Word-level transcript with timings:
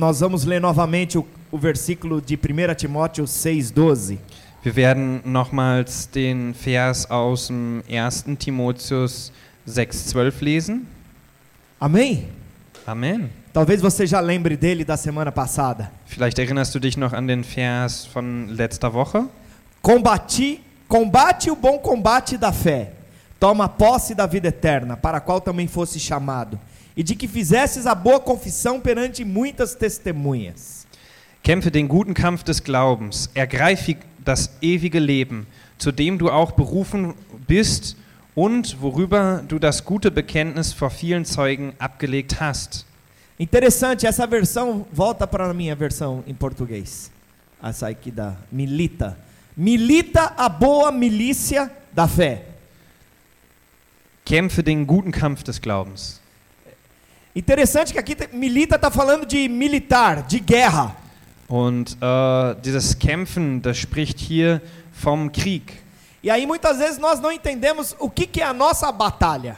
nós 0.00 0.20
vamos 0.20 0.46
ler 0.46 0.62
novamente 0.62 1.18
o, 1.18 1.26
o 1.52 1.58
versículo 1.58 2.22
de 2.22 2.34
1 2.34 2.74
Timóteo 2.74 3.26
6,12. 3.26 4.16
Wir 4.64 4.74
werden 4.74 5.20
nochmals 5.26 6.06
den 6.06 6.54
Vers 6.54 7.10
aus 7.10 7.48
dem 7.48 7.82
1. 7.86 8.34
Timotheus 8.36 9.30
6,12 9.68 10.42
lesen. 10.42 10.86
Amém? 11.78 12.28
Amen. 12.86 13.30
Talvez 13.52 13.82
você 13.82 14.06
já 14.06 14.20
lembre 14.20 14.56
dele 14.56 14.86
da 14.86 14.96
semana 14.96 15.30
passada. 15.30 15.92
Vielleicht 16.06 16.38
erinnerst 16.38 16.74
du 16.74 16.80
dich 16.80 16.96
noch 16.96 17.12
an 17.12 17.26
den 17.26 17.44
Vers 17.44 18.06
von 18.06 18.48
letzter 18.48 18.94
Woche. 18.94 19.28
Combati, 19.82 20.62
combate 20.88 21.50
o 21.50 21.56
bom 21.56 21.78
combate 21.78 22.38
da 22.38 22.52
fé. 22.52 22.92
Toma 23.38 23.68
posse 23.68 24.14
da 24.14 24.26
vida 24.26 24.48
eterna, 24.48 24.96
para 24.96 25.18
a 25.18 25.20
qual 25.20 25.42
também 25.42 25.66
fosse 25.66 26.00
chamado, 26.00 26.58
e 26.96 27.02
de 27.02 27.14
que 27.14 27.28
fizesses 27.28 27.86
a 27.86 27.94
boa 27.94 28.20
confissão 28.20 28.80
perante 28.80 29.24
muitas 29.24 29.74
testemunhas. 29.74 30.86
Kämpfe 31.42 31.70
den 31.70 31.88
guten 31.88 32.12
Kampf 32.14 32.42
des 32.42 32.60
Glaubens, 32.60 33.30
ergreife 33.34 33.96
das 34.18 34.50
ewige 34.60 34.98
Leben, 34.98 35.46
zu 35.78 35.90
dem 35.90 36.18
du 36.18 36.28
auch 36.30 36.52
berufen 36.52 37.14
bist 37.46 37.96
und 38.34 38.80
worüber 38.80 39.42
du 39.48 39.58
das 39.58 39.84
gute 39.84 40.10
Bekenntnis 40.10 40.72
vor 40.72 40.90
vielen 40.90 41.24
Zeugen 41.24 41.72
abgelegt 41.78 42.40
hast. 42.40 42.86
Interessante, 43.38 44.06
essa 44.06 44.26
versão 44.26 44.86
volta 44.92 45.26
para 45.26 45.48
a 45.48 45.54
minha 45.54 45.74
versão 45.74 46.22
em 46.26 46.34
português. 46.34 47.10
Essa 47.62 47.88
aqui 47.88 48.10
da 48.10 48.36
milita. 48.52 49.18
Milita 49.56 50.34
a 50.36 50.48
boa 50.48 50.92
milícia 50.92 51.70
da 51.92 52.06
fé. 52.06 52.44
Kämpfe 54.26 54.62
den 54.62 54.84
guten 54.84 55.10
Kampf 55.10 55.42
des 55.42 55.58
Glaubens. 55.58 56.19
Interessante 57.34 57.92
que 57.92 57.98
aqui 57.98 58.16
milita 58.32 58.76
está 58.76 58.90
falando 58.90 59.24
de 59.24 59.48
militar, 59.48 60.22
de 60.22 60.40
guerra. 60.40 60.96
Und 61.48 61.96
äh, 62.00 62.56
dieses 62.62 62.98
Kämpfen, 62.98 63.60
das 63.60 63.78
spricht 63.78 64.18
hier 64.18 64.60
vom 64.92 65.30
Krieg. 65.30 65.72
E 66.22 66.30
aí 66.30 66.46
muitas 66.46 66.78
vezes 66.78 66.98
nós 66.98 67.20
não 67.20 67.32
entendemos 67.32 67.94
o 67.98 68.10
que, 68.10 68.26
que 68.26 68.40
é 68.40 68.44
a 68.44 68.52
nossa 68.52 68.90
batalha. 68.92 69.56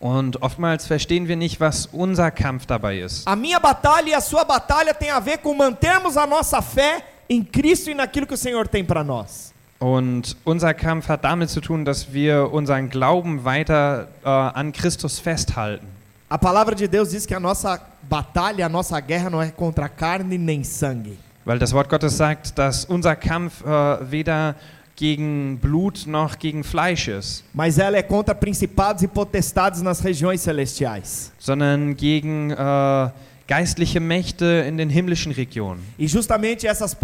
Und 0.00 0.40
oftmals 0.40 0.86
verstehen 0.86 1.26
wir 1.26 1.36
nicht, 1.36 1.60
was 1.60 1.88
unser 1.92 2.30
Kampf 2.30 2.66
dabei 2.66 3.00
ist. 3.00 3.26
A 3.26 3.34
minha 3.34 3.58
batalha 3.58 4.10
e 4.10 4.14
a 4.14 4.20
sua 4.20 4.44
batalha 4.44 4.94
tem 4.94 5.10
a 5.10 5.18
ver 5.18 5.38
com 5.38 5.52
mantermos 5.54 6.16
a 6.16 6.24
nossa 6.26 6.62
fé 6.62 7.04
em 7.28 7.42
Cristo 7.42 7.90
e 7.90 7.94
naquilo 7.94 8.26
que 8.26 8.34
o 8.34 8.38
Senhor 8.38 8.68
tem 8.68 8.84
para 8.84 9.02
nós. 9.02 9.52
Und 9.80 10.36
unser 10.44 10.72
Kampf 10.74 11.08
hat 11.08 11.24
damit 11.24 11.50
zu 11.50 11.60
tun, 11.60 11.84
dass 11.84 12.12
wir 12.12 12.52
unseren 12.52 12.88
Glauben 12.90 13.44
weiter 13.44 14.08
äh, 14.24 14.28
an 14.28 14.72
Christus 14.72 15.18
festhalten. 15.18 15.97
A 16.30 16.36
palavra 16.38 16.74
de 16.74 16.86
Deus 16.86 17.10
diz 17.10 17.24
que 17.24 17.34
a 17.34 17.40
nossa 17.40 17.80
batalha, 18.02 18.66
a 18.66 18.68
nossa 18.68 19.00
guerra 19.00 19.30
não 19.30 19.40
é 19.40 19.50
contra 19.50 19.88
carne 19.88 20.36
nem 20.36 20.62
sangue, 20.62 21.18
Weil 21.46 21.58
das 21.58 21.72
Wort 21.72 21.88
Gottes 21.88 22.12
sagt, 22.12 22.58
dass 22.58 22.84
unser 22.84 23.16
Kampf 23.16 23.62
äh, 23.64 24.10
weder 24.10 24.54
gegen 24.94 25.56
Blut 25.58 26.06
noch 26.06 26.38
gegen 26.38 26.62
Fleisch 26.62 27.08
ist, 27.08 27.42
mas 27.54 27.78
ela 27.78 27.96
é 27.96 28.02
contra 28.02 28.34
principados 28.34 29.02
e 29.02 29.08
potestades 29.08 29.80
nas 29.80 30.00
regiões 30.00 30.42
celestiais. 30.42 31.32
sondern 31.38 31.96
gegen 31.96 32.50
äh, 32.50 33.10
geistliche 33.46 33.98
Mächte 33.98 34.66
in 34.68 34.76
den 34.76 34.90
himmlischen 34.90 35.32
Regionen. 35.32 35.80
E 35.98 36.06
justamente 36.06 36.66
essas 36.66 36.94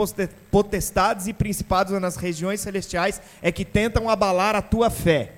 potestades 0.51 1.27
e 1.27 1.33
principados 1.33 1.99
nas 1.99 2.17
regiões 2.17 2.61
celestiais 2.61 3.23
é 3.41 3.51
que 3.51 3.65
tentam 3.65 4.11
abalar 4.11 4.55
a 4.55 4.61
tua 4.61 4.91
fé. 4.91 5.31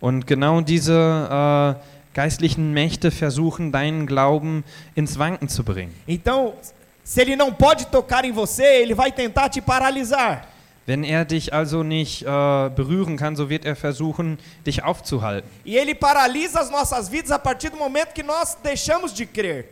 Und 0.00 0.24
genau 0.26 0.60
diese 0.60 0.92
äh, 0.92 1.74
geistlichen 2.14 2.72
Mächte 2.72 3.10
versuchen, 3.10 3.72
deinen 3.72 4.06
Glauben 4.06 4.64
ins 4.94 5.18
Wanken 5.18 5.48
zu 5.48 5.64
bringen. 5.64 5.94
Então, 6.06 6.54
se 7.04 7.20
ele 7.20 7.36
não 7.36 7.52
pode 7.52 7.86
tocar 7.86 8.24
em 8.24 8.32
você, 8.32 8.82
ele 8.82 8.94
vai 8.94 9.10
tentar 9.10 9.48
te 9.48 9.60
paralisar. 9.60 10.48
Wenn 10.84 11.04
er 11.04 11.24
dich 11.24 11.52
also 11.52 11.84
nicht 11.84 12.22
äh, 12.22 12.26
berühren 12.70 13.16
kann, 13.16 13.36
so 13.36 13.48
wird 13.48 13.64
er 13.64 13.76
versuchen, 13.76 14.36
dich 14.66 14.82
aufzuhalten. 14.82 15.48
E 15.64 15.76
ele 15.76 15.94
paralisa 15.94 16.60
as 16.60 16.70
nossas 16.70 17.08
vidas 17.08 17.30
a 17.30 17.38
partir 17.38 17.70
do 17.70 17.76
momento 17.76 18.12
que 18.12 18.22
nós 18.22 18.56
deixamos 18.60 19.14
de 19.14 19.24
crer. 19.24 19.64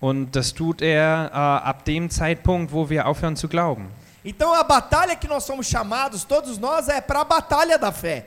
Und 0.00 0.34
das 0.34 0.52
tut 0.52 0.82
er 0.82 1.30
äh, 1.32 1.36
ab 1.36 1.84
dem 1.84 2.10
Zeitpunkt, 2.10 2.72
wo 2.72 2.90
wir 2.90 3.06
aufhören 3.06 3.36
zu 3.36 3.48
glauben. 3.48 3.86
Então 4.24 4.52
a 4.52 4.64
batalha 4.64 5.14
que 5.14 5.28
nós 5.28 5.44
somos 5.44 5.68
chamados, 5.68 6.24
todos 6.24 6.58
nós, 6.58 6.88
é 6.88 7.00
para 7.00 7.20
a 7.20 7.24
batalha 7.24 7.78
da 7.78 7.92
fé. 7.92 8.26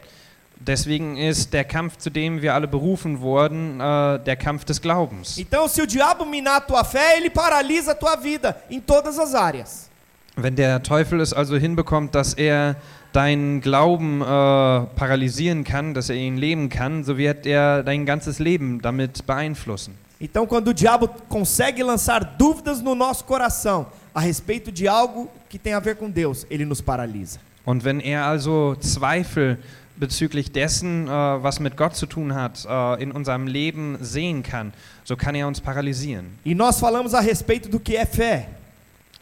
Deswegen 0.67 1.17
ist 1.17 1.53
der 1.53 1.63
Kampf, 1.63 1.97
zu 1.97 2.11
dem 2.11 2.41
wir 2.41 2.53
alle 2.53 2.67
berufen 2.67 3.19
wurden, 3.19 3.79
äh, 3.79 4.19
der 4.19 4.35
Kampf 4.35 4.63
des 4.63 4.79
Glaubens. 4.79 5.37
Então, 5.39 5.67
se 5.67 5.81
o 5.81 5.87
diabo 5.87 6.23
minar 6.23 6.57
a 6.57 6.61
tua 6.61 6.83
fé, 6.83 7.17
ele 7.17 7.31
paralisa 7.31 7.93
a 7.93 7.95
tua 7.95 8.15
vida 8.15 8.55
em 8.69 8.79
todas 8.79 9.17
as 9.17 9.33
áreas. 9.33 9.89
Wenn 10.35 10.55
der 10.55 10.81
Teufel 10.83 11.19
es 11.19 11.33
also 11.33 11.57
hinbekommt, 11.57 12.13
dass 12.13 12.35
er 12.35 12.75
deinen 13.11 13.59
Glauben 13.59 14.21
äh, 14.21 14.25
paralysieren 14.25 15.63
kann, 15.63 15.93
dass 15.93 16.09
er 16.09 16.15
ihn 16.15 16.37
leben 16.37 16.69
kann, 16.69 17.03
so 17.03 17.17
wird 17.17 17.45
er 17.45 17.83
dein 17.83 18.05
ganzes 18.05 18.39
Leben 18.39 18.81
damit 18.81 19.25
beeinflussen. 19.25 19.95
Então, 20.19 20.45
quando 20.45 20.67
o 20.67 20.73
diabo 20.73 21.07
consegue 21.27 21.81
lançar 21.81 22.23
dúvidas 22.37 22.79
no 22.81 22.93
nosso 22.93 23.25
coração 23.25 23.87
a 24.13 24.19
respeito 24.19 24.71
de 24.71 24.87
algo 24.87 25.27
que 25.49 25.57
tem 25.57 25.73
a 25.73 25.79
ver 25.79 25.95
com 25.95 26.09
Deus, 26.09 26.45
ele 26.49 26.65
nos 26.65 26.81
paralisa. 26.81 27.39
Und 27.65 27.83
wenn 27.83 27.99
er 27.99 28.23
also 28.23 28.75
Zweifel 28.81 29.57
bezüglich 30.01 30.51
dessen, 30.51 31.07
äh, 31.07 31.09
was 31.09 31.59
mit 31.59 31.77
Gott 31.77 31.95
zu 31.95 32.07
tun 32.07 32.33
hat, 32.33 32.65
äh, 32.67 33.01
in 33.01 33.11
unserem 33.11 33.47
Leben 33.47 33.97
sehen 34.01 34.41
kann, 34.43 34.73
so 35.05 35.15
kann 35.15 35.35
er 35.35 35.47
uns 35.47 35.61
paralysieren. 35.61 36.37
E 36.43 36.53
nós 36.55 36.79
falamos 36.79 37.13
a 37.13 37.21
respeito 37.21 37.69
do 37.69 37.79
que 37.79 37.95
é 37.95 38.05
fé. 38.05 38.47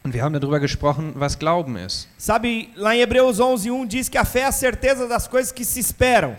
Und 0.02 0.14
wir 0.14 0.24
haben 0.24 0.32
darüber 0.32 0.58
gesprochen, 0.58 1.12
was 1.14 1.38
Glauben 1.38 1.76
ist. 1.76 2.08
Sabe, 2.16 2.68
lá 2.74 2.96
em 2.96 3.02
Hebreus 3.02 3.38
11:1 3.38 3.86
diz 3.86 4.08
que 4.08 4.16
a 4.16 4.24
fé 4.24 4.40
é 4.40 4.46
a 4.46 4.52
certeza 4.52 5.06
das 5.06 5.28
coisas 5.28 5.52
que 5.52 5.64
se 5.64 5.80
esperam. 5.80 6.34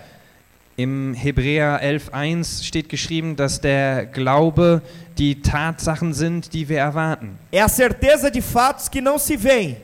Im 0.75 1.13
Hebräer 1.13 1.79
11.1 1.83 2.63
steht 2.63 2.89
geschrieben, 2.89 3.35
dass 3.35 3.61
der 3.61 4.07
Glaube 4.07 4.81
die 5.19 5.39
Tatsachen 5.41 6.13
sind, 6.13 6.51
die 6.53 6.67
wir 6.67 6.79
erwarten. 6.79 7.37
É 7.51 7.61
a 7.61 7.69
certeza 7.69 8.31
de 8.31 8.41
fatos 8.41 8.89
que 8.89 9.01
não 9.01 9.19
se 9.19 9.37
veem. 9.37 9.77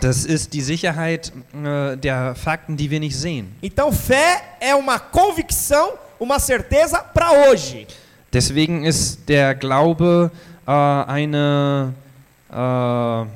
Das 0.00 0.24
ist 0.24 0.52
die 0.52 0.60
Sicherheit 0.60 1.32
äh, 1.52 1.96
der 1.96 2.34
Fakten, 2.34 2.76
die 2.76 2.90
wir 2.90 3.00
nicht 3.00 3.16
sehen. 3.16 3.54
Então, 3.60 3.92
fé 3.92 4.42
é 4.60 4.74
uma 4.74 4.98
convicção, 4.98 5.94
uma 6.18 6.38
certeza 6.38 6.98
para 6.98 7.50
hoje. 7.50 7.86
Deswegen 8.32 8.84
ist 8.84 9.28
der 9.28 9.54
Glaube 9.54 10.30
äh, 10.66 10.70
eine, 10.70 11.94
äh, 12.52 13.22
äh, 13.22 13.26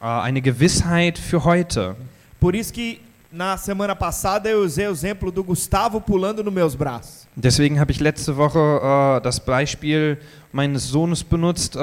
eine 0.00 0.42
Gewissheit 0.42 1.18
für 1.18 1.44
heute. 1.44 1.96
Por 2.38 2.54
isso 2.54 2.72
que 2.72 3.00
na 3.32 3.56
semana 3.56 3.94
passada 3.94 4.48
eu 4.48 4.60
usei 4.60 4.86
o 4.86 4.90
exemplo 4.90 5.30
do 5.30 5.42
Gustavo 5.42 6.00
pulando 6.00 6.42
nos 6.42 6.52
meus 6.52 6.74
braços. 6.74 7.26
Deswegen 7.36 7.78
habe 7.78 7.92
ich 7.92 8.00
letzte 8.00 8.36
Woche 8.36 8.58
äh, 8.58 9.20
das 9.20 9.40
Beispiel 9.40 10.18
meines 10.52 10.88
Sohnes 10.88 11.22
benutzt 11.22 11.76
äh, 11.76 11.78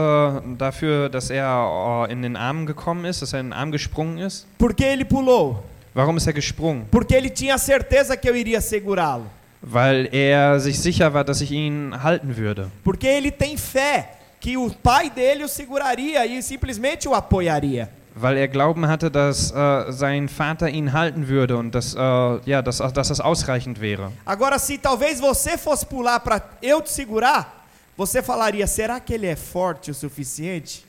dafür, 0.57 1.09
dass 1.09 1.29
er 1.29 2.07
äh, 2.09 2.13
in 2.13 2.21
den 2.21 2.35
Arm 2.35 2.65
gekommen 2.65 3.05
ist, 3.05 3.21
dass 3.21 3.33
er 3.33 3.39
in 3.41 3.47
den 3.47 3.53
Arm 3.53 3.71
gesprungen 3.71 4.17
ist. 4.17 4.47
Por 4.57 4.73
que 4.73 4.85
ele 4.85 5.05
pulou? 5.05 5.63
Warum 5.93 6.17
ist 6.17 6.25
er 6.25 6.33
gesprungen? 6.33 6.85
Porque 6.89 7.15
ele 7.15 7.29
tinha 7.29 7.57
certeza 7.57 8.17
que 8.17 8.27
eu 8.27 8.35
iria 8.35 8.59
segurá-lo. 8.59 9.25
Weil 9.61 10.09
er 10.11 10.59
sich 10.59 10.79
sicher 10.79 11.13
war, 11.13 11.23
dass 11.23 11.39
ich 11.39 11.51
ihn 11.51 11.93
halten 12.03 12.35
würde. 12.35 12.69
Porque 12.83 13.07
ele 13.07 13.31
tem 13.31 13.55
fé 13.55 14.09
que 14.39 14.57
o 14.57 14.69
pai 14.69 15.09
dele 15.09 15.45
o 15.45 15.47
seguraria 15.47 16.25
e 16.25 16.41
simplesmente 16.41 17.07
o 17.07 17.13
apoiaria. 17.13 17.89
Weil 18.15 18.37
er 18.37 18.47
Glauben 18.47 18.87
hatte, 18.87 19.09
dass 19.09 19.51
äh, 19.51 19.91
sein 19.91 20.29
Vater 20.29 20.69
ihn 20.69 20.93
halten 20.93 21.27
würde 21.27 21.57
und 21.57 21.71
dass, 21.73 21.95
äh, 21.95 21.99
ja, 21.99 22.61
dass, 22.61 22.77
dass 22.77 23.07
das 23.07 23.19
ausreichend 23.19 23.81
wäre. 23.81 24.11
Agora, 24.25 24.59
se 24.59 24.77
talvez 24.77 25.19
você 25.19 25.57
fosse 25.57 25.85
pular 25.85 26.19
para 26.19 26.41
eu 26.61 26.79
te 26.81 26.91
segurar, 26.91 27.65
você 27.97 28.21
falaria: 28.21 28.67
será 28.67 28.99
que 28.99 29.13
ele 29.15 29.25
é 29.25 29.35
forte 29.35 29.89
o 29.89 29.93
suficiente? 29.95 30.83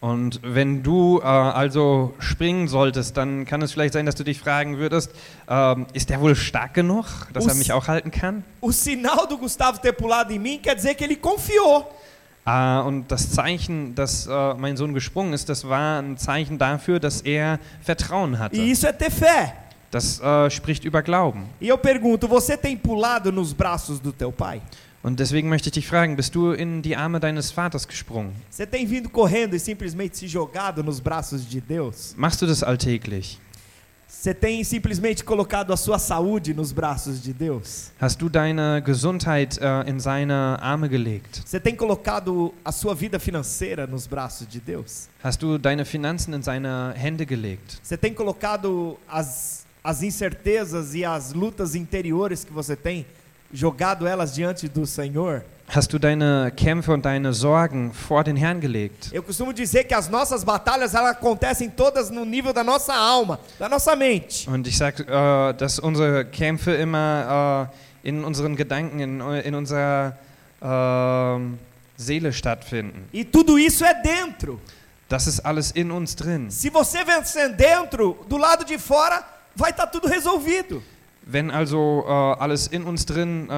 Und 0.00 0.38
wenn 0.42 0.82
du 0.82 1.18
äh, 1.22 1.24
also 1.26 2.12
springen 2.18 2.68
solltest, 2.68 3.16
dann 3.16 3.46
kann 3.46 3.62
es 3.62 3.72
vielleicht 3.72 3.94
sein, 3.94 4.04
dass 4.04 4.14
du 4.14 4.22
dich 4.22 4.38
fragen 4.38 4.76
würdest, 4.76 5.10
ähm, 5.48 5.86
ist 5.94 6.10
der 6.10 6.20
wohl 6.20 6.36
stark 6.36 6.74
genug, 6.74 7.06
dass 7.32 7.46
er 7.46 7.52
Us- 7.52 7.56
mich 7.58 7.72
auch 7.72 7.88
halten 7.88 8.10
kann? 8.10 8.44
O 8.60 8.70
sinal 8.70 9.26
do 9.26 9.38
Gustavo 9.38 9.78
ter 9.78 9.92
pulado 9.94 10.30
em 10.34 10.38
mim 10.38 10.60
quer 10.60 10.74
dizer 10.74 10.94
que 10.94 11.04
ele 11.04 11.16
confiou. 11.16 11.86
Äh, 12.46 12.78
und 12.80 13.10
das 13.10 13.30
Zeichen, 13.30 13.94
dass 13.94 14.26
äh, 14.26 14.54
mein 14.54 14.76
Sohn 14.76 14.92
gesprungen 14.92 15.32
ist, 15.32 15.48
das 15.48 15.66
war 15.66 16.00
ein 16.00 16.18
Zeichen 16.18 16.58
dafür, 16.58 17.00
dass 17.00 17.22
er 17.22 17.58
Vertrauen 17.80 18.38
hatte. 18.38 18.56
E 18.56 18.70
isso 18.70 18.86
é 18.86 18.92
ter 18.92 19.10
fé. 19.10 19.54
Das 19.90 20.20
äh, 20.20 20.50
spricht 20.50 20.84
über 20.84 21.02
Glauben. 21.02 21.44
E 21.60 21.68
eu 21.68 21.78
pergunto: 21.78 22.26
você 22.28 22.56
tem 22.56 22.76
pulado 22.76 23.30
nos 23.30 23.52
braços 23.52 24.00
do 24.00 24.12
teu 24.12 24.32
pai? 24.32 24.60
Und 25.02 25.20
deswegen 25.20 25.50
möchte 25.50 25.68
ich 25.68 25.74
dich 25.74 25.86
fragen, 25.86 26.16
bist 26.16 26.34
du 26.34 26.52
in 26.52 26.80
die 26.80 26.96
Arme 26.96 27.20
deines 27.20 27.50
Vaters 27.50 27.86
gesprungen? 27.86 28.32
Você 28.48 28.66
tem 28.66 28.86
vindo 28.86 29.10
correndo 29.10 29.54
e 29.54 29.60
simplesmente 29.60 30.16
se 30.16 30.26
jogado 30.26 30.82
nos 30.82 30.98
braços 30.98 31.46
de 31.46 31.60
Deus? 31.60 32.14
Machst 32.16 32.40
du 32.40 32.46
das 32.46 32.62
alltäglich? 32.62 33.38
Você 34.14 34.32
tem 34.32 34.64
simplesmente 34.64 35.22
colocado 35.22 35.70
a 35.70 35.76
sua 35.76 35.98
saúde 35.98 36.54
nos 36.54 36.72
braços 36.72 37.20
de 37.20 37.32
Deus? 37.34 37.90
Hast 38.00 38.18
du 38.18 38.30
deine 38.30 38.80
Gesundheit 38.86 39.58
äh, 39.60 39.90
in 39.90 40.00
seine 40.00 40.32
Arme 40.60 40.88
gelegt? 40.88 41.42
Você 41.44 41.60
tem 41.60 41.76
colocado 41.76 42.54
a 42.64 42.72
sua 42.72 42.94
vida 42.94 43.18
financeira 43.18 43.86
nos 43.86 44.06
braços 44.06 44.48
de 44.48 44.60
Deus? 44.60 45.08
Hast 45.22 45.42
du 45.42 45.58
deine 45.58 45.84
Finanzen 45.84 46.34
in 46.34 46.42
seine 46.42 46.68
Hände 46.96 47.26
gelegt? 47.26 47.80
Você 47.82 47.98
tem 47.98 48.14
colocado 48.14 48.96
as, 49.06 49.66
as 49.82 50.02
incertezas 50.02 50.94
e 50.94 51.04
as 51.04 51.34
lutas 51.34 51.74
interiores 51.74 52.44
que 52.44 52.52
você 52.52 52.74
tem, 52.74 53.04
jogado 53.52 54.06
elas 54.06 54.32
diante 54.32 54.68
do 54.68 54.86
Senhor? 54.86 55.42
Hast 55.66 55.92
du 55.92 55.98
deine 55.98 56.52
Kämpfe 56.54 56.92
und 56.92 57.04
deine 57.04 57.32
Sorgen 57.32 57.92
vor 57.92 58.22
den 58.22 58.36
Herrn 58.36 58.60
gelegt? 58.60 59.10
Eu 59.12 59.22
costumo 59.22 59.52
dizer 59.52 59.84
que 59.84 59.94
as 59.94 60.08
nossas 60.08 60.44
batalhas 60.44 60.94
elas 60.94 61.12
acontecem 61.12 61.70
todas 61.70 62.10
no 62.10 62.24
nível 62.24 62.52
da 62.52 62.62
nossa 62.62 62.92
alma, 62.94 63.40
da 63.58 63.68
nossa 63.68 63.96
mente. 63.96 64.48
Und 64.48 64.66
ich 64.66 64.76
sage, 64.76 65.02
äh, 65.04 65.54
dass 65.54 65.78
unsere 65.78 66.26
Kämpfe 66.26 66.74
immer 66.74 67.70
äh, 68.04 68.08
in 68.08 68.24
unseren 68.24 68.56
Gedanken, 68.56 69.00
in, 69.00 69.20
in 69.20 69.54
unserer 69.54 70.16
ähm, 70.62 71.58
Seele 71.96 72.32
stattfinden. 72.32 73.08
E 73.12 73.24
tudo 73.24 73.58
isso 73.58 73.84
é 73.84 73.94
dentro. 73.94 74.60
Das 75.08 75.26
ist 75.26 75.40
alles 75.40 75.70
in 75.70 75.90
uns 75.90 76.14
drin. 76.14 76.50
Se 76.50 76.70
você 76.70 77.04
vencer 77.04 77.54
dentro, 77.54 78.18
do 78.28 78.36
lado 78.36 78.64
de 78.64 78.78
fora 78.78 79.24
vai 79.56 79.70
estar 79.70 79.86
tudo 79.86 80.08
resolvido. 80.08 80.82
Wenn 81.26 81.50
also 81.50 82.04
äh, 82.06 82.10
alles 82.10 82.66
in 82.66 82.84
uns 82.84 83.06
drin 83.06 83.48
äh, 83.48 83.52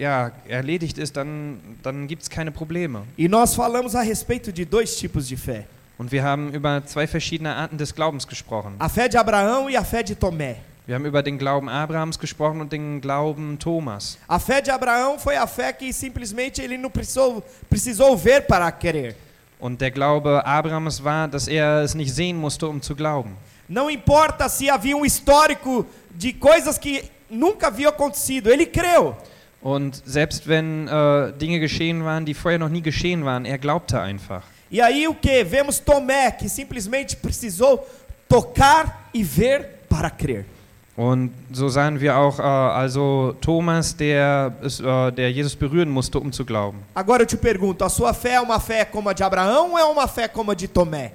ja, 0.00 0.32
erledigt 0.48 0.98
ist, 0.98 1.16
dann, 1.16 1.60
dann 1.82 2.08
gibt 2.08 2.22
es 2.22 2.30
keine 2.30 2.50
Probleme. 2.50 3.02
E 3.16 3.28
nós 3.28 3.54
falamos 3.54 3.94
a 3.94 4.00
respeito 4.00 4.50
de 4.50 4.64
dois 4.64 4.96
tipos 4.96 5.28
de 5.28 5.36
fé: 5.36 5.64
Und 5.96 6.10
wir 6.10 6.24
haben 6.24 6.52
über 6.52 6.84
zwei 6.86 7.06
verschiedene 7.06 7.54
Arten 7.54 7.78
des 7.78 7.94
Glaubens 7.94 8.26
gesprochen. 8.26 8.74
a 8.80 8.88
fé 8.88 9.08
de 9.08 9.16
Abraão 9.16 9.70
e 9.70 9.76
a 9.76 9.84
fé 9.84 10.02
de 10.02 10.16
Tomé. 10.16 10.56
Wir 10.86 10.96
haben 10.96 11.06
über 11.06 11.22
den 11.22 11.38
Glauben 11.38 11.68
Abrahams 11.68 12.18
gesprochen 12.18 12.60
und 12.60 12.72
den 12.72 13.00
Glauben 13.00 13.58
Thomas. 13.60 14.18
A 14.26 14.40
fé 14.40 14.60
de 14.60 14.72
Abraão 14.72 15.16
foi 15.16 15.36
a 15.36 15.46
fé 15.46 15.72
que 15.72 15.92
simplesmente 15.92 16.60
ele 16.60 16.76
não 16.76 16.90
precisou, 16.90 17.44
precisou 17.70 18.16
ver 18.18 18.40
para 18.42 18.70
querer. 18.72 19.14
Und 19.60 19.80
der 19.80 19.92
Glaube 19.92 20.44
Abrahams 20.44 21.02
war, 21.02 21.28
dass 21.28 21.46
er 21.46 21.82
es 21.84 21.94
nicht 21.94 22.12
sehen 22.12 22.36
musste, 22.36 22.66
um 22.68 22.82
zu 22.82 22.96
glauben. 22.96 23.36
Não 23.66 23.88
importa 23.90 24.46
se 24.48 24.68
havia 24.68 24.94
um 24.94 25.06
histórico 25.06 25.86
de 26.14 26.32
coisas 26.32 26.78
que 26.78 27.04
nunca 27.28 27.66
haviam 27.66 27.90
acontecido, 27.90 28.50
ele 28.50 28.66
creu. 28.66 29.16
Und 29.62 30.02
selbst 30.04 30.46
wenn 30.46 30.88
äh, 30.88 31.32
Dinge 31.32 31.58
geschehen 31.58 32.04
waren, 32.04 32.24
die 32.26 32.34
vorher 32.34 32.58
noch 32.58 32.68
nie 32.68 32.82
geschehen 32.82 33.24
waren, 33.24 33.46
er 33.46 33.58
glaubte 33.58 34.00
einfach. 34.00 34.42
E 34.70 34.80
aí 34.80 35.08
o 35.08 35.14
que? 35.14 35.42
Vemos 35.44 35.78
Tomé 35.78 36.32
que 36.32 36.48
simplesmente 36.48 37.16
precisou 37.16 37.86
tocar 38.28 39.08
e 39.14 39.22
ver 39.22 39.86
para 39.88 40.10
crer. 40.10 40.44
Und 40.96 41.32
so 41.50 41.68
sahen 41.68 41.98
wir 41.98 42.16
auch 42.16 42.38
äh, 42.38 42.42
also 42.42 43.34
Thomas, 43.40 43.96
der, 43.96 44.52
äh, 44.62 45.12
der 45.12 45.32
Jesus 45.32 45.56
berühren 45.56 45.88
musste, 45.88 46.20
um 46.20 46.32
zu 46.32 46.44
glauben. 46.44 46.78
Agora 46.94 47.22
eu 47.22 47.26
te 47.26 47.36
pergunto, 47.36 47.84
a 47.84 47.88
sua 47.88 48.12
fé 48.14 48.34
é 48.34 48.40
uma 48.40 48.60
fé 48.60 48.84
como 48.84 49.08
a 49.08 49.12
de 49.12 49.22
Abraão 49.22 49.72
ou 49.72 49.78
é 49.78 49.84
uma 49.84 50.06
fé 50.06 50.28
como 50.28 50.50
a 50.50 50.54
de 50.54 50.68
Tomé? 50.68 51.12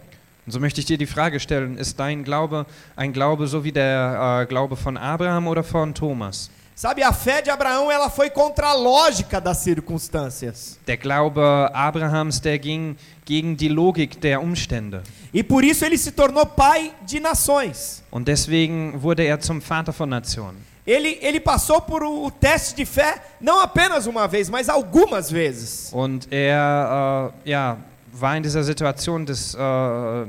Und 0.50 0.54
so 0.54 0.60
möchte 0.60 0.80
ich 0.80 0.88
dir 0.88 0.98
die 0.98 1.06
Frage 1.06 1.40
stellen, 1.40 1.78
ist 1.78 2.00
dein 2.00 2.24
Glaube 2.24 2.66
ein 2.96 3.14
Glaube 3.14 3.46
so 3.46 3.64
wie 3.64 3.72
der 3.72 4.42
äh, 4.42 4.46
Glaube 4.48 4.76
von 4.76 4.98
Abraham 4.98 5.46
oder 5.46 5.64
von 5.64 5.94
Thomas? 5.94 6.50
Sabe, 6.74 7.06
a 7.06 7.14
fé 7.14 7.44
de 7.44 7.52
Abraão 7.52 7.92
ela 7.92 8.10
foi 8.10 8.32
contra 8.32 8.70
a 8.70 8.74
lógica 8.74 9.40
das 9.40 9.60
circunstâncias. 9.60 10.80
Der 10.88 10.98
Glaube 10.98 11.40
Abrahams, 11.72 12.42
der 12.42 12.58
ging 12.58 12.96
gegen 13.26 13.56
die 13.56 13.68
Logik 13.68 14.20
der 14.22 14.42
Umstände. 14.42 15.04
E 15.32 15.44
por 15.44 15.64
isso 15.64 15.86
ele 15.86 16.00
se 16.00 16.12
tornou 16.14 16.48
pai 16.48 16.94
de 17.06 17.20
nações. 17.20 18.02
Und 18.10 18.28
deswegen 18.28 19.00
wurde 19.04 19.24
er 19.26 19.40
zum 19.40 19.62
Vater 19.62 19.94
von 19.94 20.10
Nationen. 20.10 20.58
Ele, 20.84 21.20
ele 21.22 21.40
passou 21.40 21.80
por 21.80 22.02
o, 22.02 22.26
o 22.26 22.32
teste 22.32 22.76
de 22.76 22.88
fé 22.88 23.22
não 23.40 23.60
apenas 23.60 24.08
uma 24.08 24.28
vez, 24.28 24.50
mas 24.50 24.68
algumas 24.68 25.30
vezes. 25.30 25.92
Und 25.94 26.28
er 26.32 26.58
äh, 27.46 27.52
ja, 27.52 27.78
war 28.14 28.36
in 28.36 28.44
dieser 28.44 28.64
Situation 28.64 29.26
des, 29.26 29.54
äh, 29.54 30.26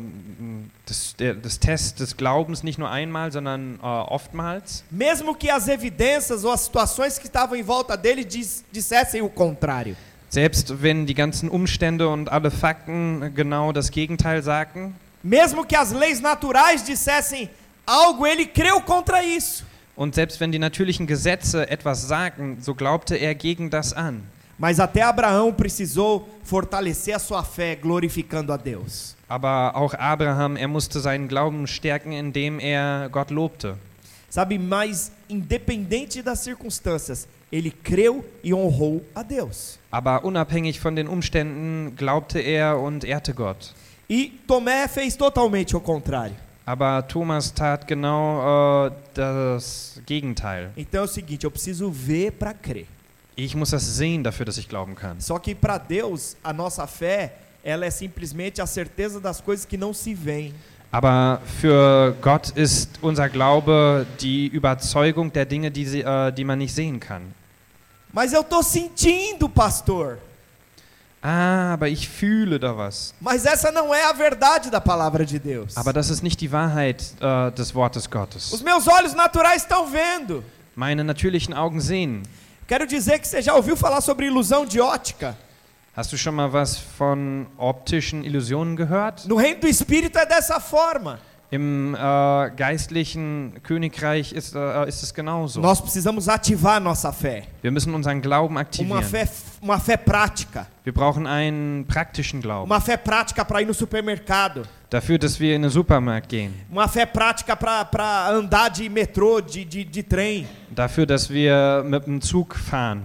des, 0.88 1.17
des 1.17 1.61
Tests 1.61 1.94
des 1.94 2.17
Glaubens 2.17 2.62
nicht 2.62 2.79
nur 2.79 2.91
einmal, 2.91 3.32
sondern 3.32 3.79
äh, 3.82 3.87
oftmals. 3.87 4.85
Mesmo 4.91 5.35
que 5.35 5.50
as 5.50 5.69
evidências 5.69 6.44
ou 6.44 6.53
as 6.53 6.62
situações 6.62 7.19
que 7.19 7.27
estavam 7.27 7.56
em 7.56 7.62
volta 7.62 7.97
dele 7.97 8.25
diz, 8.25 8.65
dissessem 8.73 9.23
o 9.23 9.29
contrário. 9.29 9.97
Selbst 10.29 10.82
wenn 10.82 11.06
die 11.06 11.15
ganzen 11.15 11.49
Umstände 11.49 12.09
und 12.09 12.31
alle 12.31 12.50
Fakten 12.50 13.32
genau 13.35 13.73
das 13.73 13.91
Gegenteil 13.91 14.43
sagten. 14.43 14.94
Mesmo 15.23 15.65
que 15.65 15.77
as 15.77 15.93
leis 15.93 16.21
naturais 16.21 16.82
dissessem 16.85 17.50
algo, 17.85 18.27
ele 18.27 18.47
creu 18.47 18.81
contra 18.81 19.23
isso. 19.23 19.65
Und 19.97 20.15
selbst 20.15 20.41
wenn 20.41 20.53
die 20.53 20.59
natürlichen 20.59 21.06
Gesetze 21.06 21.69
etwas 21.69 22.06
sagen, 22.09 22.59
so 22.61 22.75
glaubte 22.75 23.17
er 23.17 23.35
gegen 23.35 23.69
das 23.71 23.93
an. 23.93 24.23
Mas 24.61 24.79
até 24.79 25.01
Abraão 25.01 25.55
precisou 25.55 26.29
fortalecer 26.45 27.17
a 27.17 27.19
sua 27.19 27.43
fé 27.43 27.75
glorificando 27.75 28.53
a 28.53 28.59
Deus. 28.59 29.17
Aber 29.27 29.75
auch 29.75 29.95
Abraham, 29.99 30.55
er 30.59 30.69
musste 30.69 31.01
seinen 31.01 31.29
Glauben 31.29 31.67
stärken, 31.67 32.12
indem 32.12 32.61
er 32.61 33.09
Gott 33.11 33.31
lobte. 33.31 33.79
Sabe, 34.29 34.59
mas 34.59 35.12
independente 35.31 36.23
das 36.23 36.41
circunstâncias, 36.41 37.27
ele 37.51 37.71
creu 37.71 38.23
e 38.45 38.53
honrou 38.53 39.03
a 39.15 39.23
Deus. 39.23 39.79
Aber 39.91 40.25
unabhängig 40.25 40.79
von 40.79 40.95
den 40.95 41.09
Umständen 41.09 41.97
glaubte 41.97 42.39
er 42.39 42.79
und 42.79 43.03
ehrte 43.03 43.33
Gott. 43.33 43.73
E 44.11 44.33
Tomé 44.47 44.87
fez 44.89 45.17
totalmente 45.17 45.75
o 45.75 45.81
contrário. 45.81 46.37
Aber 46.67 47.01
Thomas 47.09 47.51
tat 47.51 47.87
genau 47.87 48.87
äh, 48.89 48.93
das 49.15 50.03
Gegenteil. 50.05 50.71
Então 50.77 51.01
é 51.01 51.05
o 51.05 51.09
seguinte, 51.09 51.45
eu 51.45 51.51
preciso 51.51 51.91
ver 51.91 52.33
para 52.33 52.53
crer. 52.53 52.87
Ich 53.45 53.55
muss 53.55 53.71
das 53.71 53.97
sehen 53.97 54.23
dafür, 54.23 54.45
dass 54.45 54.59
ich 54.59 54.69
glauben 54.69 54.95
kann. 54.95 55.19
Só 55.19 55.39
que 55.39 55.55
para 55.55 55.79
Deus, 55.79 56.37
a 56.43 56.53
nossa 56.53 56.87
fé, 56.87 57.33
ela 57.65 57.87
é 57.87 57.91
simplesmente 57.91 58.61
a 58.61 58.67
certeza 58.67 59.19
das 59.19 59.41
coisas 59.41 59.65
que 59.65 59.79
não 59.79 59.95
se 59.95 60.15
veem. 60.15 60.55
Aber 60.93 61.41
für 61.61 62.15
Gott 62.21 62.51
ist 62.51 62.99
unser 63.01 63.29
Glaube 63.31 64.07
die 64.21 64.49
Überzeugung 64.49 65.33
der 65.33 65.47
Dinge, 65.47 65.71
die, 65.71 65.87
sie, 65.87 66.03
äh, 66.03 66.33
die 66.33 66.45
man 66.45 66.59
nicht 66.59 66.75
sehen 66.75 67.01
kann. 67.01 67.33
Mas 68.13 68.33
eu 68.33 68.43
tô 68.43 68.61
sentindo, 68.61 69.49
pastor. 69.49 70.19
Ah, 71.23 71.75
aber 71.75 71.89
ich 71.89 72.09
fühle 72.09 72.59
da 72.59 72.77
was. 72.77 73.15
Mas 73.21 73.47
essa 73.47 73.71
não 73.71 73.95
é 73.95 74.05
a 74.05 74.13
verdade 74.13 74.71
da 74.71 74.81
palavra 74.81 75.25
de 75.25 75.39
Deus. 75.39 75.77
Aber 75.77 75.93
das 75.93 76.11
ist 76.11 76.23
nicht 76.23 76.41
die 76.41 76.51
Wahrheit 76.51 77.15
äh, 77.21 77.53
des 77.53 77.75
Wortes 77.75 78.05
Os 78.05 78.11
Gottes. 78.11 78.63
meus 78.63 78.87
olhos 78.87 79.15
naturais 79.15 79.63
estão 79.63 79.87
vendo. 79.87 80.43
Meine 80.75 81.05
natürlichen 81.05 81.55
Augen 81.55 81.81
sehen. 81.81 82.23
Quero 82.70 82.87
dizer 82.87 83.19
que 83.19 83.26
você 83.26 83.43
já 83.43 83.52
ouviu 83.56 83.76
falar 83.76 84.00
sobre 84.00 84.26
ilusão 84.26 84.64
de 84.64 84.81
ótica. 84.81 85.37
Hast 85.96 86.12
du 86.12 86.17
schon 86.17 86.37
mal 86.37 86.52
was 86.52 86.78
von 86.96 87.49
optischen 87.58 88.22
Illusionen 88.22 88.76
gehört? 88.76 89.26
No 89.26 89.34
reino 89.34 89.58
do 89.58 89.67
espírito 89.67 90.17
é 90.17 90.24
dessa 90.24 90.60
forma. 90.60 91.19
Im 91.50 91.96
äh, 91.96 92.50
geistlichen 92.55 93.55
Königreich 93.65 94.32
ist, 94.32 94.55
äh, 94.55 94.89
ist 94.89 95.03
es 95.03 95.12
genauso. 95.12 95.60
Nós 95.60 95.81
precisamos 95.81 96.29
ativar 96.29 96.79
nossa 96.79 97.12
fé. 97.12 97.43
Wir 97.60 97.72
müssen 97.72 97.93
unseren 97.93 98.22
Glauben 98.22 98.55
Uma 98.55 98.60
aktivieren. 98.60 99.03
fé, 99.03 99.29
uma 99.60 99.81
fé 99.81 99.96
prática. 99.96 100.69
Wir 100.84 100.94
brauchen 100.94 101.27
einen 101.27 101.84
praktischen 101.89 102.41
Glauben. 102.41 102.70
Uma 102.70 102.81
fé 102.81 102.96
prática 102.96 103.44
para 103.44 103.60
ir 103.60 103.67
no 103.67 103.74
supermercado. 103.74 104.62
Dafür, 104.91 105.19
dass 105.19 105.39
wir 105.39 105.55
in 105.55 105.63
den 105.63 105.70
Supermarkt 105.70 106.29
gehen. 106.29 106.53
Uma 106.69 106.89
fé 106.89 107.06
prática 107.06 107.55
para 107.55 108.27
andar 108.27 108.69
de 108.70 108.89
metrô, 108.89 109.41
de, 109.41 109.65
de, 109.65 109.85
de 109.85 110.03
trem. 110.03 110.49
Dafür, 110.69 111.06
dass 111.06 111.31
wir 111.31 111.85
mit 111.87 112.06
dem 112.06 112.20
Zug 112.20 112.56
fahren. 112.56 113.05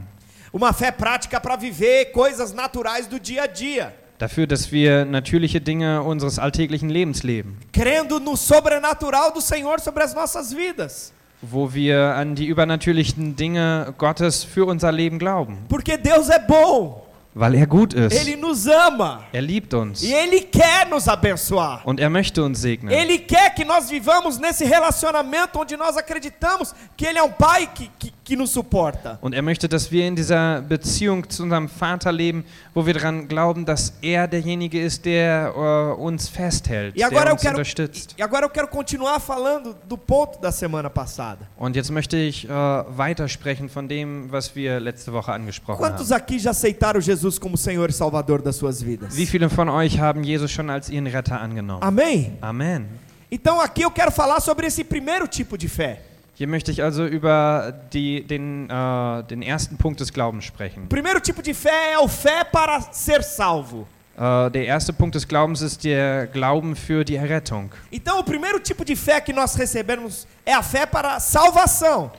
Uma 0.52 0.74
fé 0.74 0.92
prática 0.92 1.40
para 1.40 1.56
viver 1.56 2.06
coisas 2.12 2.56
naturais 2.56 3.08
do 3.08 3.20
dia 3.20 3.44
a 3.44 3.48
dia. 3.48 3.94
Dafür, 4.18 4.48
dass 4.48 4.72
wir 4.72 5.06
natürliche 5.06 5.62
Dinge 5.62 6.02
unseres 6.02 6.40
alltäglichen 6.40 6.90
Lebens 6.90 7.22
leben. 7.22 7.60
Crendo 7.72 8.20
no 8.20 8.36
sobrenatural 8.36 9.32
do 9.32 9.40
Senhor 9.40 9.78
sobre 9.80 10.04
as 10.06 10.16
nossas 10.16 10.56
vidas. 10.56 11.14
Wo 11.40 11.72
wir 11.72 12.16
an 12.16 12.34
die 12.34 12.48
übernatürlichen 12.48 13.36
Dinge 13.36 13.94
Gottes 14.00 14.44
für 14.44 14.66
unser 14.66 14.92
Leben 14.92 15.20
glauben. 15.20 15.60
Porque 15.70 16.00
Deus 16.00 16.30
é 16.30 16.40
bom. 16.40 17.05
Weil 17.38 17.56
er 17.56 17.68
gut 17.68 17.94
ist. 17.94 18.14
Ele 18.14 18.38
nos 18.38 18.66
ama. 18.66 19.26
Er 19.34 19.42
liebt 19.42 19.74
uns. 19.74 20.02
E 20.02 20.14
Ele 20.14 20.40
quer 20.40 20.88
nos 20.88 21.06
abençoar. 21.06 21.82
Und 21.86 22.00
er 22.00 22.10
möchte 22.10 22.42
uns 22.42 22.60
segnen. 22.60 22.98
Ele 22.98 23.20
quer 23.20 23.54
que 23.54 23.66
nós 23.66 23.90
vivamos 23.90 24.38
nesse 24.38 24.64
relacionamento 24.64 25.60
onde 25.60 25.76
nós 25.76 25.98
acreditamos 25.98 26.74
que 26.96 27.06
Ele 27.06 27.20
é 27.20 27.24
um 27.24 27.32
Pai 27.34 27.68
que, 27.68 27.92
que, 28.00 28.14
que 28.26 28.36
nos 28.36 28.52
suporta. 28.52 29.20
Und 29.22 29.34
er 29.34 29.44
möchte, 29.44 29.70
dass 29.70 29.92
wir 29.92 30.08
in 30.08 30.16
dieser 30.16 30.62
Beziehung 30.62 31.30
zu 31.30 31.44
unserem 31.44 31.70
Vater 31.70 32.12
leben, 32.12 32.44
wo 32.74 32.86
wir 32.86 32.96
daran 32.96 33.28
glauben, 33.28 33.64
dass 33.66 33.94
er 34.02 34.28
derjenige 34.28 34.82
ist, 34.82 35.06
der 35.06 35.54
äh, 35.56 36.02
uns 36.02 36.28
festhält, 36.28 36.96
E 36.96 37.00
der 37.00 37.32
uns 37.32 37.42
quero, 37.42 37.52
unterstützt. 37.52 38.16
e 38.18 38.24
agora 38.24 38.46
eu 38.46 38.50
quero 38.50 38.68
continuar 38.68 39.20
falando 39.22 39.76
do 39.88 39.96
ponto 39.98 40.40
da 40.42 40.52
semana 40.52 40.90
passada. 40.90 41.48
Und 41.56 41.76
jetzt 41.76 41.92
möchte 41.92 42.18
ich 42.18 42.46
äh, 42.46 42.50
weitersprechen 42.50 43.70
von 43.70 43.88
dem, 43.88 44.32
was 44.32 44.56
wir 44.56 44.80
letzte 44.80 45.14
Woche 45.14 45.32
angesprochen 45.32 45.80
Quantos 45.80 46.10
haben. 46.12 46.18
aqui 46.18 46.40
já 46.40 46.50
aceitaram 46.50 47.00
Jesus 47.00 47.40
como 47.40 47.56
Senhor 47.56 47.88
e 47.90 47.94
Salvador 47.94 48.42
das 48.42 48.56
suas 48.56 48.82
vidas? 48.84 49.16
Wie 49.16 49.28
viele 49.28 49.50
von 49.50 49.70
euch 49.70 50.00
haben 50.00 50.24
Jesus 50.24 50.52
schon 50.52 50.70
als 50.72 50.90
ihren 50.90 51.06
Retter 51.08 51.40
angenommen? 51.40 51.84
Amém? 51.84 52.34
Amen. 52.42 52.88
Então 53.30 53.62
aqui 53.62 53.84
eu 53.84 53.92
quero 53.92 54.12
falar 54.12 54.40
sobre 54.40 54.66
esse 54.66 54.84
primeiro 54.84 55.28
tipo 55.28 55.58
de 55.58 55.70
fé. 55.70 56.02
Hier 56.38 56.48
möchte 56.48 56.70
ich 56.70 56.84
also 56.84 57.06
über 57.06 57.74
die, 57.94 58.22
den, 58.24 58.70
äh, 58.70 59.24
den 59.24 59.42
ersten 59.42 59.78
Punkt 59.78 60.02
des 60.02 60.12
Glaubens 60.12 60.44
sprechen. 60.44 60.90
Primeiro 60.90 61.22
tipo 61.22 61.42
de 61.42 61.54
fé 61.54 61.94
é 61.94 61.98
o 61.98 62.10
fé 62.10 62.44
para 62.44 62.82
ser 62.92 63.24
salvo. 63.24 63.88
Äh, 64.18 64.52
der 64.52 64.66
erste 64.66 64.92
Punkt 64.92 65.16
des 65.16 65.26
Glaubens 65.26 65.62
ist 65.62 65.86
der 65.86 66.28
Glauben 66.28 66.76
für 66.76 67.06
die 67.06 67.16
Errettung. 67.16 67.72
Então 67.90 68.20
o 68.20 68.24
primeiro 68.24 68.60
tipo 68.60 68.84
de 68.84 68.98
fé 68.98 69.22
que 69.22 69.32
nós 69.32 69.56
recebemos 69.56 70.28
é 70.46 70.54
a 70.54 70.62
fé 70.62 70.86
para 70.86 71.22
salvação. 71.22 72.12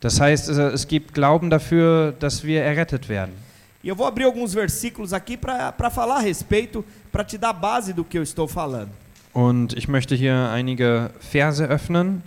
Das 0.00 0.20
heißt, 0.20 0.48
äh, 0.48 0.72
es 0.72 0.86
gibt 0.86 1.12
Glauben 1.12 1.50
dafür, 1.50 2.14
dass 2.20 2.44
wir 2.44 2.62
errettet 2.62 3.08
werden. 3.08 3.34
E 3.82 3.88
eu 3.88 3.96
vou 3.96 4.06
abrir 4.06 4.24
alguns 4.24 4.54
versículos 4.54 5.12
aqui 5.12 5.36
para 5.36 5.90
falar 5.90 6.18
a 6.18 6.20
respeito, 6.20 6.84
para 7.10 7.24
te 7.24 7.36
dar 7.36 7.52
base 7.52 7.92
do 7.92 8.04
que 8.04 8.16
eu 8.16 8.22
estou 8.22 8.46
falando. 8.46 8.90
Und 9.32 9.76
ich 9.76 9.88
möchte 9.88 10.14
hier 10.14 10.50
einige 10.52 11.10
Verse 11.18 11.64
öffnen, 11.64 12.22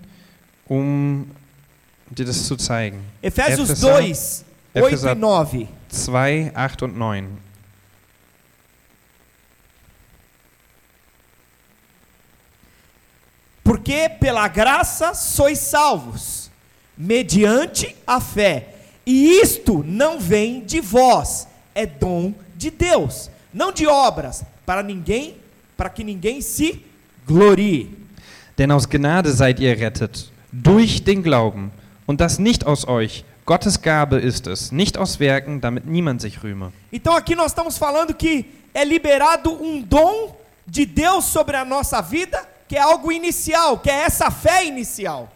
um 0.69 1.25
dir 2.11 2.25
das 2.25 2.45
zu 2.45 2.55
zeigen. 2.55 2.99
Efésios 3.21 3.69
Epheser- 3.69 3.75
2, 3.75 4.11
8 4.75 4.93
Epheser- 4.93 5.11
e 5.11 5.15
9. 5.15 5.67
2, 5.89 6.51
8 6.55 6.83
und 6.83 6.97
9. 6.97 7.27
Porque 13.63 14.09
pela 14.09 14.47
graça 14.47 15.13
sois 15.13 15.59
salvos, 15.59 16.49
mediante 16.97 17.95
a 18.05 18.19
fé. 18.19 18.75
E 19.05 19.39
isto 19.41 19.83
não 19.85 20.19
vem 20.19 20.63
de 20.65 20.79
vós, 20.81 21.47
é 21.73 21.85
dom 21.85 22.33
de 22.55 22.69
Deus, 22.71 23.29
não 23.53 23.71
de 23.71 23.87
obras, 23.87 24.43
para 24.65 24.83
ninguém, 24.83 25.37
para 25.77 25.89
que 25.89 26.03
ninguém 26.03 26.41
se 26.41 26.83
glorie. 27.25 27.97
Denn 28.57 28.71
aus 28.71 28.85
Gnade 28.85 29.31
seid 29.31 29.59
ihr 29.61 29.69
errettet, 29.69 30.29
durch 30.51 31.03
den 31.03 31.23
Glauben. 31.23 31.71
Und 32.05 32.21
das 32.21 32.39
nicht 32.39 32.65
aus 32.65 32.87
euch. 32.87 33.23
Gottes 33.45 33.81
Gabe 33.81 34.17
ist 34.17 34.45
es, 34.45 34.71
nicht 34.71 34.97
aus 34.97 35.19
Werken, 35.19 35.59
damit 35.59 35.87
niemand 35.87 36.21
sich 36.21 36.43
rühme. 36.43 36.71
Então 36.91 37.15
aqui 37.15 37.35
nós 37.35 37.47
estamos 37.47 37.79
falando 37.79 38.13
que 38.13 38.45
é 38.73 38.83
liberado 38.83 39.51
um 39.51 39.81
dom 39.81 40.35
de 40.67 40.85
Deus 40.85 41.25
sobre 41.25 41.57
a 41.57 41.65
nossa 41.65 41.99
vida, 42.01 42.39
que 42.67 42.75
é 42.75 42.79
algo 42.79 43.11
inicial, 43.11 43.79
que 43.79 43.89
é 43.89 44.03
essa 44.05 44.29
fé 44.29 44.65
inicial. 44.65 45.27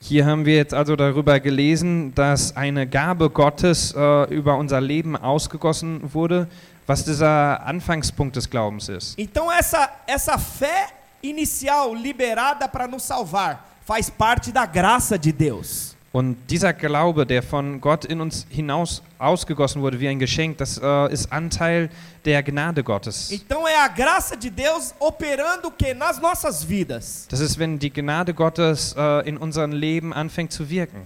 Hier 0.00 0.26
haben 0.26 0.44
wir 0.44 0.54
jetzt 0.56 0.74
also 0.74 0.94
darüber 0.94 1.40
gelesen, 1.40 2.14
dass 2.14 2.54
eine 2.54 2.86
Gabe 2.86 3.30
Gottes 3.30 3.94
äh, 3.96 4.34
über 4.34 4.56
unser 4.58 4.80
Leben 4.80 5.16
ausgegossen 5.16 6.00
wurde, 6.12 6.48
was 6.86 7.04
dieser 7.04 7.66
Anfangspunkt 7.66 8.36
des 8.36 8.48
Glaubens 8.50 8.90
ist. 8.90 9.18
Então 9.18 9.50
essa 9.50 9.88
essa 10.06 10.36
fé 10.36 10.88
inicial 11.22 11.94
liberada 11.96 12.68
para 12.68 12.86
nos 12.86 13.02
salvar 13.02 13.64
faz 13.86 14.10
parte 14.10 14.52
da 14.52 14.66
graça 14.66 15.16
de 15.16 15.32
Deus. 15.32 15.94
Und 16.12 16.36
dieser 16.48 16.72
Glaube, 16.72 17.26
der 17.26 17.42
von 17.42 17.78
Gott 17.78 18.06
in 18.06 18.22
uns 18.22 18.46
hinaus 18.48 19.02
ausgegossen 19.18 19.82
wurde 19.82 20.00
wie 20.00 20.08
ein 20.08 20.18
Geschenk, 20.18 20.56
das 20.56 20.78
äh, 20.82 21.12
ist 21.12 21.30
Anteil 21.30 21.90
der 22.24 22.42
Gnade 22.42 22.82
Gottes. 22.82 23.30
Então 23.30 23.68
é 23.68 23.76
a 23.76 23.86
graça 23.86 24.34
de 24.34 24.48
Deus 24.48 24.94
operando 24.98 25.68
o 25.68 25.70
que 25.70 25.92
nas 25.92 26.18
nossas 26.18 26.64
vidas. 26.64 27.26
Das 27.28 27.40
ist, 27.40 27.58
wenn 27.58 27.78
die 27.78 27.90
Gnade 27.90 28.32
Gottes 28.32 28.94
äh, 28.96 29.28
in 29.28 29.36
unserem 29.36 29.72
Leben 29.72 30.14
anfängt 30.14 30.52
zu 30.52 30.68
wirken. 30.68 31.02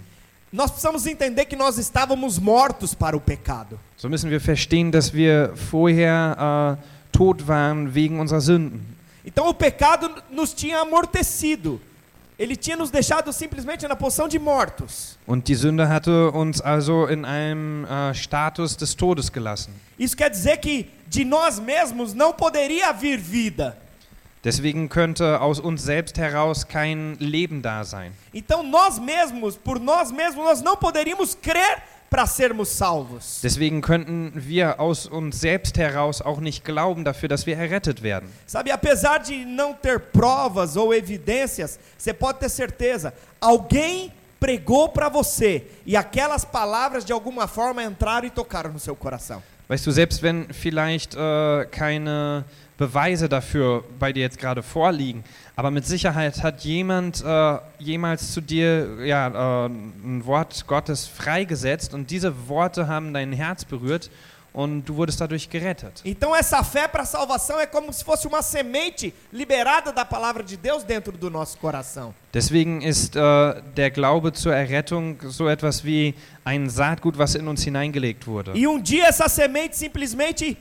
Nós 0.51 0.71
precisamos 0.71 1.05
entender 1.05 1.45
que 1.45 1.55
nós 1.55 1.77
estávamos 1.77 2.39
mortos 2.39 2.95
para 2.95 3.15
o 3.15 3.19
pecado. 3.19 3.77
So 3.97 4.09
müssen 4.09 4.29
wir 4.29 4.39
verstehen, 4.39 4.91
dass 4.91 5.13
wir 5.13 5.51
vorher 5.55 6.77
äh, 6.79 7.17
tot 7.17 7.47
waren 7.47 7.93
wegen 7.93 8.19
unserer 8.19 8.41
Sünden. 8.41 8.81
Então 9.25 9.49
o 9.49 9.53
pecado 9.53 10.09
nos 10.31 10.53
tinha 10.53 10.79
amortecido. 10.79 11.81
Ele 12.41 12.55
tinha 12.55 12.75
nos 12.75 12.89
deixado 12.89 13.31
simplesmente 13.31 13.87
na 13.87 13.95
posição 13.95 14.27
de 14.27 14.39
mortos. 14.39 15.15
Und 15.27 15.47
die 15.47 15.55
Sünde 15.55 15.87
hatte 15.87 16.09
uns 16.33 16.59
also 16.59 17.05
in 17.05 17.23
einem 17.23 17.85
äh, 17.85 18.15
Status 18.15 18.75
des 18.75 18.95
Todes 18.95 19.31
gelassen. 19.31 19.75
Isso 19.99 20.17
quer 20.17 20.31
dizer 20.31 20.57
que 20.57 20.89
de 21.07 21.23
nós 21.23 21.59
mesmos 21.59 22.15
não 22.15 22.33
poderia 22.33 22.91
vir 22.93 23.19
vida. 23.19 23.77
Deswegen 24.43 24.87
könnte 24.89 25.23
aus 25.23 25.59
uns 25.59 25.83
selbst 25.83 26.17
heraus 26.17 26.63
kein 26.63 27.15
Leben 27.19 27.61
da 27.61 27.83
sein. 27.83 28.11
Então 28.33 28.63
nós 28.63 28.97
mesmos, 28.97 29.55
por 29.55 29.79
nós 29.79 30.11
mesmos, 30.11 30.43
nós 30.43 30.61
não 30.63 30.75
poderíamos 30.75 31.35
crer 31.35 31.83
para 32.11 32.27
sermos 32.27 32.67
salvos. 32.67 33.39
Deswegen 33.41 33.81
könnten 33.81 34.33
wir 34.35 34.81
aus 34.81 35.07
uns 35.07 35.39
selbst 35.39 35.77
heraus 35.77 36.21
auch 36.21 36.41
nicht 36.41 36.65
glauben 36.65 37.05
dafür, 37.05 37.29
dass 37.29 37.45
wir 37.45 37.57
errettet 37.57 38.03
werden. 38.03 38.29
Sabe, 38.45 38.73
apesar 38.73 39.19
de 39.19 39.45
não 39.45 39.73
ter 39.73 39.97
provas 39.97 40.75
ou 40.75 40.93
evidências, 40.93 41.79
você 41.97 42.13
pode 42.13 42.39
ter 42.39 42.49
certeza, 42.49 43.13
alguém 43.39 44.11
pregou 44.37 44.89
para 44.89 45.07
você 45.07 45.63
e 45.85 45.95
aquelas 45.95 46.43
palavras 46.43 47.05
de 47.05 47.13
alguma 47.13 47.47
forma 47.47 47.81
entraram 47.81 48.27
e 48.27 48.29
tocaram 48.29 48.73
no 48.73 48.79
seu 48.79 48.95
coração. 48.95 49.41
Weißt 49.69 49.87
du, 49.87 49.91
selbst 49.91 50.21
wenn 50.21 50.47
vielleicht 50.51 51.15
äh, 51.15 51.65
keine 51.71 52.43
Beweise 52.77 53.29
dafür 53.29 53.85
bei 53.97 54.11
dir 54.11 54.23
jetzt 54.23 54.37
gerade 54.37 54.61
vorliegen, 54.61 55.23
aber 55.55 55.71
mit 55.71 55.85
Sicherheit 55.85 56.43
hat 56.43 56.61
jemand 56.61 57.23
äh, 57.23 57.57
jemals 57.79 58.31
zu 58.33 58.41
dir 58.41 59.05
ja, 59.05 59.65
äh, 59.65 59.67
ein 59.67 60.25
Wort 60.25 60.65
Gottes 60.67 61.07
freigesetzt 61.07 61.93
und 61.93 62.09
diese 62.09 62.47
Worte 62.47 62.87
haben 62.87 63.13
dein 63.13 63.33
Herz 63.33 63.65
berührt 63.65 64.09
und 64.53 64.83
du 64.83 64.95
wurdest 64.95 65.21
dadurch 65.21 65.49
gerettet. 65.49 66.01
Então 66.03 66.35
essa 66.35 66.63
fé 66.63 66.87
para 66.87 67.05
salvação 67.05 67.59
é 67.59 67.65
como 67.65 67.91
se 67.93 68.03
fosse 68.03 68.27
uma 68.27 68.41
semente 68.41 69.13
liberada 69.31 69.91
da 69.91 70.03
palavra 70.03 70.43
de 70.43 70.57
Deus 70.57 70.83
dentro 70.83 71.17
do 71.17 71.29
nosso 71.29 71.57
coração. 71.57 72.13
Deswegen 72.33 72.81
ist 72.81 73.15
äh, 73.15 73.61
der 73.75 73.91
Glaube 73.91 74.33
zur 74.33 74.53
Errettung 74.53 75.17
so 75.29 75.47
etwas 75.47 75.83
wie 75.83 76.15
ein 76.43 76.69
Saatgut, 76.69 77.17
was 77.17 77.35
in 77.35 77.47
uns 77.47 77.63
hineingelegt 77.63 78.27
wurde. 78.27 78.51
E 78.55 78.67
um 78.67 78.81
dia 78.81 79.07
essa 79.07 79.27
semente 79.29 79.75
simplesmente 79.77 80.57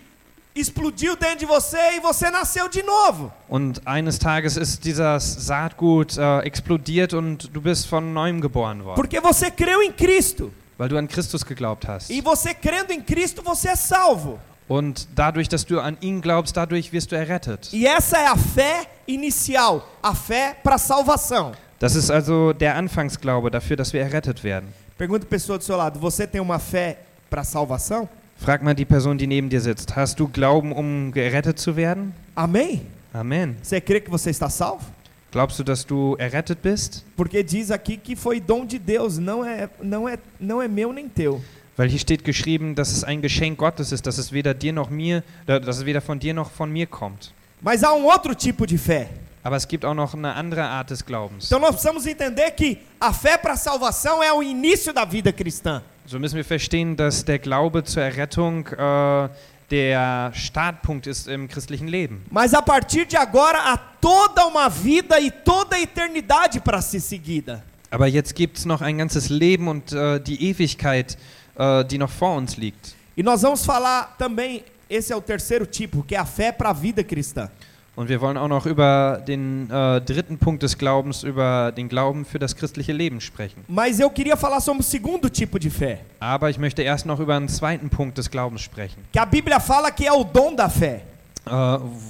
explodiu 0.55 1.17
dentro 1.17 1.39
de 1.39 1.47
você 1.47 1.97
e 1.97 2.01
você 2.01 2.31
nasceu 2.31 2.69
de 2.69 2.83
novo. 2.83 3.33
Und 3.49 3.81
eines 3.85 4.19
Tages 4.19 4.57
ist 4.57 4.85
dieses 4.85 5.23
Saatgut 5.47 6.17
äh, 6.19 6.41
explodiert 6.47 7.13
und 7.13 7.51
du 7.55 7.61
bist 7.61 7.87
von 7.89 8.13
neuem 8.13 8.41
geboren 8.41 8.85
worden, 8.85 8.97
Porque 8.97 9.21
você 9.21 9.51
creu 9.51 9.83
em 9.83 9.93
Cristo. 9.93 10.53
weil 10.79 10.89
du 10.89 10.97
an 10.97 11.07
Christus 11.07 11.45
geglaubt 11.45 11.87
hast. 11.87 12.11
E 12.11 12.21
você 12.21 12.55
crendo 12.55 12.93
em 12.93 13.03
Cristo, 13.03 13.43
você 13.43 13.69
é 13.69 13.77
salvo. 13.77 14.39
Und 14.67 15.09
dadurch, 15.15 15.49
dass 15.49 15.65
du 15.65 15.81
an 15.81 15.97
ihn 16.01 16.21
glaubst, 16.21 16.57
dadurch 16.57 16.93
wirst 16.93 17.11
du 17.11 17.17
errettet. 17.17 17.69
E 17.73 17.87
essa 17.87 18.19
é 18.19 18.27
a 18.27 18.37
fé 18.37 18.87
inicial, 19.07 19.87
a 20.03 20.15
fé 20.15 20.57
para 20.63 20.79
salvação. 20.79 21.53
Das 21.81 21.95
ist 21.97 22.11
also 22.11 22.53
der 22.53 22.77
Anfangsglaube 22.77 23.51
dafür, 23.51 23.77
dass 23.77 23.93
wir 23.93 24.01
errettet 24.01 24.45
werden. 24.45 24.69
Pergunta 24.97 25.25
a 25.25 25.29
pessoa 25.29 25.59
do 25.59 25.65
seu 25.65 25.77
lado: 25.77 25.99
você 25.99 26.27
tem 26.27 26.41
uma 26.41 26.59
fé 26.59 26.99
para 27.29 27.43
salvação? 27.43 28.09
Frag 28.43 28.63
mal 28.63 28.75
die 28.75 28.87
Person, 28.87 29.19
die 29.19 29.27
neben 29.27 29.51
dir 29.51 29.61
sitzt. 29.61 29.95
Hast 29.95 30.19
du 30.19 30.27
Glauben, 30.27 30.73
um 30.73 31.13
gerettet 31.13 31.59
zu 31.59 31.77
werden? 31.77 32.15
Amém? 32.35 32.87
Amen. 33.13 33.55
Você 33.63 33.83
crê 33.83 34.01
que 34.01 34.11
você 34.11 34.31
está 34.31 34.49
salvo? 34.49 34.87
Glaubst 35.31 35.59
du, 35.59 35.63
dass 35.63 35.85
du 35.85 36.17
errettet 36.19 36.63
bist? 36.63 37.05
Porque 37.19 37.43
diz 37.43 37.71
aqui 37.71 37.99
que 37.99 38.17
foi 38.17 38.41
dom 38.41 38.65
de 38.65 38.79
Deus, 38.79 39.19
não 39.19 39.45
é, 39.45 39.69
não 39.83 40.09
é, 40.09 40.19
não 40.41 40.63
é 40.63 40.67
meu 40.67 40.91
nem 40.91 41.07
teu. 41.07 41.43
Weil 41.77 41.91
hier 41.91 41.99
steht 41.99 42.25
geschrieben, 42.25 42.75
dass 42.75 42.91
es 42.91 43.05
ein 43.05 43.21
Geschenk 43.21 43.59
Gottes 43.59 43.93
ist, 43.93 44.07
dass 44.07 44.17
es 44.17 44.33
weder 44.33 44.55
dir 44.55 44.73
noch 44.73 44.89
mir, 44.89 45.23
äh, 45.47 45.61
dass 45.61 45.77
es 45.77 45.85
weder 45.85 46.01
von 46.01 46.19
dir 46.19 46.33
noch 46.33 46.51
von 46.51 46.73
mir 46.73 46.87
kommt. 46.87 47.35
Mas 47.61 47.85
há 47.85 47.93
um 47.93 48.07
outro 48.07 48.35
tipo 48.35 48.65
de 48.65 48.79
fé. 48.79 49.09
Aber 49.43 49.57
es 49.57 49.69
gibt 49.69 49.85
auch 49.85 49.95
noch 49.95 50.15
eine 50.15 50.35
andere 50.35 50.65
Art 50.65 50.89
des 50.89 51.05
Glaubens. 51.05 51.45
Então 51.47 51.59
nós 51.59 51.73
precisamos 51.73 52.07
entender 52.07 52.51
que 52.53 52.79
a 52.99 53.13
fé 53.13 53.37
para 53.37 53.53
a 53.53 53.57
salvação 53.57 54.23
é 54.23 54.33
o 54.33 54.43
início 54.43 54.95
da 54.95 55.05
vida 55.05 55.31
cristã. 55.31 55.83
So 56.11 56.19
müssen 56.19 56.35
wir 56.35 56.45
verstehen, 56.45 56.97
dass 56.97 57.25
der 57.25 57.39
Glaube 57.39 57.85
zur 57.85 58.03
Errettung 58.03 58.67
äh, 58.67 59.29
der 59.71 60.33
Startpunkt 60.35 61.07
ist 61.07 61.29
im 61.29 61.47
christlichen 61.47 61.87
Leben. 61.87 62.25
Mas 62.33 62.53
a 62.53 62.61
partir 62.61 63.07
de 63.07 63.17
agora 63.17 63.59
há 63.59 63.77
toda 63.77 64.45
uma 64.47 64.69
vida 64.69 65.21
e 65.21 65.31
toda 65.31 65.77
a 65.77 65.81
eternidade 65.81 66.61
para 66.63 66.83
ser 66.83 66.99
seguida. 66.99 67.63
Aber 67.93 68.09
jetzt 68.09 68.35
gibt 68.35 68.59
es 68.59 68.65
noch 68.65 68.83
ein 68.83 68.99
ganzes 68.99 69.29
Leben 69.29 69.69
und 69.69 69.93
äh, 69.93 70.19
die 70.19 70.51
Ewigkeit, 70.51 71.17
äh, 71.57 71.85
die 71.85 71.97
noch 71.97 72.11
vor 72.11 72.37
uns 72.37 72.57
liegt. 72.57 72.97
E 73.17 73.23
nós 73.23 73.43
vamos 73.43 73.65
falar 73.65 74.17
também, 74.19 74.65
esse 74.89 75.13
é 75.13 75.17
o 75.17 75.21
terceiro 75.21 75.65
tipo, 75.65 76.03
que 76.03 76.17
é 76.17 76.19
a 76.19 76.27
fé 76.27 76.51
para 76.51 76.71
a 76.71 76.73
vida 76.73 77.05
cristã. 77.05 77.49
Und 77.97 78.09
wir 78.09 78.21
wollen 78.21 78.37
auch 78.39 78.49
noch 78.49 78.67
über 78.67 79.21
den 79.27 79.69
äh, 79.71 80.01
dritten 80.01 80.39
Punkt 80.39 80.63
des 80.63 80.79
Glaubens, 80.79 81.23
über 81.23 81.73
den 81.73 81.89
Glauben 81.89 82.25
für 82.25 82.39
das 82.39 82.55
christliche 82.57 82.93
Leben 82.93 83.21
sprechen. 83.21 83.65
Mas 83.69 83.99
eu 84.01 84.09
queria 84.09 84.37
falar 84.37 84.61
sobre 84.61 84.81
o 84.81 84.83
segundo 84.83 85.29
tipo 85.29 85.59
de 85.59 85.71
fé, 85.71 85.99
Aber 86.21 86.49
ich 86.49 86.57
möchte 86.59 86.83
erst 86.83 87.05
noch 87.05 87.19
über 87.21 87.35
einen 87.37 87.49
zweiten 87.49 87.91
Punkt 87.91 88.17
des 88.17 88.31
Glaubens 88.31 88.63
sprechen, 88.63 89.03
que 89.13 89.19
a 89.19 89.25
Bíblia 89.27 89.59
fala 89.61 89.91
que 89.91 90.07
é 90.07 90.13
o 90.13 90.23
dom 90.25 90.57
da 90.57 90.69
fé. 90.71 91.01
äh, 91.47 91.51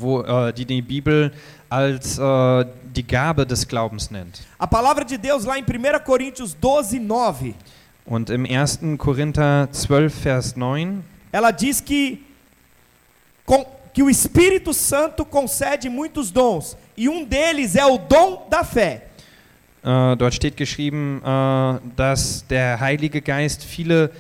wo, 0.01 0.21
äh, 0.23 0.53
die 0.53 0.65
die 0.67 0.83
Bibel 0.83 1.33
als 1.71 2.19
äh, 2.19 2.67
die 2.95 3.07
Gabe 3.07 3.47
des 3.47 3.67
Glaubens 3.67 4.11
nennt. 4.11 4.43
A 4.59 4.67
palavra 4.67 5.03
de 5.05 5.17
Deus 5.17 5.45
lá 5.45 5.57
em 5.59 5.65
1 5.65 6.05
Coríntios 6.05 6.55
12, 6.61 6.99
9, 7.01 7.55
Und 8.05 8.29
im 8.31 8.45
1. 8.45 8.81
Korinther 8.99 9.69
12, 9.73 10.11
Vers 10.15 10.57
9 10.57 10.99
ela 11.33 11.51
diz 11.53 11.81
que 11.81 12.19
com- 13.47 13.65
que 13.93 14.03
o 14.03 14.11
Espírito 14.11 14.73
Santo 14.73 15.25
concede 15.25 15.89
muitos 15.89 16.31
dons, 16.31 16.77
e 16.97 17.09
um 17.09 17.25
deles 17.25 17.77
é 17.77 17.85
o 17.85 17.99
dom 17.99 18.47
da 18.49 18.65
fé. 18.65 19.07
Äh, 19.83 20.17
dort 20.17 20.35
steht 20.35 20.57
geschrieben, 20.57 21.23
äh, 21.25 21.81
dass 21.97 22.47
der 22.47 22.81
Heilige 22.81 23.23
Geist 23.23 23.65
viele 23.65 24.11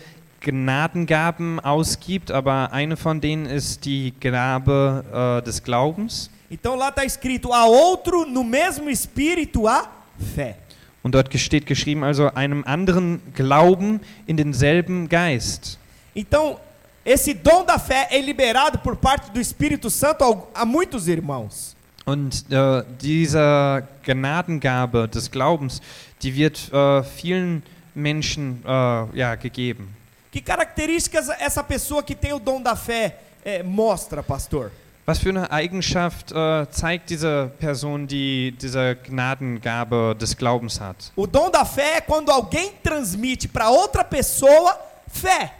Gnadengaben 0.40 1.60
ausgibt, 1.60 2.30
aber 2.30 2.72
eine 2.72 2.96
von 2.96 3.20
denen 3.20 3.44
ist 3.44 3.84
die 3.84 4.14
Gabe 4.18 5.04
äh, 5.40 5.44
des 5.44 5.62
Glaubens. 5.62 6.30
Então 6.50 6.74
lá 6.74 6.88
está 6.88 7.04
escrito: 7.04 7.52
a 7.52 7.66
outro 7.66 8.24
no 8.24 8.42
mesmo 8.42 8.88
Espírito 8.88 9.68
há 9.68 9.88
fé. 10.34 10.56
Und 11.02 11.14
dort 11.14 11.32
steht 11.38 11.66
geschrieben, 11.66 12.04
also 12.04 12.30
einem 12.34 12.62
anderen 12.66 13.22
Glauben 13.34 14.00
in 14.26 14.36
denselben 14.36 15.08
Geist. 15.08 15.78
Então, 16.14 16.58
esse 17.04 17.34
dom 17.34 17.64
da 17.64 17.78
fé 17.78 18.08
é 18.10 18.20
liberado 18.20 18.78
por 18.78 18.96
parte 18.96 19.30
do 19.30 19.40
Espírito 19.40 19.88
Santo 19.90 20.48
a 20.54 20.64
muitos 20.64 21.08
irmãos. 21.08 21.76
Und 22.06 22.44
äh, 22.50 22.84
diese 23.00 23.86
Gnadengabe 24.04 25.06
des 25.08 25.30
Glaubens, 25.30 25.80
die 26.22 26.34
wird 26.34 26.72
äh, 26.72 27.02
vielen 27.02 27.62
Menschen 27.94 28.62
äh, 28.64 29.16
ja, 29.16 29.34
gegeben. 29.36 29.94
Que 30.32 30.40
características 30.40 31.28
essa 31.40 31.62
pessoa 31.62 32.02
que 32.02 32.14
tem 32.14 32.32
o 32.32 32.38
dom 32.38 32.62
da 32.62 32.76
fé 32.76 33.16
eh, 33.44 33.62
mostra, 33.62 34.22
pastor? 34.22 34.70
Was 35.04 35.18
für 35.18 35.30
eine 35.30 35.50
Eigenschaft 35.50 36.30
äh, 36.30 36.70
zeigt 36.70 37.10
diese 37.10 37.50
Person, 37.58 38.06
die 38.06 38.52
diese 38.52 38.94
Gnadengabe 38.94 40.14
des 40.18 40.36
Glaubens 40.36 40.80
hat? 40.80 41.10
O 41.16 41.26
dom 41.26 41.50
da 41.50 41.64
fé 41.64 41.96
é 41.96 42.00
quando 42.00 42.30
alguém 42.30 42.72
transmite 42.82 43.48
para 43.48 43.70
outra 43.70 44.04
pessoa 44.04 44.78
fé. 45.08 45.52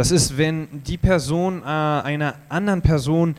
Das 0.00 0.10
ist, 0.10 0.34
wenn 0.38 0.66
die 0.72 0.96
Person 0.96 1.60
äh, 1.60 1.66
einer 1.66 2.36
anderen 2.48 2.80
Person 2.80 3.36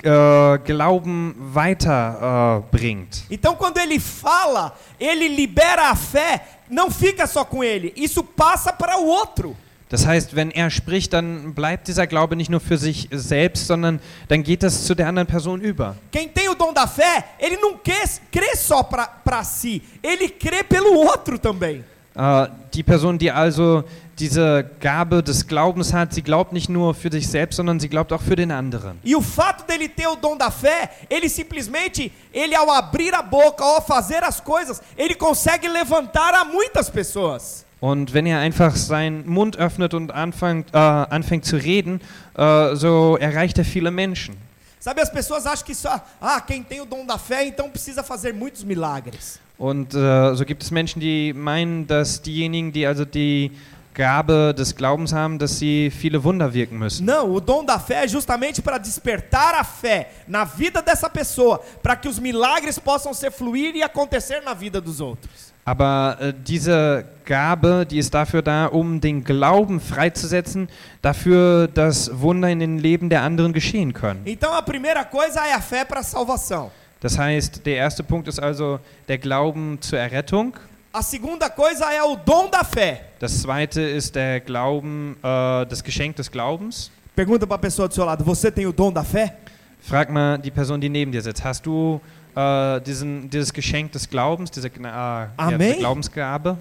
äh, 0.00 0.58
Glauben 0.58 1.34
weiterbringt. 1.36 3.24
Äh. 3.28 3.34
Então, 3.34 3.56
quando 3.56 3.78
ele 3.78 3.98
fala, 3.98 4.76
ele 4.96 5.26
libera 5.26 5.90
a 5.90 5.96
fé, 5.96 6.40
não 6.70 6.88
fica 6.88 7.26
só 7.26 7.44
com 7.44 7.64
ele, 7.64 7.92
isso 7.96 8.22
passa 8.22 8.72
para 8.72 8.96
o 8.96 9.08
outro. 9.08 9.56
Das 9.88 10.06
heißt, 10.06 10.36
wenn 10.36 10.52
er 10.52 10.70
spricht, 10.70 11.12
dann 11.12 11.52
bleibt 11.52 11.88
dieser 11.88 12.06
Glaube 12.06 12.36
nicht 12.36 12.48
nur 12.48 12.60
für 12.60 12.78
sich 12.78 13.08
selbst, 13.10 13.66
sondern 13.66 13.98
dann 14.28 14.44
geht 14.44 14.62
das 14.62 14.84
zu 14.84 14.94
der 14.94 15.08
anderen 15.08 15.26
Person 15.26 15.60
über. 15.60 15.96
Quem 16.12 16.28
tem 16.28 16.48
o 16.48 16.54
dom 16.54 16.72
da 16.72 16.86
fé, 16.86 17.24
ele 17.40 17.56
não 17.56 17.76
crê 17.76 18.54
só 18.54 18.84
para 18.84 19.42
si, 19.42 19.82
ele 20.00 20.28
crê 20.28 20.62
pelo 20.62 20.94
outro 20.94 21.40
também. 21.40 21.84
Äh, 22.14 22.46
die 22.72 22.82
Person, 22.82 23.18
die 23.18 23.30
also 23.30 23.82
diese 24.18 24.64
Gabe 24.78 25.22
des 25.22 25.46
Glaubens 25.46 25.92
hat, 25.92 26.14
sie 26.14 26.22
glaubt 26.22 26.52
nicht 26.52 26.68
nur 26.68 26.94
für 26.94 27.10
sich 27.10 27.26
selbst, 27.26 27.56
sondern 27.56 27.80
sie 27.80 27.88
glaubt 27.88 28.12
auch 28.12 28.22
für 28.22 28.36
den 28.36 28.52
anderen. 28.52 28.98
E 29.04 29.16
o 29.16 29.20
fato 29.20 29.64
dele 29.64 29.88
ter 29.88 30.08
o 30.08 30.14
dom 30.14 30.38
da 30.38 30.50
fé, 30.50 30.90
ele 31.08 31.28
simplesmente, 31.28 32.12
ele 32.32 32.54
ao 32.54 32.70
abrir 32.70 33.12
a 33.14 33.22
boca, 33.22 33.64
ao 33.64 33.82
fazer 33.82 34.22
as 34.22 34.40
coisas, 34.40 34.80
ele 34.96 35.14
consegue 35.16 35.66
levantar 35.66 36.34
a 36.34 36.44
muitas 36.44 36.88
pessoas. 36.88 37.64
Und 37.80 38.14
wenn 38.14 38.26
er 38.26 38.38
einfach 38.38 38.76
seinen 38.76 39.28
Mund 39.28 39.58
öffnet 39.58 39.92
und 39.92 40.12
anfängt, 40.12 40.72
äh, 40.72 40.78
anfängt 40.78 41.44
zu 41.44 41.56
reden, 41.56 42.00
äh, 42.34 42.76
so 42.76 43.18
erreicht 43.18 43.58
er 43.58 43.64
viele 43.64 43.90
Menschen. 43.90 44.36
Sabe, 44.78 45.02
as 45.02 45.10
pessoas 45.10 45.46
acham 45.46 45.64
que 45.64 45.74
só, 45.74 46.00
ah, 46.20 46.40
quem 46.40 46.62
tem 46.62 46.80
o 46.80 46.84
dom 46.84 47.04
da 47.04 47.18
fé, 47.18 47.46
então 47.46 47.68
precisa 47.70 48.02
fazer 48.02 48.32
muitos 48.32 48.62
milagres. 48.62 49.40
Und 49.56 49.94
äh, 49.94 50.34
so 50.34 50.44
gibt 50.44 50.62
es 50.62 50.70
Menschen, 50.70 51.00
die 51.00 51.32
meinen, 51.32 51.86
dass 51.86 52.22
diejenigen, 52.22 52.72
die 52.72 52.86
also 52.86 53.04
die 53.04 53.52
Gabe 53.94 54.52
des 54.58 54.74
Glaubens 54.74 55.12
haben, 55.12 55.38
dass 55.38 55.58
sie 55.58 55.90
viele 55.90 56.22
Wunder 56.24 56.52
wirken 56.52 56.78
müssen. 56.78 57.06
Não, 57.06 57.30
o 57.32 57.40
dom 57.40 57.64
da 57.64 57.78
fé 57.78 58.04
é 58.04 58.08
justamente 58.08 58.60
para 58.60 58.76
despertar 58.76 59.54
a 59.54 59.62
fé 59.62 60.08
na 60.26 60.44
vida 60.44 60.82
dessa 60.82 61.08
pessoa, 61.08 61.60
para 61.80 61.94
que 61.94 62.08
os 62.08 62.18
milagres 62.18 62.78
possam 62.78 63.14
ser 63.14 63.30
fluir 63.30 63.74
e 63.76 63.82
acontecer 63.82 64.42
na 64.44 64.52
vida 64.52 64.80
dos 64.80 65.00
outros. 65.00 65.54
Aber 65.64 66.18
äh, 66.20 66.34
diese 66.36 67.06
Gabe, 67.24 67.86
die 67.88 67.98
ist 67.98 68.12
dafür 68.12 68.42
da, 68.42 68.66
um 68.66 69.00
den 69.00 69.24
Glauben 69.24 69.80
freizusetzen, 69.80 70.68
dafür, 71.00 71.68
dass 71.68 72.20
Wunder 72.20 72.50
in 72.50 72.58
den 72.58 72.78
Leben 72.78 73.08
der 73.08 73.22
anderen 73.22 73.52
geschehen 73.52 73.92
können. 73.92 74.22
Então 74.26 74.52
a 74.52 74.60
primeira 74.60 75.04
coisa 75.04 75.46
é 75.46 75.54
a 75.54 75.60
fé 75.60 75.84
para 75.84 76.00
a 76.00 76.02
salvação. 76.02 76.70
Das 77.00 77.18
heißt, 77.18 77.64
der 77.66 77.76
erste 77.76 78.02
Punkt 78.02 78.28
ist 78.28 78.38
also 78.38 78.80
der 79.08 79.18
Glauben 79.18 79.78
zur 79.80 79.98
Errettung. 79.98 80.56
A 80.92 81.02
segunda 81.02 81.50
coisa 81.50 81.92
é 81.92 82.02
o 82.04 82.14
dom 82.14 82.48
da 82.48 82.62
fé. 82.62 83.00
Das 83.18 83.42
zweite 83.42 83.80
ist 83.80 84.14
der 84.14 84.40
Glauben, 84.40 85.16
äh, 85.22 85.66
das 85.66 85.82
Geschenk 85.82 86.14
des 86.16 86.30
Glaubens. 86.30 86.90
Pergunta 87.16 87.46
para 87.46 87.56
a 87.56 87.58
pessoa 87.58 87.88
do 87.88 87.94
seu 87.94 88.04
lado: 88.04 88.24
você 88.24 88.50
tem 88.50 88.64
o 88.66 88.72
dom 88.72 88.92
da 88.92 89.02
fé? 89.02 89.34
Frag 89.80 90.08
mal 90.10 90.38
die 90.38 90.52
Person, 90.52 90.80
die 90.80 90.88
neben 90.88 91.10
dir 91.10 91.20
sitzt. 91.20 91.44
Hast 91.44 91.66
du 91.66 92.00
äh, 92.36 92.80
diesen, 92.80 93.28
dieses 93.28 93.52
Geschenk 93.52 93.92
des 93.92 94.08
Glaubens, 94.08 94.50
diese, 94.50 94.68
äh, 94.68 94.82
ja, 94.82 95.28
diese 95.58 95.74
Glaubensgabe? 95.78 96.56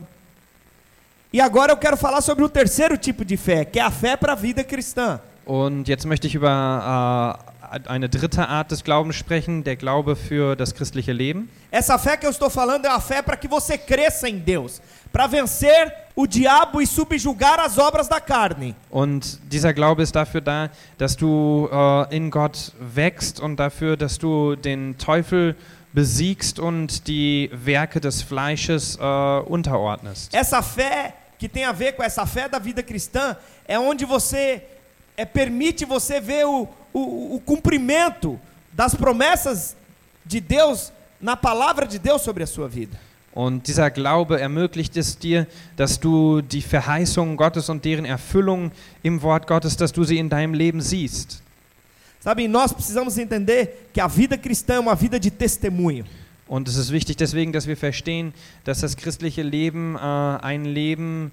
E 1.31 1.39
agora 1.39 1.71
eu 1.71 1.77
quero 1.77 1.95
falar 1.95 2.21
sobre 2.21 2.43
o 2.43 2.49
terceiro 2.49 2.97
tipo 2.97 3.23
de 3.23 3.37
fé, 3.37 3.65
que 3.65 3.79
é 3.79 3.83
a 3.83 3.91
fé 3.91 4.17
para 4.17 4.33
a 4.33 4.35
vida 4.35 4.63
cristã. 4.63 5.19
Und 5.45 5.87
jetzt 5.87 6.05
möchte 6.05 6.27
ich 6.27 6.35
über 6.35 7.37
äh, 7.49 7.52
eine 7.87 8.09
dritte 8.09 8.47
Art 8.47 8.71
des 8.71 8.83
Glaubens 8.83 9.15
sprechen, 9.15 9.63
der 9.63 9.75
Glaube 9.75 10.15
für 10.15 10.55
das 10.55 10.73
christliche 10.73 11.11
Leben. 11.11 11.49
Essa 11.71 11.97
fé 11.97 12.17
que 12.17 12.25
eu 12.25 12.31
estou 12.31 12.49
falando 12.49 12.85
é 12.85 12.89
a 12.89 12.99
fé 12.99 13.21
para 13.21 13.35
que 13.35 13.47
você 13.47 13.77
cresça 13.77 14.29
em 14.29 14.37
Deus, 14.37 14.81
para 15.11 15.27
vencer 15.27 15.93
o 16.15 16.27
diabo 16.27 16.81
e 16.81 16.87
subjugar 16.87 17.59
as 17.59 17.77
obras 17.77 18.07
da 18.07 18.19
carne. 18.19 18.75
Und 18.89 19.39
dieser 19.51 19.73
Glaube 19.73 20.03
ist 20.03 20.15
dafür 20.15 20.41
da, 20.41 20.69
dass 20.97 21.15
du 21.15 21.67
äh, 21.71 22.15
in 22.15 22.29
Gott 22.29 22.71
wächst 22.79 23.39
und 23.39 23.57
dafür, 23.57 23.97
dass 23.97 24.19
du 24.19 24.55
den 24.55 24.97
Teufel 24.97 25.55
besiegst 25.93 26.59
und 26.59 27.07
die 27.07 27.49
Werke 27.53 27.99
des 27.99 28.21
Fleisches 28.21 28.97
äh, 28.97 29.39
unterordnest. 29.39 30.33
Essa 30.33 30.61
fé 30.61 31.13
que 31.39 31.49
tem 31.49 31.65
a 31.65 31.71
ver 31.71 31.93
com 31.93 32.03
essa 32.03 32.25
fé 32.25 32.47
da 32.47 32.59
vida 32.59 32.81
cristã 32.81 33.35
é 33.67 33.77
onde 33.77 34.05
você 34.05 34.63
é, 35.17 35.25
permite 35.25 35.85
você 35.85 36.19
ver 36.19 36.45
o, 36.45 36.67
o, 36.93 37.35
o 37.35 37.41
cumprimento 37.45 38.39
das 38.71 38.95
promessas 38.95 39.75
de 40.25 40.39
Deus 40.39 40.91
na 41.21 41.35
palavra 41.35 41.85
de 41.85 41.99
Deus 41.99 42.21
sobre 42.21 42.43
a 42.43 42.47
sua 42.47 42.67
vida. 42.67 42.97
Und 43.35 43.67
dieser 43.67 43.89
Glaube 43.89 44.39
ermöglicht 44.39 44.95
es 44.95 45.17
dir, 45.17 45.47
dass 45.75 45.99
du 45.99 46.41
die 46.41 46.61
Verheißungen 46.61 47.35
Gottes 47.35 47.67
und 47.67 47.83
deren 47.83 48.05
Erfüllung 48.05 48.71
im 49.01 49.23
Wort 49.23 49.47
Gottes, 49.47 49.75
dass 49.75 49.91
du 49.91 50.03
sie 50.03 50.19
in 50.19 50.29
deinem 50.29 50.53
Leben 50.53 50.81
siehst. 50.81 51.41
Sabe, 52.19 52.47
nós 52.47 52.71
precisamos 52.71 53.17
entender 53.17 53.67
que 53.91 53.99
a 53.99 54.07
vida 54.07 54.37
cristã 54.37 54.75
é 54.75 54.79
uma 54.79 54.95
vida 54.95 55.19
de 55.19 55.31
testemunho. 55.31 56.05
Und 56.47 56.67
es 56.67 56.75
ist 56.75 56.91
wichtig 56.91 57.17
deswegen, 57.17 57.51
dass 57.51 57.67
wir 57.67 57.75
verstehen, 57.75 58.33
dass 58.65 58.81
das 58.81 58.95
christliche 58.95 59.41
Leben 59.41 59.95
äh, 59.95 59.99
ein 59.99 60.65
Leben 60.65 61.31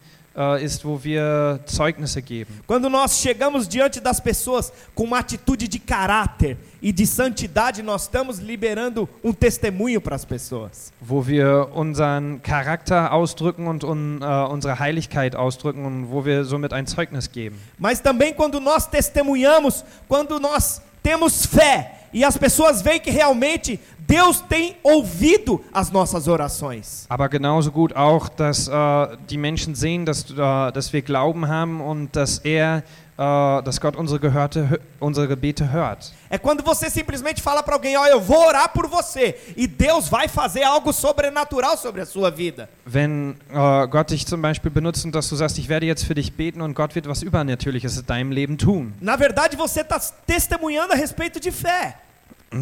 ist, 0.63 0.85
wo 0.85 1.03
wir 1.03 1.61
Zeugnisse 1.67 2.23
geben. 2.23 2.61
Quando 2.67 2.89
nós 2.89 3.19
chegamos 3.19 3.67
diante 3.69 4.01
das 4.01 4.21
pessoas 4.21 4.73
com 4.95 5.05
uma 5.05 5.19
atitude 5.19 5.69
de 5.69 5.79
caráter 5.79 6.57
e 6.81 6.93
de 6.93 7.07
santidade, 7.07 7.83
nós 7.83 8.03
estamos 8.03 8.39
liberando 8.39 9.09
um 9.23 9.33
testemunho 9.33 10.01
para 10.01 10.17
as 10.17 10.25
pessoas. 10.25 10.93
wo 11.01 11.27
wir 11.27 11.69
unseren 11.75 12.41
Charakter 12.43 13.13
ausdrücken 13.13 13.67
und 13.67 13.85
un, 13.85 14.21
äh, 14.23 14.53
unsere 14.53 14.79
Heiligkeit 14.79 15.35
ausdrücken 15.35 15.85
und 15.85 16.11
wo 16.11 16.25
wir 16.25 16.45
somit 16.45 16.73
ein 16.73 16.87
Zeugnis 16.87 17.31
geben. 17.31 17.57
Mas 17.79 18.01
também 18.01 18.33
quando 18.33 18.61
nós 18.61 18.87
testemunhamos, 18.87 19.85
quando 20.09 20.39
nós 20.39 20.81
temos 21.03 21.45
fé 21.47 22.00
e 22.13 22.25
as 22.25 22.37
pessoas 22.37 22.83
veem 22.83 23.01
que 23.01 23.11
realmente 23.11 23.79
Deus 23.99 24.41
tem 24.41 24.77
ouvido 24.83 25.63
as 25.73 25.93
nossas 25.93 26.27
orações. 26.27 27.07
Aber 27.09 27.29
genauso 27.29 27.71
gut 27.71 27.95
auch, 27.95 28.29
dass 28.29 28.67
äh, 28.67 29.17
die 29.29 29.39
Menschen 29.39 29.75
sehen, 29.77 30.05
dass, 30.05 30.29
äh, 30.31 30.73
dass 30.73 30.93
wir 30.93 31.03
Glauben 31.03 31.47
haben 31.47 31.81
und 31.81 32.17
dass 32.17 32.39
er, 32.39 32.83
äh, 33.21 33.63
dass 33.63 33.79
Gott 33.79 33.97
unsere, 33.97 34.19
gehörte, 34.19 34.67
hö- 34.71 34.81
unsere 34.99 35.29
Gebete 35.29 35.71
hört. 35.71 36.11
É 36.31 36.39
quando 36.39 36.63
você 36.65 36.89
simplesmente 36.89 37.43
fala 37.43 37.63
para 37.63 37.75
alguém: 37.75 37.95
Ó, 37.99 38.07
eu 38.07 38.19
vou 38.21 38.47
orar 38.47 38.73
por 38.73 38.89
você, 38.89 39.37
e 39.55 39.67
Deus 39.67 40.09
vai 40.09 40.27
fazer 40.27 40.63
algo 40.63 40.91
sobrenatural 40.93 41.77
sobre 41.77 42.01
a 42.01 42.07
sua 42.07 42.31
vida. 42.31 42.69
Wenn 42.87 43.37
äh, 43.51 43.87
Gott 43.89 44.11
dich 44.11 44.27
zum 44.27 44.41
Beispiel 44.41 44.71
benutzt 44.71 45.05
und 45.05 45.15
dass 45.15 45.29
du 45.29 45.37
sagst, 45.37 45.59
ich 45.59 45.69
werde 45.69 45.85
jetzt 45.85 46.05
für 46.05 46.15
dich 46.15 46.33
beten 46.33 46.63
und 46.63 46.75
Gott 46.75 46.95
wird 46.95 47.07
was 47.07 47.23
Übernatürliches 47.23 47.99
in 47.99 48.07
deinem 48.07 48.33
Leben 48.33 48.57
tun. 48.57 48.95
Na 49.03 49.19
verdade, 49.19 49.55
você 49.57 49.83
está 49.83 50.01
testemunhando 50.27 50.95
a 50.95 50.97
respeito 50.97 51.39
de 51.39 51.51
fé. 51.53 51.97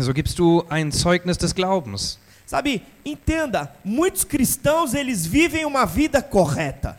So 0.00 0.12
gibst 0.12 0.38
du 0.40 0.64
ein 0.68 0.90
Zeugnis 0.90 1.38
des 1.38 1.54
Glaubens. 1.54 2.18
Sabe, 2.46 2.80
entenda, 3.04 3.70
muitos 3.84 4.24
cristãos 4.24 4.94
eles 4.94 5.26
vivem 5.26 5.64
uma 5.66 5.84
vida 5.86 6.20
correta. 6.22 6.98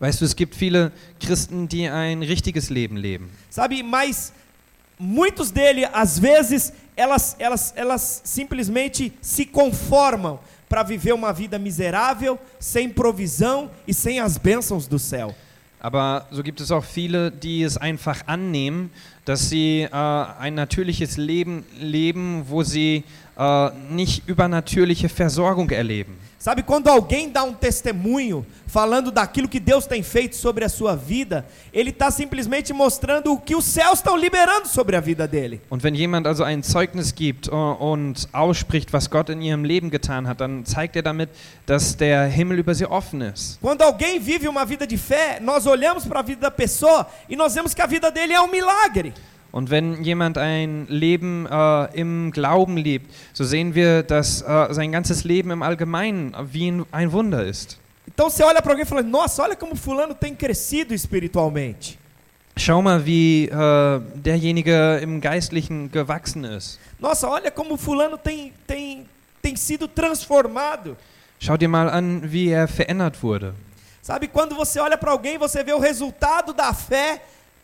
Weißt 0.00 0.20
du, 0.20 0.24
es 0.24 0.34
gibt 0.34 0.54
viele 0.54 0.92
Christen, 1.20 1.68
die 1.68 1.86
ein 1.86 2.22
richtiges 2.22 2.70
Leben 2.70 2.96
leben. 2.96 3.28
Sabe, 3.50 3.82
mas 3.84 4.32
muitos 4.98 5.52
dele, 5.52 5.94
às 5.94 6.18
vezes, 6.18 6.72
elas, 6.96 7.36
elas, 7.38 7.72
elas 7.76 8.22
simplesmente 8.24 9.12
se 9.20 9.44
conformam 9.44 10.38
para 10.66 10.82
viver 10.82 11.12
uma 11.12 11.34
vida 11.34 11.58
miserável, 11.58 12.38
sem 12.58 12.88
provisão 12.88 13.70
e 13.86 13.92
sem 13.92 14.20
as 14.20 14.38
bênçãos 14.38 14.88
do 14.88 14.98
céu. 14.98 15.34
Aber 15.78 16.26
so 16.30 16.42
gibt 16.42 16.60
es 16.60 16.70
auch 16.70 16.84
viele, 16.84 17.30
die 17.30 17.62
es 17.62 17.76
einfach 17.76 18.22
annehmen, 18.26 18.90
dass 19.26 19.50
sie 19.50 19.82
äh, 19.82 19.90
ein 19.92 20.54
natürliches 20.54 21.18
Leben 21.18 21.64
leben, 21.78 22.44
wo 22.48 22.62
sie 22.62 23.04
äh, 23.38 23.70
nicht 23.90 24.26
übernatürliche 24.26 25.10
Versorgung 25.10 25.68
erleben. 25.70 26.16
Sabe, 26.40 26.62
quando 26.62 26.88
alguém 26.88 27.28
dá 27.28 27.44
um 27.44 27.52
testemunho 27.52 28.46
falando 28.66 29.10
daquilo 29.10 29.46
que 29.46 29.60
Deus 29.60 29.86
tem 29.86 30.02
feito 30.02 30.36
sobre 30.36 30.64
a 30.64 30.70
sua 30.70 30.96
vida, 30.96 31.44
ele 31.70 31.90
está 31.90 32.10
simplesmente 32.10 32.72
mostrando 32.72 33.34
o 33.34 33.38
que 33.38 33.54
os 33.54 33.66
céus 33.66 33.98
estão 33.98 34.16
liberando 34.16 34.66
sobre 34.66 34.96
a 34.96 35.00
vida 35.00 35.28
dele. 35.28 35.60
Und 35.68 35.82
wenn 35.82 35.94
jemand 35.94 36.26
also 36.26 36.42
ein 36.42 36.62
Zeugnis 36.62 37.14
gibt 37.14 37.48
und 37.48 38.26
ausspricht, 38.32 38.90
was 38.90 39.10
Gott 39.10 39.28
in 39.28 39.42
ihrem 39.42 39.64
Leben 39.64 39.90
getan 39.90 40.26
hat, 40.26 40.40
dann 40.40 40.64
zeigt 40.64 40.96
er 40.96 41.02
damit, 41.02 41.28
dass 41.66 41.94
der 41.94 42.26
Himmel 42.28 42.60
über 42.60 42.74
sie 42.74 42.86
offen 42.86 43.20
ist. 43.20 43.58
Quando 43.60 43.82
alguém 43.82 44.18
vive 44.18 44.48
uma 44.48 44.64
vida 44.64 44.86
de 44.86 44.96
fé, 44.96 45.40
nós 45.42 45.66
olhamos 45.66 46.06
para 46.06 46.20
a 46.20 46.22
vida 46.22 46.40
da 46.40 46.50
pessoa 46.50 47.06
e 47.28 47.36
nós 47.36 47.54
vemos 47.54 47.74
que 47.74 47.82
a 47.82 47.86
vida 47.86 48.10
dele 48.10 48.32
é 48.32 48.40
um 48.40 48.48
milagre. 48.48 49.12
Und 49.52 49.70
wenn 49.70 50.04
jemand 50.04 50.38
ein 50.38 50.86
Leben 50.88 51.46
äh, 51.46 51.98
im 51.98 52.30
Glauben 52.30 52.76
lebt, 52.76 53.12
so 53.32 53.44
sehen 53.44 53.74
wir, 53.74 54.02
dass 54.02 54.42
äh, 54.42 54.68
sein 54.70 54.92
ganzes 54.92 55.24
Leben 55.24 55.50
im 55.50 55.62
Allgemeinen 55.62 56.34
wie 56.52 56.84
ein, 56.92 57.12
Wunder 57.12 57.44
ist. 57.44 57.78
Então 58.06 58.30
você 58.30 58.42
olha 58.44 58.62
para 58.62 58.72
alguém 58.72 58.84
e 58.84 58.86
fala: 58.86 59.02
Nossa, 59.02 59.42
olha 59.42 59.56
como 59.56 59.74
fulano 59.74 60.14
tem 60.14 60.34
crescido 60.34 60.94
espiritualmente. 60.94 61.98
Schau 62.56 62.82
mal, 62.82 63.04
wie 63.04 63.48
äh, 63.48 64.00
derjenige 64.14 65.00
im 65.02 65.20
Geistlichen 65.20 65.90
gewachsen 65.90 66.44
ist. 66.44 66.78
Nossa, 66.98 67.28
olha 67.28 67.50
como 67.50 67.76
fulano 67.76 68.18
tem, 68.18 68.52
tem, 68.66 69.06
tem 69.40 69.56
sido 69.56 69.88
transformado. 69.88 70.96
Schau 71.38 71.56
dir 71.56 71.68
mal 71.68 71.88
an, 71.88 72.20
wie 72.30 72.50
er 72.50 72.68
verändert 72.68 73.22
wurde. 73.22 73.54
Sabe, 74.02 74.28
quando 74.28 74.54
você 74.54 74.78
olha 74.78 74.98
para 74.98 75.10
alguém, 75.10 75.38
você 75.38 75.64
vê 75.64 75.72
o 75.72 75.78
resultado 75.78 76.52
da 76.52 76.72
fé 76.74 77.22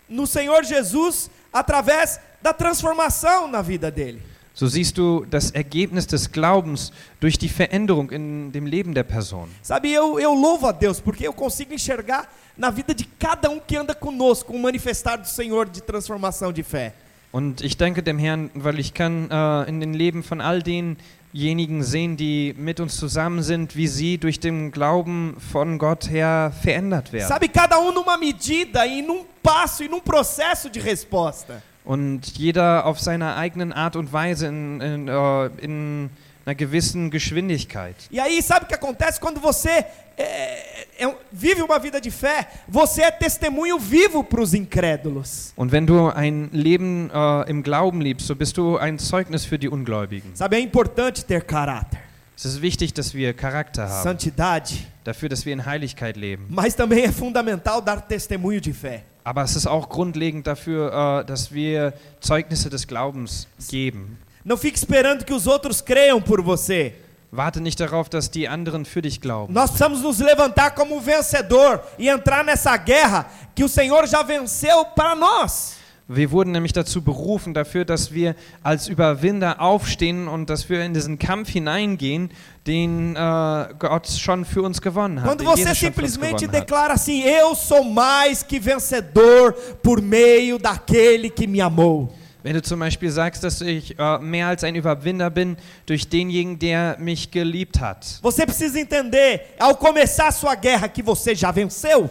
no 0.08 0.26
Senhor 0.26 0.64
Jesus 0.64 1.30
através 1.58 2.20
da 2.42 2.52
transformação 2.52 3.48
na 3.48 3.62
vida 3.62 3.90
dele. 3.90 4.20
So 4.54 4.66
siehst 4.66 4.96
du 4.96 5.26
das 5.28 5.50
Ergebnis 5.50 6.06
des 6.06 6.30
Glaubens 6.32 6.90
durch 7.20 7.36
die 7.38 7.48
Veränderung 7.48 8.10
in 8.10 8.50
dem 8.52 8.64
Leben 8.64 8.94
der 8.94 9.04
Person. 9.04 9.48
Sabe, 9.62 9.88
eu, 9.92 10.18
eu 10.18 10.32
louvo 10.32 10.66
a 10.66 10.72
Deus 10.72 10.98
porque 10.98 11.26
eu 11.26 11.32
consigo 11.32 11.74
enxergar 11.74 12.26
na 12.56 12.70
vida 12.70 12.94
de 12.94 13.04
cada 13.04 13.50
um 13.50 13.60
que 13.60 13.76
anda 13.76 13.94
conosco 13.94 14.54
um 14.54 14.58
manifestar 14.58 15.16
do 15.16 15.28
Senhor 15.28 15.66
de 15.66 15.82
transformação 15.82 16.52
de 16.52 16.62
fé. 16.62 16.94
Und 17.32 17.60
ich 17.60 17.76
danke 17.76 18.02
dem 18.02 18.18
Herrn, 18.18 18.50
weil 18.54 18.78
ich 18.78 18.94
kann 18.94 19.30
äh, 19.30 19.68
in 19.68 19.80
den 19.80 19.92
Leben 19.92 20.22
von 20.22 20.40
all 20.40 20.62
denjenigen 20.62 21.82
sehen, 21.82 22.16
die 22.16 22.54
mit 22.56 22.80
uns 22.80 22.96
zusammen 22.96 23.42
sind, 23.42 23.76
wie 23.76 23.88
sie 23.88 24.16
durch 24.16 24.40
den 24.40 24.70
Glauben 24.70 25.36
von 25.52 25.76
Gott 25.76 26.08
her 26.08 26.50
verändert 26.62 27.12
werden. 27.12 27.28
Sabe, 27.28 27.48
cada 27.50 27.76
um 27.76 27.92
numa 27.92 28.16
medida 28.16 28.86
e 28.86 29.02
num 29.02 29.26
passo 29.46 29.84
e 29.84 29.88
num 29.88 30.00
processo 30.00 30.68
de 30.68 30.80
resposta. 30.80 31.62
Und 31.84 32.36
jeder 32.36 32.84
auf 32.84 32.98
seiner 32.98 33.36
eigenen 33.36 33.72
Art 33.72 33.94
und 33.94 34.12
Weise 34.12 34.48
in, 34.48 34.80
in, 34.80 35.08
äh, 35.08 35.46
in 35.64 36.10
einer 36.44 36.56
gewissen 36.56 37.10
Geschwindigkeit. 37.10 37.94
E 38.10 38.18
aí, 38.18 38.42
sabe 38.42 38.64
o 38.64 38.68
que 38.68 38.74
acontece 38.74 39.20
quando 39.20 39.40
você 39.40 39.84
é, 40.16 40.86
é, 40.98 41.14
vive 41.30 41.62
uma 41.62 41.78
vida 41.78 42.00
de 42.00 42.10
fé? 42.10 42.48
Você 42.66 43.02
é 43.02 43.10
testemunho 43.12 43.78
vivo 43.78 44.24
para 44.24 44.40
os 44.40 44.52
incrédulos. 44.52 45.52
Und 45.56 45.70
wenn 45.70 45.86
du 45.86 46.08
ein 46.10 46.48
Leben 46.52 47.08
äh, 47.14 47.48
im 47.48 47.62
Glauben 47.62 48.00
lebst, 48.00 48.26
so 48.26 48.34
bist 48.34 48.56
du 48.56 48.78
ein 48.78 48.98
Zeugnis 48.98 49.44
für 49.44 49.58
die 49.58 49.68
Ungläubigen. 49.68 50.34
Sabe, 50.34 50.56
é 50.56 50.60
importante 50.60 51.24
ter 51.24 51.40
caráter, 51.40 51.98
Es 52.36 52.44
ist 52.44 52.60
wichtig, 52.62 52.92
dass 52.94 53.14
wir 53.14 53.32
Charakter 53.32 53.88
haben, 53.88 54.02
santidade, 54.02 54.70
dafür, 55.04 55.28
dass 55.28 55.46
wir 55.46 55.52
in 55.52 55.64
Heiligkeit 55.64 56.16
leben. 56.16 56.46
mas 56.50 56.74
também 56.74 57.04
é 57.04 57.12
fundamental 57.12 57.80
dar 57.80 58.00
testemunho 58.00 58.60
de 58.60 58.72
fé. 58.72 59.04
Aber 59.26 59.42
es 59.42 59.56
ist 59.56 59.66
auch 59.66 59.88
grundlegend 59.88 60.46
dafür, 60.46 61.22
äh, 61.22 61.24
dass 61.24 61.50
wir 61.52 61.94
Zeugnisse 62.20 62.70
des 62.70 62.86
Glaubens 62.86 63.48
geben. 63.68 64.18
Não 64.44 64.56
fique 64.56 64.76
esperando 64.78 65.24
que 65.24 65.32
os 65.34 65.48
outros 65.48 65.84
creiam 65.84 66.22
por 66.22 66.40
você. 66.44 66.94
Warte 67.32 67.60
nicht 67.60 67.80
darauf, 67.80 68.08
dass 68.08 68.30
die 68.30 68.46
anderen 68.46 68.84
für 68.84 69.02
dich 69.02 69.20
glauben. 69.20 69.52
Nós 69.52 69.70
precisamos 69.70 70.00
nos 70.00 70.20
levantar 70.20 70.76
como 70.76 71.00
vencedor 71.00 71.82
e 71.98 72.08
entrar 72.08 72.44
nessa 72.44 72.76
guerra 72.76 73.26
que 73.52 73.64
o 73.64 73.68
Senhor 73.68 74.06
já 74.06 74.22
venceu 74.22 74.84
para 74.94 75.16
nós. 75.16 75.75
Wir 76.08 76.30
wurden 76.30 76.52
nämlich 76.52 76.72
dazu 76.72 77.02
berufen, 77.02 77.52
dafür, 77.52 77.84
dass 77.84 78.12
wir 78.12 78.36
als 78.62 78.86
Überwinder 78.86 79.60
aufstehen 79.60 80.28
und 80.28 80.48
dass 80.48 80.68
wir 80.68 80.84
in 80.84 80.94
diesen 80.94 81.18
Kampf 81.18 81.48
hineingehen, 81.48 82.30
den 82.64 83.16
äh, 83.16 83.66
Gott 83.76 84.06
schon 84.06 84.44
für 84.44 84.62
uns 84.62 84.80
gewonnen 84.80 85.20
hat. 85.20 85.26
Quando 85.26 85.44
você 85.44 85.74
simplesmente 85.74 86.46
declara 86.46 86.94
assim: 86.94 87.24
Eu 87.24 87.56
sou 87.56 87.82
mais 87.82 88.44
que 88.44 88.60
vencedor 88.60 89.52
por 89.82 90.00
meio 90.00 90.58
daquele 90.58 91.28
que 91.28 91.44
me 91.44 91.60
amou. 91.60 92.08
Wenn 92.44 92.54
du 92.54 92.62
zum 92.62 92.78
Beispiel 92.78 93.10
sagst, 93.10 93.42
dass 93.42 93.60
ich 93.60 93.98
äh, 93.98 94.18
mehr 94.20 94.46
als 94.46 94.62
ein 94.62 94.76
Überwinder 94.76 95.28
bin 95.30 95.56
durch 95.86 96.08
denjenigen, 96.08 96.60
der 96.60 96.96
mich 97.00 97.32
geliebt 97.32 97.80
hat. 97.80 98.20
Você 98.22 98.46
precisa 98.46 98.78
entender, 98.78 99.40
ao 99.58 99.74
começar 99.74 100.28
a 100.28 100.30
sua 100.30 100.54
guerra, 100.54 100.86
que 100.88 101.02
você 101.02 101.34
já 101.34 101.50
venceu. 101.50 102.08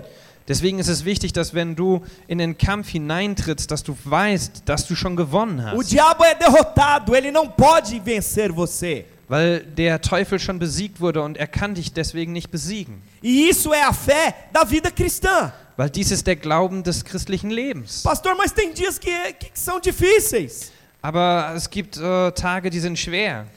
Deswegen 0.47 0.77
ist 0.77 0.88
es 0.89 1.05
wichtig, 1.05 1.34
dass 1.34 1.53
wenn 1.55 1.75
du 1.75 2.01
in 2.27 2.38
den 2.38 2.55
Kampf 2.58 2.89
hineintrittst, 2.89 3.69
dass 3.71 3.81
du 3.84 3.97
weißt, 4.03 4.63
dass 4.65 4.86
du 4.88 4.95
schon 4.95 5.15
gewonnen 5.15 5.60
O 5.73 5.79
hast. 5.79 5.91
diabo 5.91 6.23
é 6.23 6.36
derrotado, 6.36 7.15
ele 7.15 7.31
não 7.31 7.47
pode 7.49 7.99
vencer 7.99 8.51
você. 8.51 9.05
Weil 9.27 9.62
der 9.62 9.99
Teufel 10.01 10.38
schon 10.38 10.60
besiegt 10.60 11.01
wurde 11.01 11.23
und 11.23 11.36
er 11.38 11.47
kann 11.47 11.73
dich 11.73 11.91
deswegen 11.93 12.31
nicht 12.31 12.51
besiegen. 12.51 13.01
E 13.23 13.49
isso 13.49 13.73
é 13.73 13.81
a 13.81 13.91
fé 13.91 14.36
da 14.53 14.63
vida 14.63 14.91
cristã. 14.91 15.51
Weil 15.77 15.89
dies 15.89 16.12
ist 16.12 16.27
der 16.27 16.36
Glauben 16.36 16.84
des 16.84 17.03
christlichen 17.03 17.49
Lebens. 17.49 18.03
Pastor, 18.03 18.36
mas 18.38 18.53
tem 18.53 18.71
dias 18.71 18.99
que, 18.99 19.10
que 19.39 19.49
são 19.55 19.79
difíceis. 19.79 20.71
Aber 21.01 21.53
es 21.55 21.67
gibt 21.69 21.97
äh, 21.97 22.31
Tage, 22.34 22.69
die 22.69 22.79
sind 22.79 22.99
schwer. 22.99 23.47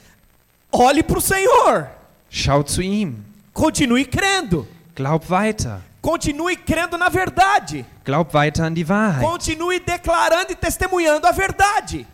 Olhe 0.71 1.03
para 1.03 1.17
o 1.19 1.21
Senhor. 1.21 1.87
Schau 2.31 2.63
zu 2.63 2.81
ihm. 2.81 3.23
Continue 3.53 4.05
crendo. 4.05 4.67
Glaub 4.95 5.29
weiter. 5.29 5.81
Continue 6.01 6.55
crendo 6.55 6.97
na 6.97 7.09
verdade. 7.09 7.85
Glaub 8.05 8.33
weiter 8.33 8.63
an 8.65 8.73
die 8.73 8.87
Wahrheit. 8.87 9.23
Continue 9.23 9.79
declarando 9.79 10.51
e 10.51 10.55
testemunhando 10.55 11.27
a 11.27 11.31
verdade. 11.33 12.05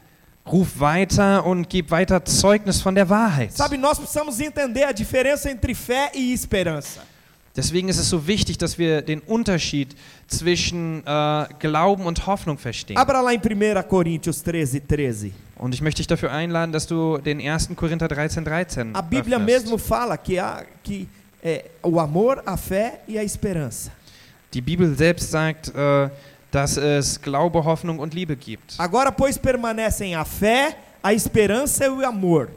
Ruf 0.46 0.80
weiter 0.80 1.44
und 1.46 1.68
gib 1.68 1.90
weiter 1.90 2.24
Zeugnis 2.24 2.82
von 2.82 2.94
der 2.94 3.10
Wahrheit. 3.10 3.52
Sabe, 3.54 3.78
nós 3.78 3.98
precisamos 3.98 4.40
entender 4.40 4.84
a 4.84 4.92
diferença 4.92 5.50
entre 5.50 5.74
fé 5.74 6.12
e 6.14 6.34
esperança. 6.34 7.02
Deswegen 7.56 7.88
ist 7.88 7.98
es 8.00 8.10
so 8.10 8.28
wichtig, 8.28 8.58
dass 8.58 8.78
wir 8.78 9.02
den 9.02 9.22
Unterschied 9.22 9.96
zwischen 10.28 11.02
äh, 11.06 11.46
Glauben 11.60 12.06
und 12.06 12.28
Hoffnung 12.28 12.58
verstehen. 12.58 12.98
Abra 12.98 13.22
lá 13.22 13.34
em 13.34 13.40
1 13.40 13.88
Coríntios 13.88 14.44
13, 14.44 14.82
13. 14.86 15.34
Und 15.58 15.74
ich 15.74 15.82
möchte 15.82 16.00
dich 16.00 16.08
dafür 16.08 16.32
einladen, 16.34 16.74
dass 16.74 16.86
du 16.86 17.18
den 17.18 17.40
1. 17.40 17.70
Korinther 17.78 18.10
13, 18.10 18.44
13 18.44 18.94
A 18.96 19.02
Bíblia 19.02 19.38
öffnest. 19.38 19.66
mesmo 19.66 19.78
fala 19.78 20.18
que, 20.18 20.38
há, 20.38 20.66
que 20.84 21.08
é, 21.46 21.66
o 21.84 22.00
amor, 22.00 22.42
a 22.44 22.58
fé 22.58 23.02
e 23.08 23.20
a 23.20 23.24
esperança. 23.24 23.92
Die 24.52 24.62
Bibel 24.62 24.96
selbst 24.96 25.30
sagt, 25.30 25.70
äh, 25.70 26.10
dass 26.50 26.76
es 26.76 27.22
Glaube, 27.22 27.64
Hoffnung 27.64 28.00
und 28.00 28.16
Liebe 28.16 28.36
gibt. 28.36 28.74
Agora, 28.80 29.12
pois, 29.12 29.38
permanecem 29.38 30.16
a 30.16 30.26
fé, 30.26 30.76
a 31.04 31.14
esperança 31.14 31.86
e 31.86 31.90
o 31.90 32.04
amor. 32.04 32.50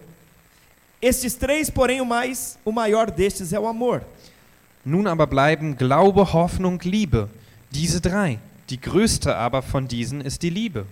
Estes 1.03 1.35
três, 1.35 1.69
porém, 1.69 2.01
o, 2.01 2.07
mais, 2.07 2.59
o 2.65 2.73
maior 2.73 3.11
destes 3.11 3.53
é 3.53 3.61
o 3.61 3.67
amor. 3.67 4.03
Nun 4.85 5.07
aber 5.07 5.27
bleiben 5.27 5.77
Glaube, 5.77 6.21
Hoffnung, 6.21 6.79
Liebe. 6.83 7.29
Diese 7.71 8.01
drei. 8.01 8.39
Die 8.71 8.81
größte 8.81 9.37
aber 9.37 9.61
von 9.61 9.87
diesen 9.87 10.23
ist 10.23 10.43
die 10.43 10.51
Liebe. 10.51 10.87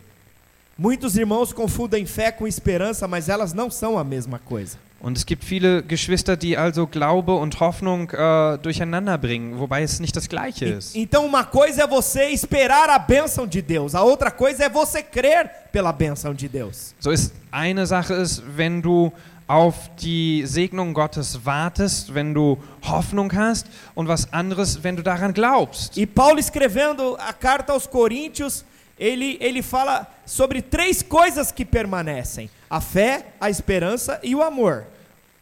Muitos 0.77 1.17
irmãos 1.17 1.55
confundem 1.55 2.05
fé 2.05 2.31
com 2.31 2.47
esperança, 2.47 3.09
mas 3.09 3.31
elas 3.31 3.55
não 3.55 3.71
são 3.71 3.99
a 3.99 4.05
mesma 4.05 4.39
coisa. 4.39 4.77
Und 4.99 5.19
es 5.19 5.27
gibt 5.27 5.45
viele 5.45 5.83
Geschwister, 5.83 6.37
die 6.37 6.57
also 6.57 6.87
Glaube 6.87 7.35
und 7.35 7.61
Hoffnung 7.61 8.11
äh, 8.11 8.59
durcheinander 8.59 9.19
bringen, 9.19 9.59
wobei 9.59 9.83
es 9.83 10.01
nicht 10.01 10.17
das 10.17 10.29
Gleiche 10.29 10.65
ist. 10.67 10.97
E- 10.97 11.03
Então, 11.03 11.27
uma 11.27 11.45
coisa 11.45 11.83
é 11.83 11.87
você 11.87 12.29
esperar 12.31 12.89
a 12.89 12.99
bênção 12.99 13.47
de 13.47 13.61
Deus, 13.63 13.95
a 13.95 14.03
outra 14.03 14.31
coisa 14.31 14.65
é 14.65 14.71
você 14.71 15.03
crer 15.03 15.51
pela 15.71 15.93
bênção 15.93 16.33
de 16.35 16.49
Deus. 16.49 16.95
So 16.99 17.11
ist 17.11 17.35
eine 17.53 17.85
Sache 17.87 18.15
ist, 18.15 18.43
wenn 18.57 18.81
du 18.81 19.13
auf 19.47 19.75
die 20.03 20.45
Segnung 20.47 20.93
Gottes 20.95 21.45
wartest, 21.45 22.13
wenn 22.15 22.35
du 22.35 22.59
Hoffnung 22.83 23.33
hast 23.33 23.67
und 23.95 24.09
was 24.09 24.33
anderes, 24.33 24.83
wenn 24.83 24.97
du 24.97 25.03
daran 25.03 25.33
glaubst. 25.35 25.97
E 25.97 26.07
Paulo 26.07 26.39
escrevendo 26.41 27.17
a 27.17 27.33
carta 27.33 27.75
aos 27.75 27.87
Coríntios, 27.89 28.65
ele, 28.99 29.37
ele 29.41 29.63
fala 29.63 30.07
sobre 30.25 30.63
três 30.63 31.03
coisas 31.03 31.53
que 31.53 31.65
permanecem: 31.65 32.51
a 32.69 32.81
fé, 32.81 33.27
a 33.41 33.51
esperança 33.51 34.19
e 34.23 34.35
o 34.35 34.43
amor. 34.43 34.85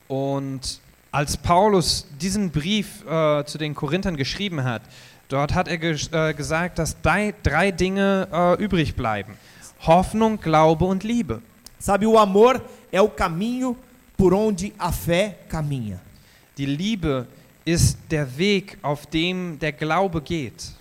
Und 0.09 0.81
als 1.11 1.37
Paulus 1.37 2.07
diesen 2.19 2.51
Brief 2.51 3.05
äh, 3.07 3.45
zu 3.45 3.59
den 3.59 3.75
Korinthern 3.75 4.17
geschrieben 4.17 4.65
hat, 4.65 4.83
dort 5.29 5.55
hat 5.55 5.69
er 5.69 5.79
ges 5.79 6.11
äh, 6.13 6.35
gesagt, 6.35 6.79
dass 6.79 7.01
drei, 7.01 7.35
drei 7.43 7.71
Dinge 7.71 8.29
äh, 8.33 8.63
übrig 8.63 8.95
bleiben. 8.95 9.35
Hoffnung, 9.87 10.41
Glaube 10.41 10.85
und 10.85 11.05
Liebe. 11.05 11.41
Sabe, 11.79 12.07
o 12.07 12.19
amor 12.19 12.61
é 12.91 13.01
o 13.01 13.09
caminho 13.09 13.77
por 14.17 14.33
onde 14.33 14.73
a 14.79 14.91
fé 14.91 15.37
caminha. 15.49 16.01
Die 16.57 16.67
Liebe 16.67 17.27
ist 17.65 17.99
der 18.11 18.37
Weg, 18.37 18.79
auf 18.83 19.07
dem 19.07 19.59
der 19.59 19.73
Glaube 19.73 20.21
geht. 20.21 20.73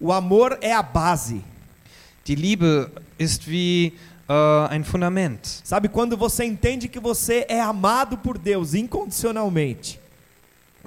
O 0.00 0.12
amor 0.12 0.58
é 0.60 0.72
a 0.72 0.82
base. 0.82 1.42
Die 2.28 2.34
Liebe 2.34 2.90
ist 3.16 3.48
wie 3.48 3.94
äh, 4.28 4.32
ein 4.68 4.84
Fundament. 4.84 5.62
Sabe 5.64 5.88
quando 5.88 6.14
você 6.14 6.44
entende 6.44 6.86
que 6.86 7.00
você 7.00 7.46
é 7.48 7.58
amado 7.58 8.18
por 8.18 8.36
Deus 8.36 8.74
incondicionalmente? 8.74 9.98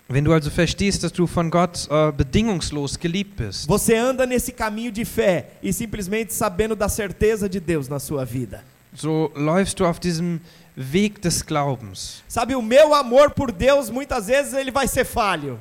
Wenn 0.08 0.24
du 0.24 0.34
also 0.34 0.52
verstehst, 0.52 1.04
dass 1.04 1.12
du 1.12 1.26
von 1.26 1.50
Gott 1.50 1.88
äh, 1.90 2.12
bedingungslos 2.12 3.00
geliebt 3.00 3.38
bist, 3.38 3.68
Você 3.68 3.96
anda 3.96 4.28
nesse 4.28 4.52
caminho 4.52 4.92
de 4.92 5.04
fé 5.04 5.48
e 5.64 5.74
simplesmente 5.74 6.32
sabendo 6.32 6.76
da 6.76 6.88
certeza 6.88 7.50
de 7.50 7.60
Deus 7.60 7.88
na 7.88 7.98
sua 7.98 8.24
vida. 8.24 8.64
so 8.94 9.32
läufst 9.36 9.80
du 9.80 9.86
auf 9.86 10.00
diesem 10.00 10.40
Weg 10.76 11.20
des 11.22 11.42
Glaubens. 11.42 12.22
Sabe, 12.28 12.56
o 12.56 12.62
meu 12.62 12.94
amor 12.94 13.32
por 13.32 13.52
Deus 13.52 13.90
muitas 13.90 14.28
vezes 14.28 14.54
ele 14.54 14.70
vai 14.70 14.88
ser 14.88 15.06
falho. 15.06 15.58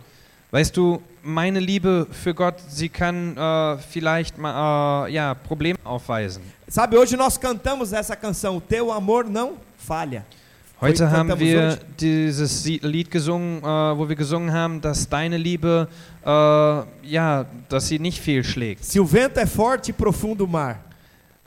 Weißt 0.52 0.76
du, 0.76 1.00
meine 1.22 1.60
Liebe 1.60 2.06
für 2.10 2.34
Gott, 2.34 2.56
sie 2.68 2.88
kann 2.88 3.36
äh, 3.36 3.78
vielleicht 3.78 4.38
mal 4.38 5.06
äh, 5.06 5.12
ja, 5.12 5.34
Probleme 5.34 5.78
aufweisen. 5.84 6.42
Sabe, 6.68 6.98
hoje 6.98 7.16
nós 7.16 7.36
cantamos 7.36 7.92
essa 7.92 8.14
canção, 8.14 8.56
o 8.56 8.60
teu 8.60 8.92
amor 8.92 9.24
não 9.24 9.54
falha. 9.76 10.24
Heute 10.80 11.10
haben 11.10 11.38
wir 11.38 11.78
dieses 11.98 12.64
Lied 12.64 13.10
gesungen, 13.10 13.58
äh, 13.58 13.64
wo 13.66 14.08
wir 14.08 14.16
gesungen 14.16 14.50
haben, 14.50 14.80
dass 14.80 15.06
deine 15.06 15.36
Liebe, 15.36 15.88
äh, 16.24 16.28
ja, 17.06 17.44
dass 17.68 17.88
sie 17.88 17.98
nicht 17.98 18.18
fehlschlägt. 18.18 18.82
Se 18.82 18.98
o 18.98 19.04
vento 19.04 19.38
é 19.38 19.46
forte 19.46 19.90
e 19.90 19.92
profundo 19.92 20.44
o 20.44 20.46
mar. 20.46 20.78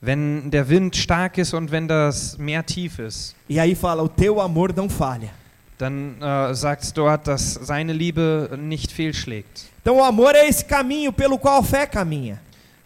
Wenn 0.00 0.50
der 0.50 0.68
Wind 0.68 0.94
stark 0.94 1.38
ist 1.38 1.52
und 1.52 1.72
wenn 1.72 1.88
das 1.88 2.38
Meer 2.38 2.64
tief 2.64 2.98
ist, 2.98 3.34
E 3.48 3.58
aí 3.58 3.74
fala, 3.74 4.02
o 4.02 4.08
teu 4.08 4.40
amor 4.40 4.72
não 4.76 4.88
falha. 4.88 5.30
Dann 5.78 6.20
äh, 6.20 6.54
sagt 6.54 6.96
dort, 6.96 7.26
dass 7.26 7.54
seine 7.54 7.92
Liebe 7.92 8.56
nicht 8.60 8.92
fehlschlägt. 8.92 9.64
Então 9.82 9.96
o 9.96 10.02
amor 10.02 10.34
é 10.34 10.48
esse 10.48 10.64
caminho 10.64 11.12
pelo 11.12 11.38
qual 11.38 11.60
a 11.60 11.62
fé 11.62 11.86
caminha. 11.86 12.40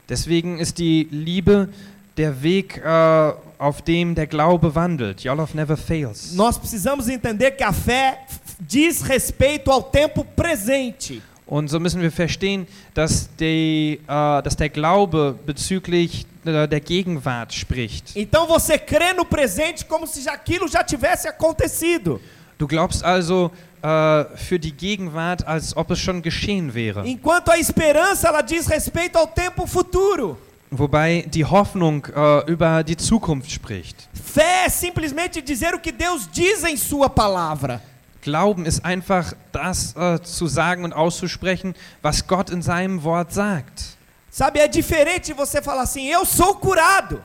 Deswegen 0.09 0.59
ist 0.59 0.79
die 0.79 1.07
Liebe 1.11 1.69
der 2.17 2.43
Weg, 2.43 2.79
äh, 2.79 3.33
auf 3.59 3.83
dem 3.83 4.15
der 4.15 4.27
Glaube 4.27 4.75
wandelt. 4.75 5.25
Your 5.25 5.37
love 5.37 5.55
never 5.55 5.77
fails. 5.77 6.33
Nós 6.33 6.59
precisamos 6.59 7.09
entender 7.09 7.51
que 7.51 7.63
a 7.63 7.73
fé 7.73 8.19
diz 8.59 9.03
respeito 9.03 9.71
ao 9.71 9.83
tempo 9.83 10.25
presente. 10.25 11.23
Und 11.47 11.69
so 11.69 11.81
müssen 11.81 12.03
wir 12.03 12.13
verstehen, 12.13 12.67
dass, 12.93 13.29
die, 13.39 14.01
äh, 14.07 14.43
dass 14.43 14.57
der 14.57 14.69
Glaube 14.69 15.39
bezüglich 15.47 16.27
äh, 16.45 16.69
der 16.69 16.81
Gegenwart 16.81 17.55
spricht. 17.55 18.15
Então 18.15 18.47
você 18.47 18.79
crê 18.79 19.13
no 19.15 19.25
presente 19.25 19.85
como 19.85 20.07
se 20.07 20.29
aquilo 20.29 20.69
já 20.69 20.85
tivesse 20.85 21.27
acontecido. 21.29 22.21
Du 22.59 22.67
glaubst 22.67 23.05
also 23.05 23.53
äh, 23.83 24.25
für 24.37 24.59
die 24.59 24.73
Gegenwart, 24.73 25.47
als 25.47 25.77
ob 25.77 25.93
es 25.93 26.01
schon 26.01 26.23
geschehen 26.23 26.75
wäre. 26.75 27.05
Enquanto 27.07 27.53
a 27.53 27.59
esperança 27.59 28.29
ela 28.29 28.43
diz 28.43 28.69
respeito 28.69 29.17
ao 29.19 29.29
tempo 29.29 29.67
futuro. 29.67 30.37
Wobei 30.71 31.25
die 31.29 31.45
Hoffnung 31.45 32.05
äh, 32.07 32.51
über 32.51 32.83
die 32.83 32.97
Zukunft 32.97 33.51
spricht. 33.51 34.09
Fé 34.13 34.67
é 34.67 34.69
simplesmente 34.69 35.41
dizer 35.41 35.75
o 35.75 35.79
que 35.79 35.93
Deus 35.93 36.29
diz 36.31 36.65
em 36.65 36.77
sua 36.77 37.09
palavra. 37.09 37.81
Glauben 38.21 38.67
ist 38.67 38.85
einfach 38.85 39.33
das 39.53 39.95
äh, 39.97 40.21
zu 40.23 40.49
sagen 40.49 40.85
und 40.85 40.93
auszusprechen, 40.93 41.75
was 42.03 42.27
Gott 42.27 42.51
in 42.51 42.61
seinem 42.61 43.05
Wort 43.05 43.33
sagt. 43.33 43.97
Sabe, 44.31 44.59
é 44.59 44.69
diferente 44.69 45.33
você 45.33 45.63
falar 45.63 45.83
assim: 45.83 46.13
"Eu 46.13 46.27
sou 46.27 46.57
curado". 46.57 47.23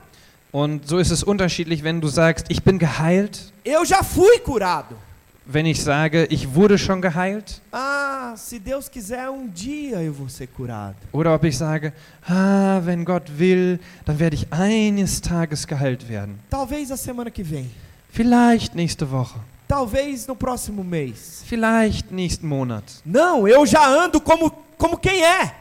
Und 0.51 0.87
so 0.87 0.99
ist 0.99 1.09
es 1.09 1.23
unterschiedlich, 1.23 1.83
wenn 1.83 1.99
du 1.99 2.07
sagst, 2.07 2.45
ich 2.49 2.61
bin 2.61 2.77
geheilt, 2.77 3.51
Eu 3.65 3.83
já 3.83 4.03
fui 4.03 4.39
curado. 4.39 4.95
Wenn 5.45 5.65
ich 5.65 5.81
sage, 5.81 6.25
ich 6.29 6.53
wurde 6.55 6.77
schon 6.77 7.01
geheilt, 7.01 7.61
Ah, 7.71 8.35
se 8.35 8.59
Deus 8.59 8.89
quiser, 8.89 9.31
um 9.31 9.51
dia 9.53 9.99
eu 9.99 10.13
vou 10.13 10.27
ser 10.29 10.47
curado. 10.47 10.95
oder 11.11 11.33
ob 11.35 11.43
ich 11.43 11.57
sage, 11.57 11.91
ah, 12.27 12.79
wenn 12.83 13.03
Gott 13.05 13.23
will, 13.37 13.79
dann 14.05 14.17
werde 14.19 14.35
ich 14.35 14.47
eines 14.51 15.19
Tages 15.21 15.67
geheilt 15.67 16.07
werden. 16.07 16.39
Talvez 16.49 16.91
a 16.91 16.97
semana 16.97 17.29
que 17.29 17.43
vem. 17.43 17.69
Vielleicht 18.11 18.75
nächste 18.75 19.09
Woche, 19.11 19.39
Talvez 19.67 20.27
no 20.27 20.35
próximo 20.35 20.83
mês. 20.83 21.43
vielleicht 21.47 22.11
nächsten 22.11 22.47
Monat. 22.47 22.83
Não, 23.03 23.47
eu 23.47 23.65
já 23.65 23.85
ando 23.85 24.21
como, 24.21 24.51
como 24.77 24.97
quem 24.97 25.21
é. 25.23 25.51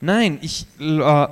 Nein, 0.00 0.38
ich 0.42 0.64
äh, 0.78 0.84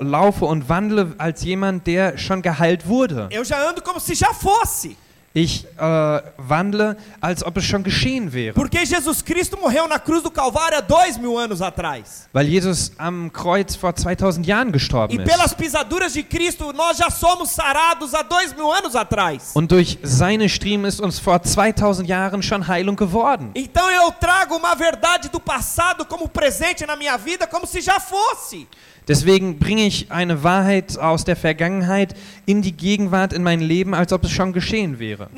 laufe 0.02 0.44
und 0.44 0.68
wandle 0.68 1.14
als 1.18 1.42
jemand, 1.44 1.86
der 1.86 2.18
schon 2.18 2.42
geheilt 2.42 2.86
wurde. 2.86 3.28
Eu 3.30 3.44
já 3.44 3.68
ando 3.68 3.80
como 3.80 4.00
se 4.00 4.14
já 4.14 4.34
fosse. 4.34 4.96
Ich 5.38 5.66
äh, 5.76 6.22
wandle, 6.38 6.96
als 7.20 7.44
ob 7.44 7.58
es 7.58 7.64
schon 7.66 7.82
geschehen 7.82 8.32
wäre. 8.32 8.54
Porque 8.54 8.78
Jesus 8.78 9.22
Cristo 9.22 9.58
morreu 9.58 9.86
na 9.86 9.98
cruz 9.98 10.22
do 10.22 10.30
Calvário 10.30 10.78
há 10.78 10.80
dois 10.80 11.18
mil 11.18 11.36
anos 11.38 11.60
atrás. 11.60 12.26
Weil 12.32 12.48
Jesus 12.48 12.90
am 12.96 13.30
Kreuz 13.30 13.76
vor 13.76 13.92
2000 13.94 14.46
Jahren 14.46 14.70
E 14.70 14.72
gestorben 14.72 15.20
ist. 15.20 15.30
pelas 15.30 15.52
pisaduras 15.52 16.14
de 16.14 16.22
Cristo, 16.22 16.72
nós 16.72 16.96
já 16.96 17.10
somos 17.10 17.50
sarados 17.50 18.14
há 18.14 18.22
dois 18.22 18.54
mil 18.54 18.72
anos 18.72 18.96
atrás. 18.96 19.50
Und 19.52 19.70
durch 19.72 19.98
seine 20.02 20.48
Striemen 20.48 20.86
ist 20.86 21.02
uns 21.02 21.18
vor 21.18 21.38
2000 21.42 22.08
Jahren 22.08 22.42
schon 22.42 22.66
Heilung 22.66 22.96
geworden. 22.96 23.50
Então 23.54 23.90
eu 23.90 24.10
trago 24.12 24.56
uma 24.56 24.74
verdade 24.74 25.28
do 25.28 25.38
passado 25.38 26.06
como 26.06 26.30
presente 26.30 26.86
na 26.86 26.96
minha 26.96 27.18
vida, 27.18 27.46
como 27.46 27.66
se 27.66 27.82
já 27.82 28.00
fosse. 28.00 28.66
Deswegen 29.08 29.58
bringe 29.58 29.86
ich 29.86 30.10
eine 30.10 30.42
Wahrheit 30.42 30.98
aus 30.98 31.24
der 31.24 31.36
Vergangenheit 31.36 32.14
in 32.44 32.60
die 32.60 32.72
Gegenwart, 32.72 33.32
in 33.32 33.42
mein 33.42 33.60
Leben, 33.60 33.94
als 33.94 34.12
ob 34.12 34.24
es 34.24 34.32
schon 34.32 34.52
geschehen 34.52 34.98
wäre. 34.98 35.28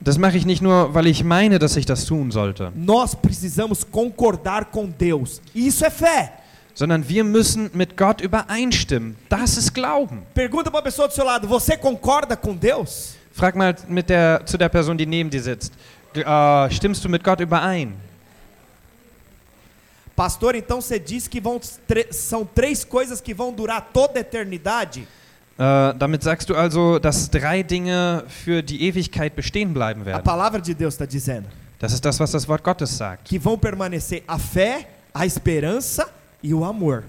Das 0.00 0.18
mache 0.18 0.36
ich 0.36 0.46
nicht 0.46 0.62
nur, 0.62 0.94
weil 0.94 1.06
ich 1.06 1.24
meine, 1.24 1.58
dass 1.58 1.76
ich 1.76 1.86
das 1.86 2.04
tun 2.04 2.30
sollte, 2.30 2.72
fé. 5.90 6.28
sondern 6.74 7.08
wir 7.08 7.24
müssen 7.24 7.70
mit 7.72 7.96
Gott 7.96 8.20
übereinstimmen. 8.20 9.16
Das 9.28 9.56
ist 9.56 9.72
Glauben. 9.72 10.22
Pergunta 10.34 10.70
para 10.70 10.80
a 10.80 10.82
pessoa 10.82 11.08
do 11.08 11.14
seu 11.14 11.24
lado: 11.24 11.48
você 11.48 11.76
concorda 11.76 12.36
com 12.36 12.54
Deus? 12.54 13.16
Frag 13.32 13.56
mal 13.56 13.74
mit 13.88 14.08
der, 14.08 14.44
zu 14.44 14.56
der 14.56 14.68
Person, 14.68 14.96
die 14.96 15.06
neben 15.06 15.30
dir 15.30 15.42
sitzt. 15.42 15.72
Äh, 16.14 16.70
stimmst 16.70 17.04
du 17.04 17.08
mit 17.08 17.24
Gott 17.24 17.40
überein? 17.40 17.94
Pastor, 20.16 20.54
então 20.56 20.80
você 20.80 20.98
diz 20.98 21.28
que 21.28 21.40
vão 21.40 21.60
são 22.10 22.44
três 22.46 22.84
coisas 22.84 23.20
que 23.20 23.34
vão 23.34 23.52
durar 23.52 23.90
toda 23.92 24.18
a 24.18 24.20
eternidade? 24.22 25.06
Äh, 25.58 25.94
damit 25.98 26.22
sagst 26.24 26.48
du 26.48 26.54
also, 26.56 26.98
dass 26.98 27.28
drei 27.28 27.62
Dinge 27.62 28.24
für 28.28 28.62
die 28.62 28.86
Ewigkeit 28.88 29.34
bestehen 29.36 29.72
bleiben 29.72 30.02
A 30.02 30.06
werden. 30.06 30.22
palavra 30.22 30.60
de 30.60 30.74
Deus 30.74 30.94
está 30.94 31.06
dizendo 31.06 31.48
Das 31.78 31.92
ist 31.92 32.02
das, 32.04 32.18
was 32.18 32.30
das 32.32 32.48
Wort 32.48 32.62
Gottes 32.64 32.90
sagt. 32.96 33.24
que 33.24 33.38
vão 33.38 33.58
permanecer 33.58 34.22
a 34.26 34.38
fé, 34.38 34.88
a 35.14 35.26
esperança 35.26 36.08
e 36.42 36.52
o 36.54 36.64
amor. 36.64 37.04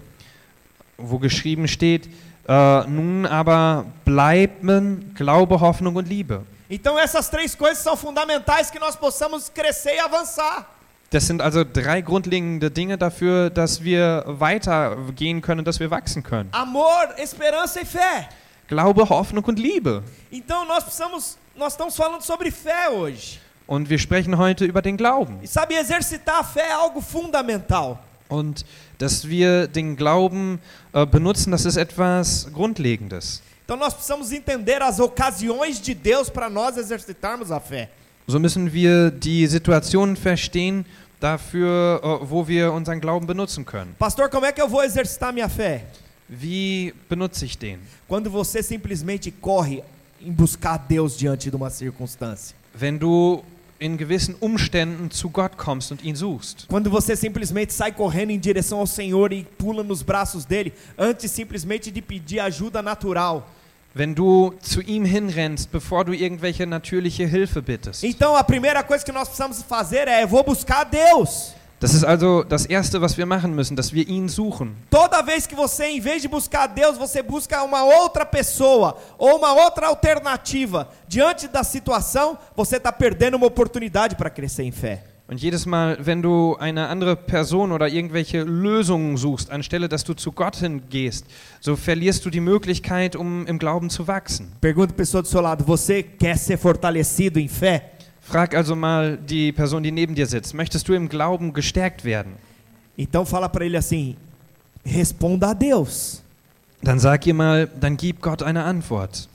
Wo 0.97 1.17
geschrieben 1.19 1.65
steht, 1.67 2.09
äh, 2.47 2.87
nun 2.89 3.25
aber 3.25 3.85
bleiben 4.05 5.13
Glaube, 5.15 5.55
Hoffnung 5.59 5.95
und 5.95 6.07
Liebe. 6.09 6.41
Então 6.69 6.97
essas 6.99 7.29
três 7.29 7.55
coisas 7.55 7.81
são 7.83 7.95
fundamentais 7.95 8.69
que 8.69 8.79
nós 8.79 8.95
possamos 8.97 9.47
crescer 9.49 9.95
e 9.95 9.99
avançar. 9.99 10.65
Das 11.09 11.25
sind 11.25 11.41
also 11.41 11.63
drei 11.63 12.01
grundlegende 12.01 12.69
Dinge 12.69 12.97
dafür, 12.97 13.49
dass 13.49 13.81
wir 13.81 14.23
weitergehen 14.27 15.41
können, 15.41 15.63
dass 15.63 15.79
wir 15.79 15.89
wachsen 15.89 16.21
können. 16.21 16.49
Amor, 16.51 17.13
esperança 17.17 17.79
e 17.79 17.85
fé. 17.85 18.27
Glaube, 18.67 19.07
Hoffnung 19.07 19.45
und 19.45 19.57
Liebe. 19.57 20.03
Então 20.29 20.65
nós 20.65 20.83
precisamos, 20.83 21.37
nós 21.55 21.73
estamos 21.73 21.95
falando 21.95 22.21
sobre 22.21 22.51
fé 22.51 22.89
hoje. 22.89 23.39
Und 23.67 23.89
wir 23.89 23.99
sprechen 23.99 24.37
heute 24.37 24.65
über 24.65 24.81
den 24.81 24.97
Glauben. 24.97 25.39
E 25.41 25.47
sabe, 25.47 25.75
exercitar 25.75 26.39
a 26.39 26.43
fé 26.43 26.67
é 26.69 26.73
algo 26.73 26.99
fundamental. 26.99 27.99
Und 28.27 28.65
dass 28.97 29.29
wir 29.29 29.67
den 29.67 29.95
Glauben 29.95 30.59
äh, 30.91 31.05
benutzen, 31.05 31.51
das 31.51 31.63
ist 31.63 31.77
etwas 31.77 32.51
Grundlegendes. 32.51 33.41
Então 33.63 33.77
nós 33.77 33.93
precisamos 33.93 34.33
entender 34.33 34.81
as 34.81 34.99
ocasiões 34.99 35.81
de 35.81 35.93
Deus 35.93 36.29
para 36.29 36.49
nós 36.49 36.77
exercitarmos 36.77 37.49
a 37.49 37.61
fé. 37.61 37.89
So 38.29 38.39
müssen 38.39 38.73
wir 38.73 39.09
die 39.09 39.47
Situationen 39.47 40.17
verstehen 40.17 40.85
dafür, 41.21 42.01
äh, 42.03 42.29
wo 42.29 42.45
wir 42.45 42.73
unseren 42.73 42.99
Glauben 42.99 43.25
benutzen 43.25 43.65
können. 43.65 43.95
Pastor, 43.97 44.27
como 44.27 44.45
é 44.45 44.51
que 44.51 44.61
eu 44.61 44.67
vou 44.67 44.83
exercitar 44.83 45.31
minha 45.31 45.47
fé? 45.47 45.85
Wie 46.27 46.93
benutze 47.07 47.45
ich 47.45 47.57
den? 47.57 47.79
Quando 48.05 48.29
você 48.29 48.61
simplesmente 48.61 49.31
corre 49.31 49.81
em 50.21 50.33
buscar 50.33 50.77
Deus 50.77 51.17
diante 51.17 51.49
de 51.49 51.55
uma 51.55 51.69
circunstância. 51.69 52.53
Wenn 52.77 52.99
du 52.99 53.45
in 53.79 53.95
gewissen 53.95 54.35
Umständen 54.41 55.09
zu 55.09 55.29
Gott 55.29 55.55
kommst 55.55 55.93
und 55.93 56.03
ihn 56.03 56.17
suchst. 56.17 56.65
Quando 56.67 56.89
você 56.89 57.15
simplesmente 57.15 57.71
sai 57.71 57.93
correndo 57.93 58.31
em 58.31 58.39
direção 58.39 58.79
ao 58.79 58.87
Senhor 58.87 59.31
e 59.31 59.45
pula 59.57 59.83
nos 59.83 60.01
braços 60.01 60.43
dele, 60.43 60.73
antes 60.97 61.31
simplesmente 61.31 61.89
de 61.89 62.01
pedir 62.01 62.41
ajuda 62.41 62.81
natural. 62.81 63.49
Wenn 63.97 64.13
du 64.13 64.53
zu 64.61 64.81
ihm 64.81 65.05
hinrennst, 65.05 65.71
bevor 65.71 66.05
du 66.05 66.13
irgendwelche 66.13 66.67
natürliche 66.67 67.25
Hilfe 67.25 67.63
bittest. 67.63 68.03
Então 68.03 68.35
a 68.35 68.43
primeira 68.43 68.83
coisa 68.83 69.03
que 69.03 69.11
nós 69.11 69.27
precisamos 69.27 69.63
fazer 69.63 70.07
é: 70.07 70.21
eu 70.21 70.27
vou 70.27 70.43
buscar 70.43 70.83
Deus. 70.83 71.55
Das 71.79 71.93
ist 71.93 72.03
also 72.03 72.43
das 72.43 72.65
Erste, 72.65 73.01
was 73.01 73.17
wir 73.17 73.25
machen 73.25 73.53
müssen, 73.53 73.75
dass 73.75 73.93
wir 73.93 74.07
ihn 74.07 74.29
suchen. 74.29 74.75
Toda 74.89 75.21
vez 75.21 75.47
que 75.47 75.55
você, 75.55 75.85
em 75.85 75.99
vez 75.99 76.21
de 76.21 76.27
buscar 76.27 76.67
Deus, 76.67 76.97
você 76.97 77.21
busca 77.21 77.63
uma 77.63 77.83
outra 77.83 78.25
pessoa 78.25 78.97
ou 79.17 79.37
uma 79.37 79.53
outra 79.53 79.87
alternativa 79.87 80.89
diante 81.07 81.47
da 81.47 81.63
situação, 81.63 82.37
você 82.55 82.77
está 82.77 82.91
perdendo 82.91 83.37
uma 83.37 83.45
oportunidade 83.45 84.15
para 84.15 84.29
crescer 84.29 84.63
em 84.63 84.71
fé. 84.71 85.03
Und 85.29 85.41
jedes 85.41 85.65
Mal, 85.65 85.97
wenn 85.99 86.21
du 86.21 86.55
eine 86.55 86.87
andere 86.87 87.17
Person 87.17 87.73
oder 87.73 87.89
irgendwelche 87.89 88.43
Lösungen 88.43 89.17
suchst, 89.17 89.51
anstelle 89.51 89.89
dass 89.89 90.05
du 90.05 90.13
zu 90.13 90.31
Gott 90.31 90.55
hingehst, 90.55 91.25
so 91.59 91.75
verlierst 91.75 92.25
du 92.25 92.29
die 92.29 92.39
Möglichkeit, 92.39 93.17
um 93.17 93.45
im 93.45 93.59
Glauben 93.59 93.89
zu 93.89 94.07
wachsen. 94.07 94.53
Pergunta 94.61 94.93
a 94.93 94.95
pessoa 94.95 95.21
do 95.21 95.27
seu 95.27 95.41
lado: 95.41 95.65
você 95.65 96.01
quer 96.01 96.37
ser 96.37 96.57
fortalecido 96.57 97.39
em 97.39 97.49
fé? 97.49 97.81
Frag 98.21 98.55
also 98.55 98.73
mal 98.73 99.17
die 99.17 99.51
Person, 99.51 99.83
die 99.83 99.91
neben 99.91 100.15
dir 100.15 100.27
sitzt, 100.27 100.53
möchtest 100.53 100.87
du 100.87 100.93
im 100.93 101.09
Glauben 101.09 101.51
gestärkt 101.51 102.05
werden? 102.05 102.33
Então 102.97 103.25
fala 103.25 103.49
para 103.49 103.65
ele 103.65 103.77
assim: 103.77 104.15
responda 104.85 105.49
a 105.49 105.53
Deus. 105.53 106.23
Dann 106.81 106.99
sag 106.99 107.25
ihr 107.27 107.33
mal, 107.33 107.67
dann 107.79 107.97
gib 107.97 108.21
Gott 108.21 108.43
eine 108.43 108.63
Antwort. 108.63 109.27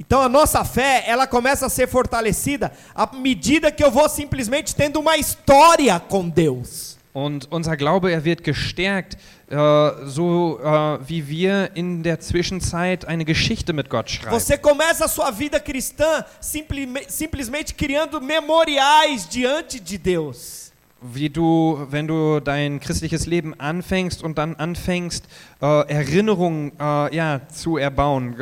Então 0.00 0.22
a 0.22 0.28
nossa 0.28 0.64
fé, 0.64 1.04
ela 1.06 1.26
começa 1.26 1.66
a 1.66 1.68
ser 1.68 1.88
fortalecida 1.88 2.70
à 2.94 3.06
medida 3.16 3.72
que 3.72 3.82
eu 3.82 3.90
vou 3.90 4.08
simplesmente 4.08 4.74
tendo 4.74 5.00
uma 5.00 5.16
história 5.16 5.98
com 5.98 6.28
Deus. 6.28 6.96
Und 7.12 7.48
unser 7.50 7.76
Glaube, 7.76 8.12
er 8.12 8.24
wird 8.24 8.44
gestärkt, 8.44 9.16
äh, 9.50 9.56
so 10.06 10.60
äh, 10.62 10.98
wie 11.08 11.26
wir 11.26 11.70
in 11.74 12.04
der 12.04 12.20
Zwischenzeit 12.20 13.06
eine 13.06 13.24
Geschichte 13.24 13.72
mit 13.72 13.90
Gott 13.90 14.08
schreiben. 14.08 14.30
Você 14.38 14.56
começa 14.56 15.06
a 15.06 15.08
sua 15.08 15.32
vida 15.32 15.58
cristã 15.58 16.24
simplime- 16.40 17.02
simplesmente 17.08 17.74
criando 17.74 18.20
memoriais 18.20 19.26
diante 19.28 19.80
de 19.80 19.98
Deus. 19.98 20.70
Wie 21.00 21.28
du, 21.28 21.86
wenn 21.90 22.06
du 22.06 22.38
dein 22.40 22.78
christliches 22.78 23.26
Leben 23.26 23.54
anfängst 23.58 24.22
und 24.22 24.36
dann 24.38 24.54
anfängst, 24.56 25.24
äh, 25.60 25.88
Erinnerungen 25.88 26.72
ja, 27.10 27.40
zu 27.52 27.78
erbauen, 27.78 28.36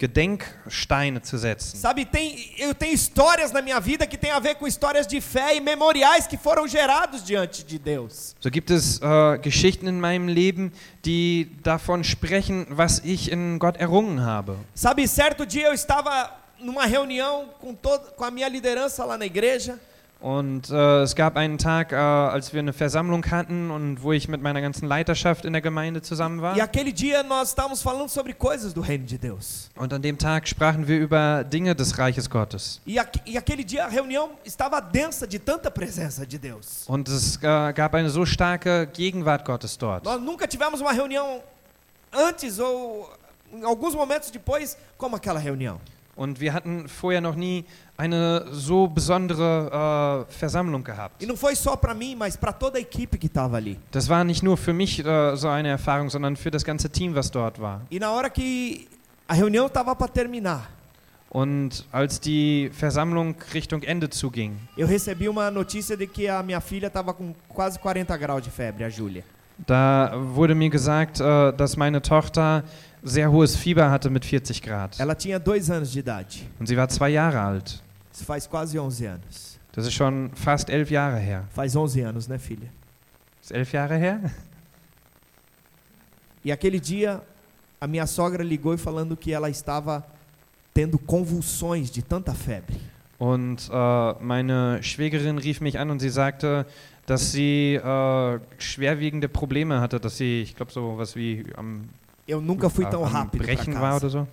Gedenksteine 0.00 1.20
zu 1.20 1.38
setzen. 1.38 1.78
Sabe, 1.78 2.06
tem, 2.06 2.54
eu 2.56 2.74
tenho 2.74 2.94
histórias 2.94 3.52
na 3.52 3.60
minha 3.60 3.78
vida 3.78 4.06
que 4.06 4.16
tem 4.16 4.30
a 4.30 4.38
ver 4.38 4.54
com 4.54 4.66
histórias 4.66 5.06
de 5.06 5.20
fé 5.20 5.54
e 5.54 5.60
memoriais 5.60 6.26
que 6.26 6.38
foram 6.38 6.66
gerados 6.66 7.22
diante 7.22 7.62
de 7.62 7.78
Deus. 7.78 8.34
So 8.40 8.50
gibt 8.50 8.70
es 8.70 8.98
äh, 9.02 9.38
Geschichten 9.42 9.86
in 9.86 10.00
meinem 10.00 10.26
Leben, 10.26 10.72
die 11.04 11.50
davon 11.62 12.02
sprechen, 12.02 12.66
was 12.70 13.02
ich 13.04 13.30
in 13.30 13.58
Gott 13.58 13.78
errungen 13.78 14.24
habe. 14.24 14.56
Sabe, 14.74 15.06
certo 15.06 15.44
dia 15.44 15.66
eu 15.66 15.74
estava 15.74 16.34
numa 16.58 16.86
reunião 16.86 17.50
com, 17.60 17.74
todo, 17.74 18.12
com 18.12 18.24
a 18.24 18.30
minha 18.30 18.48
liderança 18.48 19.04
lá 19.04 19.18
na 19.18 19.26
igreja. 19.26 19.78
Und 20.20 20.68
äh, 20.68 21.02
es 21.02 21.14
gab 21.14 21.36
einen 21.36 21.56
Tag, 21.56 21.92
äh, 21.92 21.96
als 21.96 22.52
wir 22.52 22.60
eine 22.60 22.74
Versammlung 22.74 23.24
hatten 23.30 23.70
und 23.70 24.02
wo 24.02 24.12
ich 24.12 24.28
mit 24.28 24.42
meiner 24.42 24.60
ganzen 24.60 24.86
Leiterschaft 24.86 25.46
in 25.46 25.54
der 25.54 25.62
Gemeinde 25.62 26.02
zusammen 26.02 26.42
war. 26.42 26.56
E 26.56 26.66
de. 28.98 29.32
Und 29.76 29.92
an 29.92 30.02
dem 30.02 30.18
Tag 30.18 30.46
sprachen 30.46 30.86
wir 30.86 30.98
über 30.98 31.44
Dinge 31.44 31.74
des 31.74 31.96
Reiches 31.96 32.28
Gottes. 32.28 32.82
E, 32.86 32.98
e 32.98 33.40
de 33.40 33.58
de. 36.38 36.52
Und 36.86 37.08
es 37.08 37.36
äh, 37.36 37.72
gab 37.72 37.94
eine 37.94 38.10
so 38.10 38.26
starke 38.26 38.88
Gegenwart 38.92 39.46
Gottes 39.46 39.78
dort. 39.78 40.04
Nós 40.04 40.20
nunca 40.20 40.46
tivemos 40.46 40.82
uma 40.82 40.92
reunião 40.92 41.40
antes 42.12 42.58
ou 42.58 43.08
em 43.52 43.64
alguns 43.64 43.94
momentos 43.94 44.30
depois 44.30 44.76
como 44.98 45.16
aquela 45.16 45.38
reunião. 45.38 45.80
Und 46.20 46.38
wir 46.38 46.52
hatten 46.52 46.86
vorher 46.86 47.22
noch 47.22 47.34
nie 47.34 47.64
eine 47.96 48.44
so 48.50 48.86
besondere 48.86 50.26
äh, 50.28 50.30
Versammlung 50.30 50.84
gehabt. 50.84 51.22
E 51.22 51.24
não 51.24 51.34
foi 51.34 51.56
só 51.56 51.76
para 51.76 51.94
mim, 51.94 52.14
mas 52.14 52.36
para 52.36 52.52
toda 52.52 52.76
a 52.76 52.80
equipe 52.82 53.16
que 53.16 53.26
estava 53.26 53.56
ali. 53.56 53.78
Das 53.90 54.06
war 54.10 54.22
nicht 54.22 54.42
nur 54.42 54.58
für 54.58 54.74
mich 54.74 55.02
äh, 55.02 55.34
so 55.34 55.48
eine 55.48 55.68
Erfahrung, 55.68 56.10
sondern 56.10 56.36
für 56.36 56.50
das 56.50 56.62
ganze 56.62 56.90
Team, 56.90 57.14
was 57.14 57.30
dort 57.30 57.58
war. 57.58 57.80
E 57.90 57.98
na 57.98 58.10
hora 58.10 58.28
que 58.28 58.86
a 59.26 59.32
reunião 59.32 59.66
estava 59.66 59.96
para 59.96 60.08
terminar, 60.08 60.68
Und 61.30 61.86
als 61.90 62.20
die 62.20 62.70
Versammlung 62.70 63.36
Richtung 63.54 63.82
Ende 63.84 64.10
zuging, 64.10 64.58
eu 64.76 64.86
recebi 64.86 65.26
uma 65.26 65.50
notícia 65.50 65.96
de 65.96 66.06
que 66.06 66.28
a 66.28 66.42
minha 66.42 66.60
filha 66.60 66.88
estava 66.88 67.14
com 67.14 67.32
quase 67.48 67.78
40 67.78 68.14
graus 68.18 68.42
de 68.42 68.50
febre, 68.50 68.84
a 68.84 68.90
Júlia. 68.90 69.24
da 69.66 70.12
wurde 70.16 70.54
mir 70.54 70.70
gesagt, 70.70 71.20
äh, 71.20 71.52
dass 71.52 71.76
meine 71.76 72.02
Tochter 72.02 72.64
sehr 73.02 73.30
hohes 73.30 73.56
Fieber 73.56 73.90
hatte 73.90 74.10
mit 74.10 74.24
40 74.24 74.62
Grad. 74.62 74.98
Ela 74.98 75.14
tinha 75.14 75.38
dois 75.38 75.70
anos 75.70 75.90
de 75.90 76.00
idade. 76.00 76.40
Und 76.58 76.66
sie 76.66 76.76
war 76.76 76.88
zwei 76.88 77.10
Jahre 77.10 77.40
alt. 77.40 77.82
Isso 78.12 78.24
faz 78.24 78.46
quase 78.46 78.78
11 78.78 79.06
anos. 79.06 79.58
Das 79.72 79.86
ist 79.86 79.94
schon 79.94 80.30
fast 80.34 80.68
elf 80.68 80.90
Jahre 80.90 81.18
her. 81.18 81.44
Faz 81.54 81.76
11 81.76 82.02
anos, 82.04 82.28
né, 82.28 82.38
filha? 82.38 82.68
Ist 83.40 83.52
elf 83.52 83.72
Jahre 83.72 83.96
her? 83.96 84.20
E 86.44 86.50
aquele 86.50 86.80
dia, 86.80 87.22
a 87.80 87.86
minha 87.86 88.06
sogra 88.06 88.42
ligou 88.42 88.74
e 88.74 88.78
falando 88.78 89.16
que 89.16 89.32
ela 89.32 89.48
estava 89.48 90.04
tendo 90.72 90.98
convulsões 90.98 91.90
de 91.90 92.02
tanta 92.02 92.34
febre. 92.34 92.76
Und 93.18 93.68
äh, 93.70 94.14
meine 94.20 94.82
Schwägerin 94.82 95.36
rief 95.36 95.60
mich 95.60 95.78
an 95.78 95.90
und 95.90 96.00
sie 96.00 96.08
sagte, 96.08 96.64
dass 97.04 97.32
sie 97.32 97.74
äh, 97.74 98.40
schwerwiegende 98.58 99.28
Probleme 99.28 99.80
hatte, 99.80 100.00
dass 100.00 100.16
sie, 100.16 100.40
ich 100.40 100.56
glaube, 100.56 100.72
so 100.72 100.96
was 100.96 101.16
wie 101.16 101.44
am, 101.56 101.90
Eu 102.30 102.40
nunca 102.40 102.70
fui 102.70 102.86
tão 102.86 103.02
rápido 103.02 103.44
para 103.44 103.54
Brechen 103.54 103.74
war 103.74 103.92
casa. 103.92 104.06
oder 104.06 104.10
so. 104.10 104.28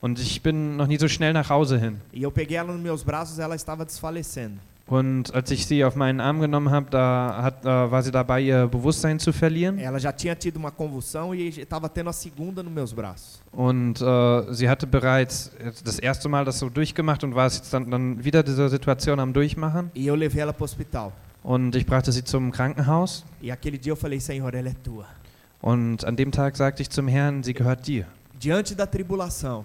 Und 0.00 0.18
ich 0.18 0.40
bin 0.40 0.76
noch 0.76 0.86
nie 0.86 0.98
so 0.98 1.08
schnell 1.08 1.32
nach 1.32 1.50
Hause 1.50 1.78
hin. 1.78 1.96
E 2.12 2.22
eu 2.22 2.30
peguei 2.30 2.56
ela 2.56 2.72
nos 2.72 2.80
meus 2.80 3.02
braços, 3.02 3.38
ela 3.38 3.54
estava 3.54 3.84
desfalecendo. 3.84 4.58
Und 4.86 5.32
als 5.34 5.50
ich 5.52 5.66
sie 5.66 5.84
auf 5.84 5.94
meinen 5.94 6.20
Arm 6.20 6.40
genommen 6.40 6.70
habe, 6.70 6.90
da 6.90 7.42
hat, 7.42 7.64
äh, 7.64 7.68
war 7.68 8.02
sie 8.02 8.10
dabei, 8.10 8.40
ihr 8.40 8.66
Bewusstsein 8.66 9.20
zu 9.20 9.32
verlieren. 9.32 9.78
Ela 9.78 10.00
já 10.00 10.12
tinha 10.12 10.34
tido 10.34 10.56
uma 10.56 10.70
convulsão 10.72 11.32
e 11.32 11.48
estava 11.48 11.88
tendo 11.88 12.10
a 12.10 12.12
segunda 12.12 12.62
nos 12.62 12.72
meus 12.72 12.92
braços. 12.92 13.40
Und 13.52 14.00
äh, 14.00 14.52
sie 14.52 14.68
hatte 14.68 14.86
bereits 14.86 15.52
das 15.84 15.98
erste 15.98 16.28
Mal 16.28 16.44
das 16.44 16.58
so 16.58 16.68
durchgemacht 16.68 17.22
und 17.22 17.34
war 17.36 17.46
es 17.46 17.56
jetzt 17.58 17.72
dann, 17.72 17.90
dann 17.90 18.24
wieder 18.24 18.42
diese 18.42 18.68
Situation 18.68 19.20
am 19.20 19.32
Durchmachen. 19.32 19.90
E 19.94 20.06
eu 20.08 20.16
levei 20.16 20.40
ela 20.40 20.52
para 20.52 20.62
o 20.62 20.64
hospital. 20.64 21.12
Und 21.42 21.76
ich 21.76 21.86
brachte 21.86 22.10
sie 22.10 22.24
zum 22.24 22.50
Krankenhaus. 22.50 23.24
E 23.40 23.52
aquele 23.52 23.78
dia 23.78 23.92
eu 23.92 23.96
falei, 23.96 24.18
Senhor, 24.18 24.52
ela 24.54 24.70
é 24.70 24.74
tua. 24.82 25.06
Und 25.60 26.04
an 26.04 26.16
dem 26.16 26.32
Tag 26.32 26.56
sagte 26.56 26.82
ich 26.82 26.90
zum 26.90 27.06
Herrn, 27.08 27.42
sie 27.42 27.52
gehört 27.54 27.86
dir. 27.86 28.06
Diante 28.42 28.74
da 28.74 28.84
tribulação, 28.86 29.64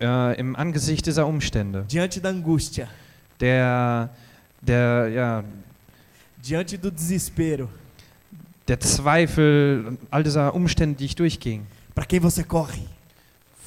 Äh, 0.00 0.38
Im 0.38 0.54
Angesicht 0.54 1.06
dieser 1.06 1.26
Umstände, 1.26 1.84
diante 1.90 2.20
da 2.20 2.28
angústia, 2.30 2.86
der, 3.40 4.10
der, 4.60 5.08
ja, 5.08 5.44
diante 6.36 6.78
do 6.78 6.88
desespero, 6.90 7.68
der 8.68 8.78
Zweifel, 8.78 9.98
all 10.10 10.22
dieser 10.22 10.54
Umstände, 10.54 10.96
die 10.96 11.06
ich 11.06 11.16
durchging. 11.16 11.66
para 11.96 12.06
quem 12.06 12.20
você 12.20 12.44
corre? 12.44 12.78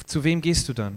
Zu 0.06 0.24
wem 0.24 0.39
gehst 0.39 0.70
du 0.70 0.74
dann? 0.74 0.94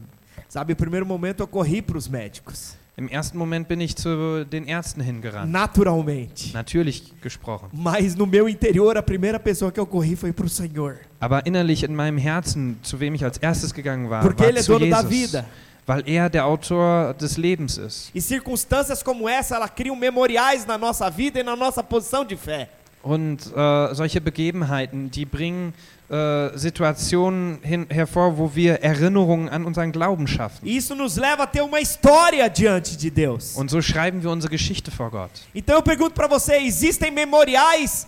Sabe, 0.48 0.72
no 0.72 0.76
primeiro 0.76 1.04
momento 1.04 1.42
eu 1.42 1.48
corri 1.48 1.82
para 1.82 1.98
os 1.98 2.06
médicos, 2.08 2.76
Im 2.96 3.08
ersten 3.08 3.36
Moment 3.38 3.66
bin 3.66 3.80
ich 3.80 3.96
zu 3.96 4.44
den 4.46 4.66
Ärzten 4.66 5.00
hingerannt. 5.00 5.50
naturalmente. 5.50 6.52
Natürlich 6.52 7.12
gesprochen. 7.20 7.68
Mas 7.72 8.14
no 8.14 8.24
meu 8.24 8.48
interior, 8.48 8.96
a 8.96 9.02
primeira 9.02 9.40
pessoa 9.40 9.72
que 9.72 9.80
eu 9.80 9.86
corri 9.86 10.14
foi 10.14 10.32
para 10.32 10.46
o 10.46 10.48
Senhor. 10.48 10.98
Aber 11.18 11.44
innerlich 11.44 11.82
in 11.82 11.92
meinem 11.94 12.18
Herzen, 12.18 12.76
zu 12.82 13.00
wem 13.00 13.14
ich 13.14 13.24
als 13.24 13.38
erstes 13.38 13.74
gegangen 13.74 14.08
war, 14.10 14.22
Porque 14.22 14.42
war 14.44 14.48
Ele 14.48 14.60
é 14.60 14.62
zu 14.62 14.72
dono 14.78 14.88
da 14.88 15.00
Jesus. 15.02 15.10
vida. 15.10 15.44
Weil 15.86 16.02
er 16.08 16.30
der 16.30 16.46
Autor 16.46 17.14
des 17.14 17.36
Lebens 17.36 17.76
ist. 17.78 18.10
E 18.14 18.20
circunstâncias 18.20 19.02
como 19.02 19.28
essa, 19.28 19.56
ela 19.56 19.68
criam 19.68 19.96
memoriais 19.96 20.64
na 20.64 20.78
nossa 20.78 21.10
vida 21.10 21.40
e 21.40 21.42
na 21.42 21.56
nossa 21.56 21.82
posição 21.82 22.24
de 22.24 22.36
fé. 22.36 22.68
Und 23.02 23.52
äh, 23.54 23.94
solche 23.94 24.18
Begebenheiten, 24.20 25.10
die 25.10 25.26
bringen 25.26 25.74
äh, 26.14 26.56
Situationen 26.56 27.58
hin, 27.62 27.86
hervor, 27.88 28.38
wo 28.38 28.54
wir 28.54 28.82
Erinnerungen 28.82 29.48
an 29.48 29.64
unseren 29.64 29.90
Glauben 29.90 30.28
schaffen. 30.28 30.64
Isso 30.64 30.94
nos 30.94 31.16
leva 31.16 31.42
a 31.42 31.46
ter 31.46 31.62
uma 31.62 31.80
história 31.80 32.48
diante 32.48 32.96
de 32.96 33.10
Deus. 33.10 33.56
Und 33.56 33.68
so 33.68 33.82
schreiben 33.82 34.22
wir 34.22 34.30
unsere 34.30 34.50
Geschichte 34.52 34.92
vor 34.92 35.10
Gott. 35.10 35.30
Então 35.52 35.74
eu 35.74 35.82
pergunto 35.82 36.12
para 36.12 36.28
você, 36.28 36.58
existem 36.58 37.10
memoriais 37.10 38.06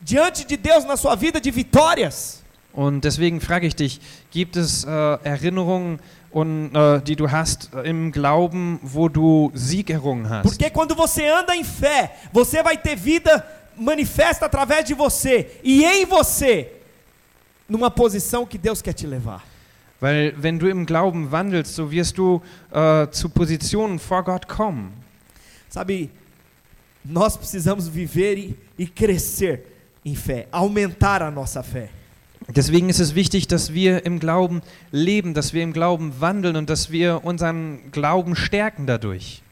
diante 0.00 0.46
de 0.46 0.56
Deus 0.56 0.84
na 0.84 0.96
sua 0.96 1.16
vida 1.16 1.40
de 1.40 1.50
vitórias? 1.50 2.40
Und 2.72 3.00
deswegen 3.00 3.40
frage 3.40 3.66
ich 3.66 3.74
dich, 3.74 4.00
gibt 4.30 4.56
es 4.56 4.84
äh, 4.84 5.18
Erinnerungen, 5.24 5.98
und, 6.30 6.72
äh, 6.72 7.00
die 7.02 7.16
du 7.16 7.28
hast 7.32 7.70
äh, 7.74 7.90
im 7.90 8.12
Glauben, 8.12 8.78
wo 8.82 9.08
du 9.08 9.50
Sieg 9.54 9.90
errungen 9.90 10.30
hast? 10.30 10.44
Porque 10.44 10.70
quando 10.70 10.94
você 10.94 11.26
anda 11.26 11.56
em 11.56 11.64
fé, 11.64 12.12
você 12.32 12.62
vai 12.62 12.76
ter 12.76 12.94
vida 12.94 13.44
manifesta 13.76 14.46
através 14.46 14.84
de 14.84 14.94
você 14.94 15.50
e 15.64 15.84
em 15.84 16.06
você 16.06 16.79
numa 17.70 17.90
posição 17.90 18.44
que 18.44 18.58
Deus 18.58 18.82
quer 18.82 18.92
te 18.94 19.06
levar. 19.06 19.42
Weil 20.00 20.34
wenn 20.36 20.58
du 20.58 20.66
im 20.68 20.84
Glauben 20.86 21.30
wandelst, 21.30 21.74
so 21.74 21.90
wirst 21.90 22.16
du 22.18 22.40
äh, 22.72 23.06
zu 23.10 23.28
Positionen 23.28 23.98
vor 23.98 24.24
Gott 24.24 24.48
kommen. 24.48 24.92
Sabe, 25.68 26.10
nós 27.04 27.36
precisamos 27.36 27.86
viver 27.88 28.36
e, 28.38 28.54
e 28.78 28.86
crescer 28.86 29.62
em 30.04 30.14
fé, 30.14 30.46
aumentar 30.50 31.22
a 31.22 31.30
nossa 31.30 31.62
fé. 31.62 31.90
Deswegen 32.48 32.88
ist 32.88 32.98
es 32.98 33.14
wichtig, 33.14 33.46
dass 33.46 33.72
wir 33.72 34.04
im 34.06 34.18
Glauben 34.18 34.62
leben, 34.90 35.34
dass 35.34 35.52
wir 35.52 35.62
im 35.62 35.72
Glauben 35.72 36.14
wandeln 36.20 36.56
und 36.56 36.68
dass 36.70 36.90
wir 36.90 37.20
unseren 37.22 37.90
Glauben 37.92 38.34
stärken 38.34 38.86
dadurch. 38.86 39.42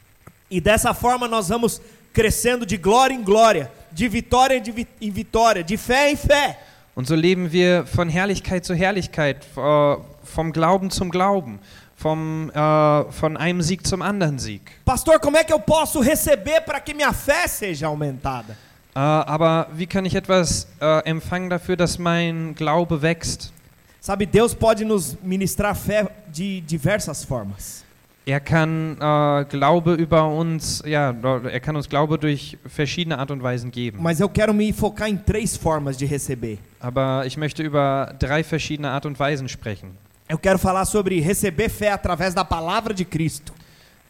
E 0.51 0.61
dessa 0.61 0.95
forma 0.95 1.28
nós 1.28 1.49
vamos 1.51 1.80
crescendo 2.14 2.64
de 2.66 2.78
glória 2.78 3.14
em 3.14 3.22
glória, 3.22 3.70
de 3.92 4.09
vitória 4.09 4.57
em 4.57 4.62
vi- 4.72 4.86
em 5.01 5.11
vitória, 5.11 5.62
de 5.62 5.76
fé 5.76 6.11
em 6.11 6.16
fé. 6.16 6.59
Und 6.99 7.07
so 7.07 7.14
leben 7.14 7.53
wir 7.53 7.86
von 7.86 8.09
Herrlichkeit 8.09 8.64
zu 8.64 8.74
Herrlichkeit, 8.74 9.46
äh, 9.57 9.96
vom 10.24 10.53
Glauben 10.53 10.90
zum 10.90 11.11
Glauben, 11.11 11.61
vom, 11.94 12.51
äh, 12.51 13.12
von 13.12 13.36
einem 13.36 13.62
Sieg 13.62 13.86
zum 13.86 14.03
anderen 14.03 14.40
Sieg. 14.40 14.62
Pastor, 14.84 15.20
como 15.20 15.36
é 15.36 15.44
que 15.44 15.53
eu 15.53 15.61
posso 15.61 16.01
receber 16.01 16.61
para 16.61 16.80
que 16.80 16.92
minha 16.92 17.12
fé 17.12 17.46
seja 17.46 17.86
aumentada? 17.86 18.57
Äh, 18.96 18.99
aber 18.99 19.68
wie 19.74 19.86
kann 19.86 20.07
ich 20.07 20.16
etwas 20.16 20.66
äh, 20.80 21.05
empfangen 21.09 21.49
dafür, 21.49 21.76
dass 21.76 22.01
mein 22.01 22.57
Glaube 22.57 23.01
wächst? 23.01 23.53
Sabe, 24.01 24.26
Deus 24.26 24.53
pode 24.53 24.84
nos 24.84 25.16
ministrar 25.22 25.76
fé 25.76 26.11
de 26.26 26.61
diversas 26.62 27.24
formas. 27.24 27.84
Er 28.29 28.41
kann 28.41 28.99
äh, 29.01 29.47
Glaube 29.47 29.95
über 29.95 30.29
uns, 30.29 30.83
ja, 30.85 31.12
er 31.12 31.61
kann 31.61 31.76
uns 31.76 31.89
Glaube 31.89 32.18
durch 32.18 32.59
verschiedene 32.66 33.18
Art 33.18 33.31
und 33.31 33.43
Weisen 33.43 33.70
geben. 33.70 34.03
Mas 34.03 34.20
eu 34.20 34.29
quero 34.29 34.53
me 34.53 34.70
focar 34.70 35.09
em 35.09 35.16
três 35.16 35.57
formas 35.57 35.97
de 35.97 36.07
receber. 36.07 36.59
Aber 36.79 37.24
ich 37.24 37.39
möchte 37.39 37.62
über 37.62 38.14
drei 38.18 38.45
verschiedene 38.45 38.91
Art 38.91 39.07
und 39.07 39.18
Weisen 39.18 39.49
sprechen. 39.49 39.97
Eu 40.29 40.37
quero 40.37 40.59
falar 40.59 40.85
sobre 40.85 41.18
receber 41.26 41.70
fé 41.70 41.91
através 41.91 42.35
da 42.35 42.45
palavra 42.45 42.93
de 42.93 43.07
Cristo. 43.07 43.55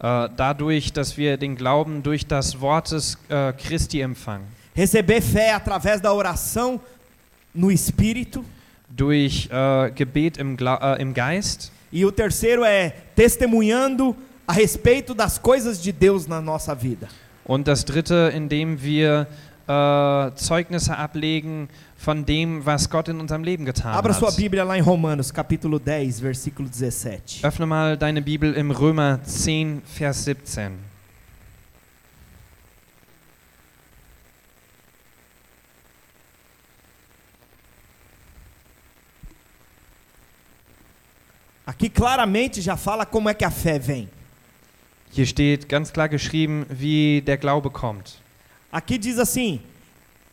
Äh, 0.01 0.29
dadurch, 0.37 0.93
dass 0.93 1.16
wir 1.16 1.37
den 1.37 1.55
Glauben 1.55 2.03
durch 2.03 2.27
das 2.27 2.61
Wort 2.61 2.91
des 2.91 3.16
äh, 3.29 3.53
Christi 3.53 4.01
empfangen. 4.01 4.49
Receber 4.77 5.23
fé 5.23 5.53
através 5.53 6.01
da 6.01 6.12
oração 6.12 6.81
no 7.55 7.71
Espírito. 7.71 8.45
Durch 8.89 9.49
äh, 9.49 9.93
Gebet 9.93 10.39
im, 10.39 10.57
Gla 10.57 10.97
äh, 10.97 11.03
im 11.03 11.14
Geist. 11.14 11.71
E 11.93 12.05
o 12.05 12.12
terceiro 12.12 12.64
é 12.64 12.91
testemunhando 13.14 14.16
a 14.47 14.53
respeito 14.53 15.14
das 15.14 15.39
coisas 15.39 15.80
de 15.80 15.93
Deus 15.93 16.26
na 16.26 16.41
nossa 16.41 16.74
vida. 16.74 17.09
Und 17.45 17.66
das 17.66 17.84
dritte, 17.84 18.30
indem 18.34 18.80
wir 18.80 19.26
äh, 19.68 20.34
Zeugnisse 20.34 20.97
ablegen 20.97 21.68
von 21.97 22.24
dem, 22.24 22.64
was 22.64 22.89
Gott 22.89 23.09
in 23.09 23.20
unserem 23.20 23.43
Leben 23.43 23.64
getan 23.64 23.93
Abra 23.95 24.12
sua 24.12 24.28
hat. 24.28 24.36
Bíblia 24.36 24.64
lá 24.64 24.76
em 24.76 24.82
Romanos, 24.82 25.32
capítulo 25.32 25.78
10, 25.78 26.20
versículo 26.20 26.68
17. 26.68 27.45
Öffne 27.45 27.66
mal 27.66 27.97
deine 27.97 28.22
Bibel 28.22 28.55
im 28.55 28.70
Römer 28.70 29.20
10, 29.22 29.82
Vers 29.84 30.24
17. 30.24 30.88
Aqui 41.69 41.91
claramente 41.91 42.62
já 42.62 42.79
fala 42.79 43.05
como 43.05 43.29
é 43.29 43.35
que 43.35 43.45
a 43.45 43.51
fé 43.51 43.79
vem. 43.79 44.09
Hier 45.14 45.27
steht 45.27 45.69
ganz 45.69 45.91
klar 45.91 46.09
geschrieben, 46.09 46.64
wie 46.71 47.21
der 47.21 47.37
Glaube 47.37 47.69
kommt. 47.69 48.23
Aqui 48.73 48.97
diz 48.97 49.19
assim: 49.19 49.61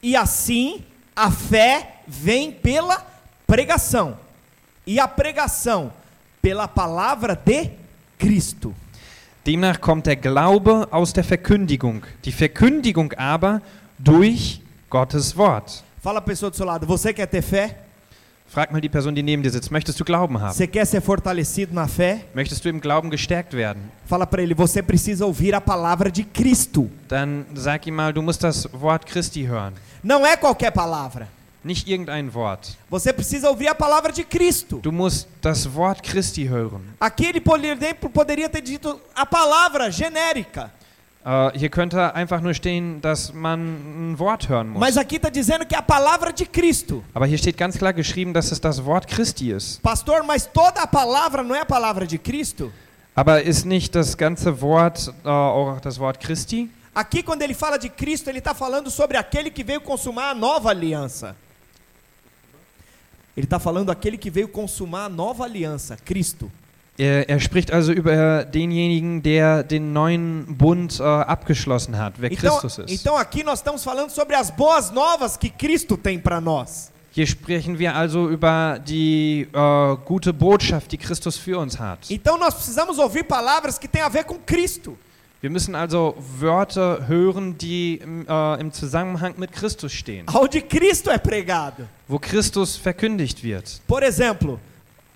E 0.01 0.15
assim 0.15 0.85
a 1.13 1.29
fé 1.29 1.97
vem 2.07 2.53
pela 2.53 3.05
pregação, 3.45 4.17
e 4.87 4.97
a 4.97 5.09
pregação 5.09 5.91
pela 6.41 6.69
palavra 6.69 7.35
de 7.35 7.69
Cristo. 8.17 8.73
Demnach 9.43 9.81
kommt 9.81 10.05
der 10.05 10.15
Glaube 10.15 10.87
aus 10.89 11.11
der 11.11 11.25
Verkündigung, 11.25 12.01
die 12.23 12.31
Verkündigung 12.31 13.11
aber 13.17 13.61
durch 13.99 14.61
Gottes 14.89 15.35
Wort. 15.35 15.83
Fala 16.01 16.19
a 16.19 16.21
pessoa 16.21 16.49
do 16.49 16.55
seu 16.55 16.65
lado: 16.65 16.87
Você 16.87 17.13
quer 17.13 17.27
ter 17.27 17.41
fé? 17.41 17.84
Frag 18.47 18.71
mal 18.71 18.79
die 18.79 18.89
Person, 18.89 19.13
die 19.15 19.23
neben 19.23 19.41
dir 19.43 19.49
sitzt, 19.49 19.71
möchtest 19.71 19.99
du 19.99 20.05
Glauben 20.05 20.39
haben? 20.39 20.53
Você 20.53 20.67
quer 20.67 20.85
ser 20.85 21.01
fortalecido 21.01 21.73
na 21.73 21.87
fé? 21.87 22.21
Möchtest 22.33 22.63
du 22.63 22.69
im 22.69 22.79
Glauben 22.79 23.09
gestärkt 23.09 23.53
werden? 23.53 23.91
Fala 24.05 24.25
para 24.25 24.41
ele: 24.41 24.53
Você 24.55 24.81
precisa 24.81 25.25
ouvir 25.25 25.53
a 25.55 25.59
palavra 25.59 26.09
de 26.11 26.23
Cristo. 26.23 26.89
Dann 27.07 27.45
sag 27.55 27.87
ihm 27.87 27.95
mal, 27.95 28.13
du 28.13 28.21
musst 28.21 28.43
das 28.43 28.69
Wort 28.71 29.05
Christi 29.05 29.43
hören. 29.45 29.73
Não 30.03 30.25
é 30.25 30.37
qualquer 30.37 30.71
palavra. 30.71 31.27
Nicht 31.63 31.87
irgendein 31.87 32.31
Wort. 32.31 32.77
Você 32.91 33.11
precisa 33.11 33.49
ouvir 33.49 33.67
a 33.67 33.73
palavra 33.73 34.11
de 34.11 34.23
Cristo. 34.23 34.77
Du 34.77 34.91
musst 34.91 35.27
das 35.41 35.65
Wort 35.73 36.03
Christi 36.03 36.47
hören. 36.47 36.81
Aqui 36.99 37.25
ele 37.25 37.41
poderia 37.41 37.95
poderia 37.95 38.47
ter 38.47 38.61
dito 38.61 39.01
a 39.15 39.25
palavra 39.25 39.89
genérica. 39.89 40.71
Äh, 41.25 41.57
hier 41.57 41.69
könnte 41.69 42.13
einfach 42.13 42.39
nur 42.39 42.53
stehen, 42.53 43.01
dass 43.01 43.33
man 43.33 44.11
ein 44.11 44.19
Wort 44.19 44.47
hören 44.47 44.69
muss. 44.69 44.79
Mas 44.79 44.95
aqui 44.95 45.15
está 45.15 45.29
dizendo 45.31 45.65
que 45.65 45.73
é 45.73 45.79
a 45.79 45.81
palavra 45.81 46.31
de 46.31 46.45
Cristo. 46.45 47.03
Aber 47.15 47.25
hier 47.25 47.39
steht 47.39 47.57
ganz 47.57 47.79
klar 47.79 47.93
geschrieben, 47.93 48.31
dass 48.31 48.51
es 48.51 48.61
das 48.61 48.85
Wort 48.85 49.07
Christi 49.07 49.49
ist. 49.49 49.81
Pastor, 49.81 50.23
mas 50.23 50.45
toda 50.45 50.81
a 50.81 50.87
palavra 50.87 51.43
não 51.43 51.55
é 51.55 51.61
a 51.61 51.65
palavra 51.65 52.05
de 52.05 52.19
Cristo? 52.19 52.71
Aber 53.15 53.41
ist 53.41 53.65
nicht 53.65 53.95
das 53.95 54.15
ganze 54.15 54.61
Wort 54.61 55.11
äh, 55.23 55.27
auch 55.27 55.79
das 55.81 55.97
Wort 55.99 56.19
Christi? 56.19 56.69
Aqui, 56.93 57.23
quando 57.23 57.41
ele 57.41 57.55
fala 57.55 57.79
de 57.79 57.89
Cristo, 57.89 58.29
ele 58.29 58.37
está 58.37 58.53
falando 58.53 58.91
sobre 58.91 59.17
aquele 59.17 59.49
que 59.49 59.63
veio 59.63 59.81
consumar 59.81 60.29
a 60.29 60.35
nova 60.35 60.69
aliança. 60.69 61.35
Ele 63.35 63.45
está 63.45 63.59
falando 63.59 63.89
aquele 63.89 64.17
que 64.17 64.29
veio 64.29 64.47
consumar 64.47 65.05
a 65.05 65.09
nova 65.09 65.43
aliança, 65.43 65.97
Cristo. 66.05 66.51
Er, 66.97 67.27
er 67.29 67.39
spricht 67.41 67.71
also 67.73 67.91
über 67.91 68.45
denjenigen, 68.45 69.21
der 69.21 69.63
den 69.63 69.91
neuen 69.91 70.45
Bund 70.57 70.97
äh, 70.99 71.03
abgeschlossen 71.03 71.97
hat, 71.97 72.13
wer 72.19 72.31
Então, 72.31 72.57
Christus 72.57 72.77
ist. 72.77 73.01
então 73.01 73.17
aqui 73.17 73.43
nós 73.43 73.59
estamos 73.59 73.83
falando 73.83 74.09
sobre 74.11 74.33
as 74.35 74.49
boas 74.49 74.91
novas 74.91 75.35
que 75.35 75.49
Cristo 75.49 75.97
tem 75.97 76.17
para 76.19 76.39
nós. 76.39 76.91
Hier 77.11 77.27
sprechen 77.27 77.77
wir 77.79 77.95
also 77.95 78.29
über 78.29 78.77
die 78.79 79.47
äh, 79.53 79.95
gute 80.05 80.31
Botschaft, 80.33 80.91
die 80.91 80.97
Christus 80.97 81.37
für 81.37 81.59
uns 81.59 81.77
hat. 81.79 82.09
Então 82.09 82.37
nós 82.37 82.53
precisamos 82.53 82.97
ouvir 82.97 83.23
palavras 83.25 83.77
que 83.77 83.87
têm 83.89 84.01
a 84.01 84.09
ver 84.09 84.23
com 84.23 84.37
Cristo. 84.45 84.97
Wir 85.41 85.49
müssen 85.49 85.75
also 85.75 86.15
Wörter 86.39 87.07
hören, 87.07 87.57
die 87.57 87.95
im, 88.01 88.25
äh, 88.27 88.59
im 88.61 88.71
Zusammenhang 88.71 89.33
mit 89.37 89.51
Christus 89.51 89.91
stehen, 89.91 90.25
Onde 90.33 90.61
Cristo 90.61 91.09
é 91.09 91.17
pregado. 91.17 91.87
wo 92.07 92.19
Christus 92.19 92.77
verkündigt 92.77 93.43
wird. 93.43 93.81
Por 93.85 94.01
exemplo, 94.01 94.59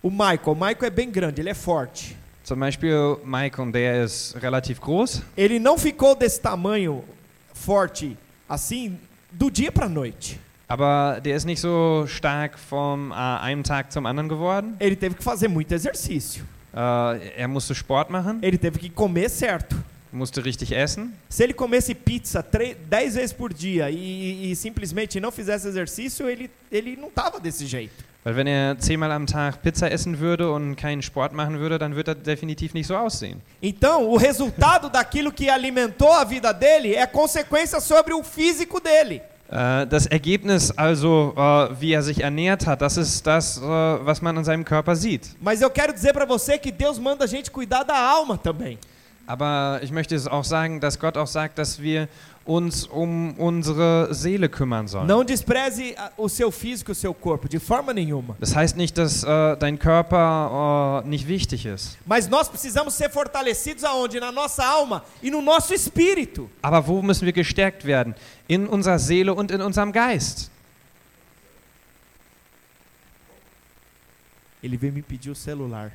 o 0.01 0.09
Michael. 0.09 0.39
O 0.45 0.55
Michael 0.55 0.85
é 0.85 0.89
bem 0.89 1.09
grande, 1.11 1.41
ele 1.41 1.49
é 1.49 1.53
forte. 1.53 2.15
Zum 2.43 2.59
Beispiel 2.59 3.19
Maicon, 3.23 3.69
der 3.69 4.03
ist 4.05 4.35
relativ 4.35 4.79
groß. 4.79 5.21
Ele 5.37 5.59
não 5.59 5.77
ficou 5.77 6.15
desse 6.15 6.41
tamanho 6.41 7.03
forte 7.53 8.17
assim 8.47 8.97
do 9.31 9.51
dia 9.51 9.71
para 9.71 9.87
noite. 9.87 10.39
Aber 10.67 11.19
der 11.21 11.35
ist 11.35 11.45
nicht 11.45 11.59
so 11.59 12.05
stark 12.07 12.57
vom 12.57 13.11
äh, 13.11 13.15
einem 13.15 13.63
Tag 13.63 13.91
zum 13.91 14.05
anderen 14.05 14.29
geworden. 14.29 14.75
Ele 14.79 14.95
teve 14.95 15.15
que 15.15 15.23
fazer 15.23 15.47
muito 15.47 15.73
exercício. 15.73 16.43
Äh, 16.73 17.41
er 17.41 17.47
musste 17.47 17.73
Sport 17.75 18.09
machen, 18.09 18.39
Ele 18.41 18.57
teve 18.57 18.79
que 18.79 18.89
comer 18.89 19.29
certo. 19.29 19.75
musste 20.11 20.39
richtig 20.43 20.71
essen. 20.71 21.13
Se 21.29 21.43
ele 21.43 21.53
comesse 21.53 21.93
pizza 21.93 22.43
10 22.43 23.15
vezes 23.15 23.33
por 23.33 23.53
dia 23.53 23.91
e, 23.91 24.51
e 24.51 24.55
simplesmente 24.55 25.19
não 25.19 25.31
fizesse 25.31 25.67
exercício, 25.67 26.27
ele, 26.27 26.49
ele 26.71 26.95
não 26.95 27.11
tava 27.11 27.39
desse 27.39 27.65
jeito. 27.67 28.08
Weil 28.23 28.35
wenn 28.35 28.47
er 28.47 28.77
zehnmal 28.77 29.11
am 29.11 29.25
Tag 29.25 29.61
Pizza 29.61 29.89
essen 29.89 30.19
würde 30.19 30.51
und 30.51 30.75
keinen 30.75 31.01
Sport 31.01 31.31
machen 31.31 31.59
würde, 31.59 31.79
dann 31.79 31.95
wird 31.95 32.09
er 32.09 32.15
definitiv 32.15 32.73
nicht 32.73 32.87
so 32.87 32.95
aussehen. 32.95 33.41
Então, 33.61 34.09
o 34.09 34.17
resultado 34.17 34.89
daquilo 34.91 35.31
que 35.31 35.49
alimentou 35.49 36.11
a 36.11 36.25
vida 36.25 36.51
dele 36.51 36.95
é 36.95 37.07
consequência 37.07 37.79
sobre 37.79 38.13
o 38.13 38.21
físico 38.21 38.81
dele. 38.81 39.21
Äh, 39.49 39.87
das 39.87 40.05
Ergebnis 40.05 40.71
also, 40.77 41.33
äh, 41.35 41.81
wie 41.81 41.93
er 41.93 42.03
sich 42.03 42.21
ernährt 42.21 42.67
hat, 42.67 42.81
das 42.81 42.97
ist 42.97 43.25
das, 43.25 43.57
äh, 43.57 43.61
was 43.61 44.21
man 44.21 44.37
an 44.37 44.43
seinem 44.43 44.65
Körper 44.65 44.95
sieht. 44.95 45.35
Mas 45.41 45.61
eu 45.61 45.69
quero 45.69 45.93
dizer 45.93 46.13
para 46.13 46.25
você 46.25 46.57
que 46.57 46.71
Deus 46.71 46.99
manda 46.99 47.23
a 47.23 47.27
gente 47.27 47.49
cuidar 47.49 47.83
da 47.83 47.95
alma 47.95 48.37
também. 48.37 48.77
Aber 49.25 49.79
ich 49.81 49.91
möchte 49.91 50.15
es 50.15 50.27
auch 50.27 50.43
sagen, 50.43 50.79
dass 50.79 50.99
Gott 50.99 51.15
auch 51.15 51.27
sagt, 51.27 51.57
dass 51.57 51.79
wir 51.81 52.07
uns 52.49 52.87
um 52.91 53.33
unsere 53.37 54.07
Seele 54.11 54.49
kümmern 54.49 54.87
sollen. 54.87 55.05
Não 55.07 55.23
despreze 55.23 55.93
a- 55.95 56.11
o 56.17 56.27
seu 56.27 56.49
físico, 56.51 56.91
o 56.91 56.95
seu 56.95 57.13
corpo, 57.13 57.47
de 57.47 57.59
forma 57.59 57.93
nenhuma. 57.93 58.35
Das 58.39 58.55
heißt 58.55 58.75
nicht, 58.75 58.97
dass 58.97 59.23
äh, 59.23 59.55
dein 59.57 59.77
Körper 59.77 61.03
äh, 61.05 61.07
nicht 61.07 61.27
wichtig 61.27 61.65
ist. 61.65 61.97
Mas 62.05 62.27
nós 62.27 62.49
precisamos 62.49 62.95
ser 62.95 63.09
fortalecidos 63.11 63.83
aonde? 63.83 64.19
Na 64.19 64.31
nossa 64.31 64.65
alma 64.65 65.03
e 65.21 65.29
no 65.29 65.41
nosso 65.41 65.73
espírito. 65.73 66.49
Aber 66.61 66.85
wo 66.87 67.01
müssen 67.03 67.25
wir 67.25 67.33
gestärkt 67.33 67.85
werden? 67.85 68.15
In 68.47 68.65
unserer 68.67 68.97
Seele 68.97 69.33
und 69.33 69.51
in 69.51 69.61
unserem 69.61 69.91
Geist. 69.91 70.49
Ele 74.61 74.75
veio 74.77 74.91
me 74.91 75.01
pedir 75.01 75.31
o 75.31 75.35
celular. 75.35 75.91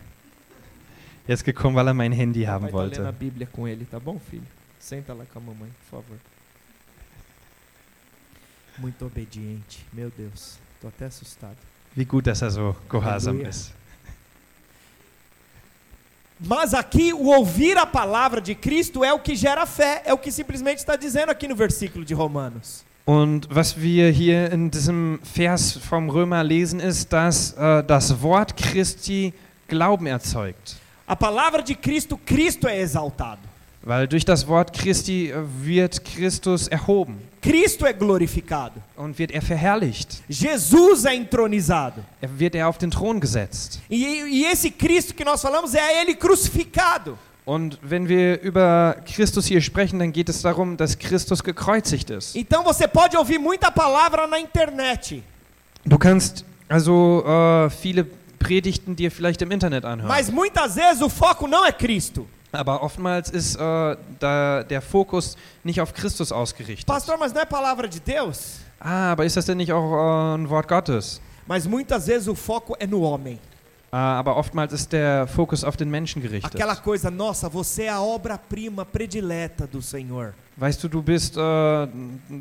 Er 1.26 1.34
ist 1.34 1.44
gekommen, 1.44 1.74
weil 1.76 1.86
er 1.88 1.94
mein 1.94 2.12
Handy 2.12 2.40
Vai 2.44 2.48
haben 2.48 2.68
tá 2.70 2.82
lendo 2.82 3.00
a 3.00 3.04
wollte. 3.04 3.18
Bíblia 3.18 3.46
com 3.50 3.66
ele, 3.66 3.84
tá 3.84 3.98
bom, 3.98 4.18
filho? 4.30 4.46
Senta 4.78 5.12
lá 5.14 5.24
com 5.32 5.38
a 5.38 5.42
mamãe, 5.42 5.70
por 5.90 5.98
favor. 6.02 6.16
Muito 8.78 9.06
obediente. 9.06 9.84
Meu 9.92 10.10
Deus, 10.10 10.58
tô 10.80 10.88
até 10.88 11.06
assustado. 11.06 11.56
Wie 11.96 12.04
gut, 12.04 12.26
dass 12.26 12.42
er 12.42 12.50
so 12.50 12.76
gehorsam 12.90 13.40
ist. 13.42 13.72
Mas 16.40 16.74
aqui 16.74 17.12
o 17.12 17.26
ouvir 17.28 17.78
a 17.78 17.86
palavra 17.86 18.40
de 18.40 18.54
Cristo 18.54 19.04
é 19.04 19.12
o 19.12 19.20
que 19.20 19.36
gera 19.36 19.64
fé, 19.66 20.02
é 20.04 20.12
o 20.12 20.18
que 20.18 20.32
simplesmente 20.32 20.78
está 20.78 20.96
dizendo 20.96 21.30
aqui 21.30 21.46
no 21.46 21.54
versículo 21.54 22.04
de 22.04 22.12
Romanos. 22.12 22.84
Und 23.06 23.46
was 23.50 23.76
wir 23.76 24.10
hier 24.10 24.50
in 24.50 24.70
diesem 24.70 25.20
Vers 25.22 25.76
vom 25.76 26.08
Römer 26.08 26.42
lesen, 26.42 26.80
ist, 26.80 27.12
dass 27.12 27.52
äh, 27.52 27.84
das 27.84 28.22
Wort 28.22 28.56
Christi 28.56 29.32
Glauben 29.68 30.06
erzeugt. 30.06 30.76
A 31.06 31.14
palavra 31.14 31.62
de 31.62 31.74
Cristo, 31.74 32.18
Cristo 32.24 32.66
é 32.66 32.80
exaltado. 32.80 33.40
Weil 33.82 34.08
durch 34.08 34.24
das 34.24 34.46
Wort 34.48 34.72
Christi 34.72 35.30
äh, 35.30 35.34
wird 35.62 36.02
Christus 36.04 36.66
erhoben. 36.68 37.18
Cristo 37.44 37.84
é 37.86 37.92
glorificado. 37.92 38.80
und 38.96 39.18
wird 39.18 39.30
er 39.30 39.42
verherrlicht. 39.42 40.22
Jesus 40.28 41.04
é 41.04 41.14
entronizado. 41.14 42.02
Er 42.20 42.38
wird 42.38 42.54
er 42.54 42.68
auf 42.68 42.78
den 42.78 42.90
Thron 42.90 43.20
gesetzt. 43.20 43.80
E, 43.90 43.96
e 43.96 44.44
esse 44.46 44.70
Cristo 44.70 45.12
que 45.14 45.24
nós 45.24 45.42
falamos 45.42 45.74
é 45.74 46.00
ele 46.00 46.14
crucificado. 46.14 47.18
Und 47.46 47.78
wenn 47.82 48.08
wir 48.08 48.40
über 48.40 48.96
Christus 49.04 49.44
hier 49.46 49.60
sprechen, 49.60 49.98
dann 49.98 50.12
geht 50.12 50.30
es 50.30 50.40
darum, 50.40 50.78
dass 50.78 50.98
Christus 50.98 51.42
gekreuzigt 51.42 52.08
ist. 52.08 52.34
Então 52.34 52.64
você 52.64 52.88
pode 52.88 53.18
ouvir 53.18 53.38
muita 53.38 53.70
palavra 53.70 54.26
na 54.26 54.38
internet, 54.38 55.22
Du 55.84 55.98
kannst 55.98 56.46
also 56.68 57.22
äh, 57.26 57.68
viele 57.68 58.06
Predigten 58.38 58.96
dir 58.96 59.10
vielleicht 59.10 59.42
im 59.42 59.50
Internet 59.50 59.84
anhören. 59.84 60.08
mas 60.08 60.30
muitas 60.30 60.74
vezes 60.76 61.02
o 61.02 61.10
foco 61.10 61.46
não 61.46 61.66
é 61.66 61.72
Cristo. 61.72 62.26
Aber 62.54 62.82
oftmals 62.82 63.30
ist 63.30 63.56
äh, 63.56 63.96
da 64.20 64.62
der 64.62 64.80
Fokus 64.80 65.36
nicht 65.64 65.80
auf 65.80 65.92
Christus 65.92 66.30
ausgerichtet. 66.30 66.86
Pastor, 66.86 67.16
mas 67.18 67.32
não 67.32 67.42
é 67.42 67.44
palavra 67.44 67.88
de 67.88 68.00
Deus? 68.00 68.60
Ah, 68.78 69.12
aber 69.12 69.24
ist 69.24 69.36
das 69.36 69.46
denn 69.46 69.56
nicht 69.56 69.72
auch 69.72 69.92
äh, 69.92 70.36
ein 70.36 70.48
Wort 70.48 70.68
Gottes? 70.68 71.20
Mas 71.46 71.66
muitas 71.66 72.06
vezes 72.06 72.28
o 72.28 72.34
foco 72.34 72.76
é 72.78 72.86
no 72.86 73.00
homem. 73.00 73.38
Ah, 73.96 74.18
aber 74.18 74.36
oftmals 74.36 74.72
ist 74.72 74.92
der 74.92 75.28
Fokus 75.28 75.62
auf 75.62 75.76
den 75.76 75.88
Menschen 75.88 76.20
gerichtet. 76.20 76.52
Aquela 76.52 76.74
coisa, 76.74 77.12
nossa, 77.12 77.48
você 77.48 77.84
é 77.84 77.90
a 77.90 78.00
obra-prima 78.00 78.84
predileta 78.84 79.68
do 79.68 79.80
Senhor. 79.80 80.34
Weißt 80.56 80.82
du, 80.82 80.88
du 80.88 81.00
bist 81.00 81.36
äh, 81.36 81.40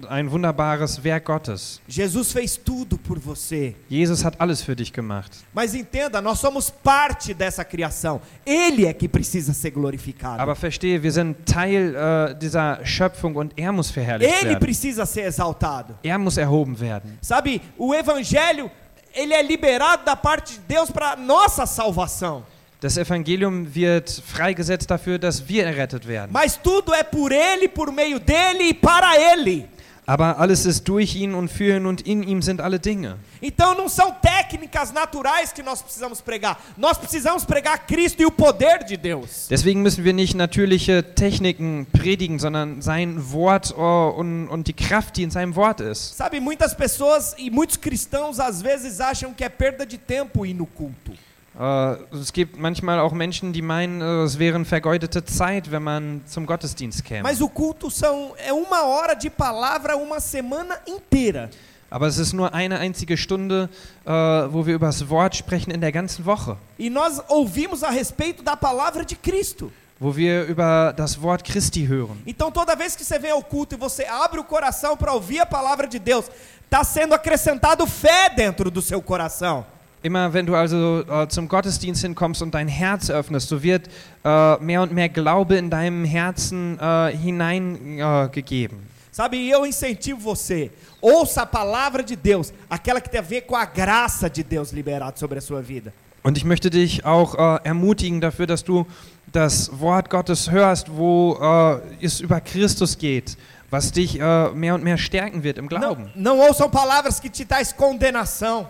ein 0.07 0.31
wunderbares 0.31 1.03
Werk 1.03 1.25
Gottes. 1.25 1.79
Jesus 1.87 2.31
fez 2.31 2.57
tudo 2.57 2.97
por 2.97 3.19
você. 3.19 3.75
Jesus 3.87 4.25
hat 4.25 4.39
alles 4.41 4.63
für 4.63 4.75
dich 4.75 4.91
gemacht. 4.91 5.31
Mas 5.53 5.75
entenda, 5.75 6.19
nós 6.21 6.39
somos 6.39 6.71
parte 6.71 7.35
dessa 7.35 7.63
criação. 7.63 8.19
Ele 8.43 8.87
é 8.87 8.93
que 8.93 9.07
precisa 9.07 9.53
ser 9.53 9.69
glorificado. 9.69 10.41
Aber 10.41 10.55
verstehe, 10.55 11.03
wir 11.03 11.11
sind 11.11 11.45
Teil 11.45 11.95
äh, 11.95 12.35
dieser 12.35 12.83
Schöpfung 12.83 13.35
und 13.35 13.53
er 13.55 13.71
muss 13.71 13.91
verherrlicht 13.91 14.31
Ele 14.41 14.49
werden. 14.49 14.59
precisa 14.59 15.05
ser 15.05 15.27
exaltado. 15.27 15.93
Er 16.01 16.17
muss 16.17 16.37
erhoben 16.37 16.79
werden. 16.79 17.17
Sabe, 17.21 17.61
o 17.77 17.93
evangelho, 17.93 18.71
ele 19.13 19.33
é 19.33 19.41
liberado 19.41 20.03
da 20.03 20.15
parte 20.15 20.53
de 20.53 20.59
Deus 20.59 20.89
para 20.89 21.15
nossa 21.15 21.65
salvação. 21.65 22.45
Das 22.81 22.97
Evangelium 22.97 23.65
wird 23.73 24.09
freigesetzt 24.09 24.89
dafür, 24.91 25.17
dass 25.17 25.47
wir 25.47 25.65
errettet 25.65 26.05
werden. 26.05 26.33
Mas 26.33 26.57
tudo 26.57 26.93
é 26.93 27.01
por 27.01 27.31
ele, 27.31 27.69
por 27.69 27.93
meio 27.93 28.19
dele 28.19 28.69
e 28.69 28.73
para 28.73 29.17
ele. 29.17 29.69
Aber 30.05 30.37
alles 30.37 30.65
ist 30.65 30.87
durch 30.87 31.15
ihn 31.15 31.33
und 31.33 31.49
für 31.49 31.77
ihn 31.77 31.85
und 31.85 32.01
in 32.01 32.23
ihm 32.23 32.41
sind 32.41 32.59
alle 32.59 32.79
Dinge. 32.79 33.17
Então 33.41 33.73
não 33.75 33.87
são 33.87 34.11
técnicas 34.21 34.91
naturais 34.91 35.53
que 35.53 35.63
nós 35.63 35.81
precisamos 35.81 36.19
pregar. 36.19 36.59
Nós 36.77 36.97
precisamos 36.97 37.45
pregar 37.45 37.85
Cristo 37.87 38.21
e 38.21 38.25
o 38.25 38.31
poder 38.31 38.83
de 38.83 38.97
Deus. 38.97 39.47
Deswegen 39.49 39.81
müssen 39.81 40.03
wir 40.03 40.13
nicht 40.13 40.35
natürliche 40.35 41.15
Techniken 41.15 41.87
predigen, 41.93 42.37
sondern 42.37 42.81
sein 42.81 43.31
Wort 43.31 43.73
oh, 43.77 44.13
und, 44.17 44.49
und 44.49 44.67
die 44.67 44.73
Kraft, 44.73 45.15
die 45.17 45.23
in 45.23 45.31
seinem 45.31 45.55
Wort 45.55 45.79
ist. 45.79 46.17
Sabe, 46.17 46.41
muitas 46.41 46.75
pessoas 46.75 47.33
e 47.37 47.49
muitos 47.49 47.77
cristãos 47.77 48.39
às 48.39 48.61
vezes 48.61 48.99
acham 48.99 49.33
que 49.33 49.43
é 49.43 49.49
perda 49.49 49.85
de 49.85 49.97
tempo 49.97 50.45
ir 50.45 50.53
no 50.53 50.65
culto. 50.65 51.13
Äh, 51.59 52.17
es 52.17 52.33
gibt 52.33 52.57
manchmal 52.57 52.99
auch 52.99 53.13
Menschen, 53.13 53.53
die 53.53 53.61
meinen, 53.61 54.01
äh, 54.01 54.23
es 54.23 54.39
wäre 54.39 54.63
vergeudete 54.65 55.23
Zeit, 55.23 55.71
wenn 55.71 55.83
man 55.83 56.21
zum 56.25 56.45
Gottesdienst 56.45 57.05
käme. 57.05 57.23
Mas 57.23 57.41
o 57.41 57.47
culto 57.47 57.89
são 57.91 58.33
é 58.37 58.51
uma 58.51 58.85
hora 58.85 59.13
de 59.13 59.29
palavra 59.29 59.95
uma 59.95 60.19
semana 60.19 60.79
inteira. 60.87 61.49
Aber 61.91 62.07
es 62.07 62.17
ist 62.17 62.33
nur 62.33 62.55
eine 62.55 62.79
einzige 62.79 63.17
Stunde, 63.17 63.69
äh, 64.03 64.09
wo 64.09 64.65
wir 64.65 64.73
über 64.73 64.87
das 64.87 65.07
Wort 65.09 65.35
sprechen 65.35 65.69
in 65.69 65.79
der 65.79 65.91
ganzen 65.91 66.25
Woche. 66.25 66.57
E 66.79 66.89
nós 66.89 67.21
ouvimos 67.27 67.83
a 67.83 67.91
respeito 67.91 68.41
da 68.41 68.57
palavra 68.57 69.05
de 69.05 69.15
Cristo. 69.15 69.71
Wo 69.99 70.15
wir 70.15 70.45
über 70.45 70.91
das 70.93 71.21
Wort 71.21 71.43
Christi 71.43 71.87
hören. 71.87 72.17
Então 72.25 72.51
toda 72.51 72.75
vez 72.75 72.95
que 72.95 73.05
você 73.05 73.19
vem 73.19 73.29
ao 73.29 73.43
culto 73.43 73.75
e 73.75 73.77
você 73.77 74.05
abre 74.05 74.39
o 74.39 74.43
coração 74.43 74.97
para 74.97 75.13
ouvir 75.13 75.39
a 75.39 75.45
palavra 75.45 75.87
de 75.87 75.99
Deus, 75.99 76.25
está 76.65 76.83
sendo 76.83 77.13
acrescentado 77.13 77.85
fé 77.85 78.27
dentro 78.27 78.71
do 78.71 78.81
seu 78.81 78.99
coração. 78.99 79.63
Immer 80.03 80.33
wenn 80.33 80.45
du 80.45 80.53
also 80.53 81.01
äh, 81.09 81.27
zum 81.29 81.47
Gottesdienst 81.47 82.01
hinkommst 82.01 82.41
und 82.41 82.53
dein 82.53 82.67
Herz 82.67 83.09
öffnest, 83.09 83.47
so 83.47 83.63
wird 83.63 83.87
äh, 84.25 84.57
mehr 84.57 84.81
und 84.81 84.91
mehr 84.91 85.07
Glaube 85.09 85.55
in 85.55 85.69
deinem 85.69 86.03
Herzen 86.03 86.77
äh, 86.77 87.15
hineingegeben. 87.17 88.77
Sabe, 89.11 89.37
e 89.37 89.49
eu 89.51 89.63
incentivo 89.65 90.19
você, 90.19 90.71
ouça 90.99 91.43
a 91.43 91.45
palavra 91.45 92.01
de 92.03 92.15
Deus, 92.15 92.51
aquela 92.69 92.99
que 92.99 93.09
tem 93.09 93.19
a 93.19 93.23
ver 93.23 93.41
com 93.41 93.55
a 93.55 93.63
graça 93.63 94.27
de 94.29 94.43
Deus 94.43 94.71
liberada 94.71 95.17
sobre 95.17 95.37
a 95.37 95.41
sua 95.41 95.61
vida. 95.61 95.93
Und 96.23 96.37
ich 96.37 96.43
möchte 96.45 96.69
dich 96.69 97.05
auch 97.05 97.35
äh, 97.35 97.59
ermutigen 97.63 98.19
dafür, 98.21 98.47
dass 98.47 98.63
du 98.63 98.85
das 99.31 99.69
Wort 99.79 100.09
Gottes 100.09 100.49
hörst, 100.49 100.87
wo 100.95 101.37
äh, 101.39 102.05
es 102.05 102.21
über 102.21 102.41
Christus 102.41 102.97
geht, 102.97 103.37
was 103.69 103.91
dich 103.91 104.19
äh, 104.19 104.49
mehr 104.51 104.73
und 104.73 104.83
mehr 104.83 104.97
stärken 104.97 105.43
wird 105.43 105.57
im 105.57 105.65
Não, 105.65 105.69
Glauben. 105.79 106.11
não 106.15 106.39
ouçam 106.39 106.69
palavras 106.69 107.19
que 107.19 107.29
te 107.29 107.45
traz 107.45 107.71
condenação. 107.71 108.67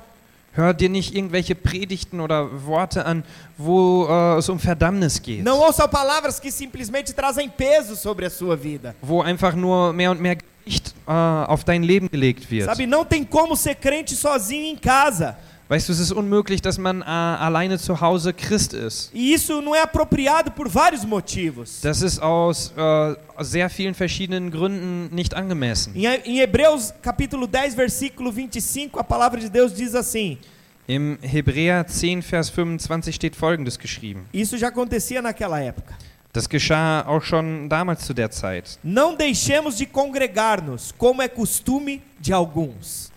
Hör 0.55 0.73
dir 0.73 0.89
nicht 0.89 1.15
irgendwelche 1.15 1.55
Predigten 1.55 2.19
oder 2.19 2.65
Worte 2.65 3.05
an, 3.05 3.23
wo 3.57 4.05
äh, 4.07 4.37
es 4.37 4.47
um 4.49 4.59
Verdammnis 4.59 5.19
geht. 5.19 5.43
Não 5.43 5.59
ouçam 5.59 5.89
palavras 5.89 6.39
que 6.39 6.51
simplesmente 6.51 7.11
trazem 7.13 7.49
peso 7.49 7.95
sobre 7.95 8.27
a 8.27 8.29
sua 8.29 8.55
vida. 8.55 8.93
Wo 9.01 9.21
einfach 9.21 9.55
nur 9.55 9.93
mehr 9.93 10.11
und 10.11 10.21
mehr 10.21 10.35
Gewicht 10.35 10.93
äh, 11.07 11.11
auf 11.11 11.63
dein 11.63 11.81
Leben 11.81 12.07
gelegt 12.07 12.51
wird. 12.51 12.65
Sabe, 12.65 12.85
não 12.85 13.03
tem 13.03 13.25
como 13.25 13.55
ser 13.55 13.73
crente 13.73 14.15
sozinho 14.15 14.73
em 14.73 14.77
casa. 14.77 15.35
Weißt 15.69 15.87
du, 15.87 15.93
es 15.93 15.99
ist 15.99 16.11
unmöglich, 16.11 16.61
dass 16.61 16.77
man 16.77 17.01
äh, 17.01 17.05
alleine 17.05 17.79
zu 17.79 17.99
Hause 17.99 18.33
Christ 18.33 18.73
ist. 18.73 19.11
E 19.13 19.33
isso 19.33 19.61
não 19.61 19.73
é 19.73 19.81
apropriado 19.81 20.51
por 20.51 20.67
vários 20.67 21.05
motivos. 21.05 21.79
Das 21.81 22.01
ist 22.01 22.19
aus 22.21 22.73
äh, 22.75 23.15
sehr 23.43 23.69
vielen 23.69 23.93
verschiedenen 23.93 24.51
Gründen 24.51 25.09
nicht 25.15 25.33
angemessen. 25.33 25.95
Em, 25.95 26.19
em 26.25 26.39
Hebreus 26.39 26.93
capítulo 27.01 27.47
10, 27.47 27.75
versículo 27.75 28.31
25, 28.31 28.99
a 28.99 29.03
palavra 29.03 29.39
de 29.39 29.49
Deus 29.49 29.73
diz 29.73 29.95
assim: 29.95 30.37
Im 30.85 31.17
Hebräer 31.21 31.87
10, 31.87 32.21
Vers 32.21 32.49
25 32.49 33.15
steht 33.15 33.35
Folgendes 33.35 33.79
geschrieben. 33.79 34.25
Isso 34.33 34.57
já 34.57 34.67
acontecia 34.67 35.21
naquela 35.21 35.61
época. 35.61 35.95
Das 36.33 36.49
geschah 36.49 37.05
auch 37.07 37.23
schon 37.23 37.69
damals 37.69 38.05
zu 38.05 38.13
der 38.13 38.29
Zeit. 38.31 38.77
Não 38.83 39.15
deixemos 39.15 39.77
de 39.77 39.85
congregar-nos, 39.85 40.91
como 40.97 41.21
é 41.21 41.29
costume 41.29 42.01
de 42.19 42.33
alguns. 42.33 43.12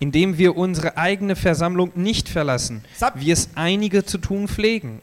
Indem 0.00 0.38
wir 0.38 0.56
unsere 0.56 0.96
eigene 0.96 1.34
Versammlung 1.34 1.90
nicht 1.94 2.28
verlassen, 2.28 2.84
Sabe, 2.96 3.20
wie 3.20 3.30
es 3.30 3.48
einige 3.54 4.04
zu 4.04 4.18
tun 4.18 4.46
pflegen. 4.46 5.00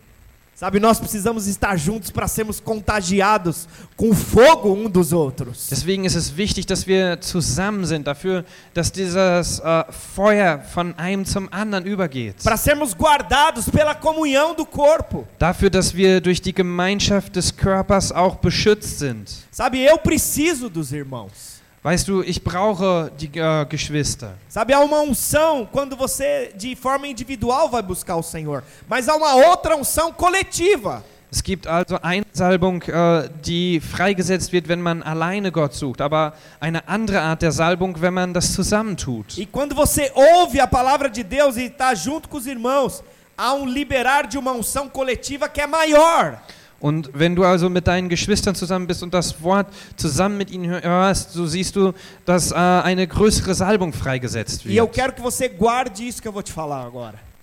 sabe 0.57 0.79
nós 0.79 0.99
precisamos 0.99 1.47
estar 1.47 1.77
juntos 1.77 2.09
para 2.09 2.29
sermos 2.29 2.61
contagiados 2.61 3.67
com 3.97 4.13
fogo 4.15 4.71
um 4.71 4.89
dos 4.89 5.11
outros. 5.11 5.67
Deswegen 5.69 6.05
ist 6.05 6.15
es 6.15 6.37
wichtig, 6.37 6.65
dass 6.65 6.87
wir 6.87 7.19
zusammen 7.19 7.85
sind, 7.85 8.07
dafür, 8.07 8.45
dass 8.73 8.89
dieses 8.89 9.59
äh, 9.59 9.83
Feuer 10.15 10.59
von 10.73 10.97
einem 10.97 11.25
zum 11.25 11.51
anderen 11.51 11.85
übergeht. 11.85 12.37
Para 12.41 12.55
sermos 12.55 12.95
guardados 12.95 13.69
pela 13.69 13.93
comunhão 13.93 14.55
do 14.55 14.65
corpo. 14.65 15.27
Dafür, 15.37 15.69
dass 15.69 15.93
wir 15.93 16.21
durch 16.21 16.41
die 16.41 16.53
Gemeinschaft 16.53 17.35
des 17.35 17.53
Körpers 17.55 18.13
auch 18.13 18.37
beschützt 18.37 18.99
sind. 18.99 19.29
Sabe, 19.51 19.77
eu 19.79 19.97
preciso 19.97 20.69
dos 20.69 20.93
irmãos. 20.93 21.55
Weißt 21.85 22.07
du, 22.07 22.23
ich 22.23 22.43
brauche 22.43 23.11
die 23.15 23.29
äh, 23.37 23.63
Geschwister. 23.69 24.33
Sabe, 24.49 24.73
há 24.73 24.79
uma 24.79 25.01
unção 25.01 25.69
quando 25.71 25.95
você 25.95 26.51
de 26.55 26.75
forma 26.75 27.07
individual 27.07 27.69
vai 27.69 27.83
buscar 27.83 28.15
o 28.15 28.23
Senhor, 28.23 28.63
mas 28.89 29.07
há 29.07 29.15
uma 29.15 29.35
outra 29.35 29.75
unção 29.77 30.11
coletiva. 30.11 31.03
Es 31.31 31.43
gibt 31.43 31.67
also 31.67 31.99
eine 32.01 32.25
Salbung, 32.31 32.81
äh, 32.87 33.29
die 33.45 33.79
freigesetzt 33.79 34.51
wird, 34.51 34.67
wenn 34.67 34.81
man 34.81 35.03
alleine 35.03 35.51
Gott 35.51 35.75
sucht, 35.75 36.01
aber 36.01 36.33
eine 36.59 36.87
andere 36.87 37.21
Art 37.21 37.43
der 37.43 37.51
Salbung, 37.51 38.01
wenn 38.01 38.15
man 38.15 38.33
das 38.33 38.51
zusammentut. 38.51 39.37
E 39.37 39.45
quando 39.45 39.75
você 39.75 40.11
ouve 40.15 40.59
a 40.59 40.65
palavra 40.65 41.07
de 41.07 41.23
Deus 41.23 41.55
e 41.55 41.65
está 41.65 41.93
junto 41.93 42.27
com 42.27 42.37
os 42.37 42.47
irmãos, 42.47 43.03
há 43.37 43.53
um 43.53 43.67
liberar 43.67 44.25
de 44.25 44.39
uma 44.39 44.53
unção 44.53 44.89
coletiva 44.89 45.47
que 45.47 45.61
é 45.61 45.67
maior. 45.67 46.41
Und 46.79 47.09
wenn 47.13 47.35
du 47.35 47.43
also 47.43 47.69
mit 47.69 47.87
deinen 47.87 48.09
Geschwistern 48.09 48.53
zusammen 48.53 48.85
bist 48.87 49.01
und 49.01 49.13
das 49.13 49.41
Wort 49.41 49.67
zusammen 49.95 50.37
mit 50.37 50.51
ihnen 50.51 50.69
hörst, 50.81 51.31
so 51.31 51.45
siehst 51.47 51.75
du, 51.75 51.93
dass 52.25 52.51
äh, 52.51 52.55
eine 52.55 53.07
größere 53.07 53.53
Salbung 53.55 53.93
freigesetzt 53.93 54.65
E 54.65 54.69
wird. 54.75 54.97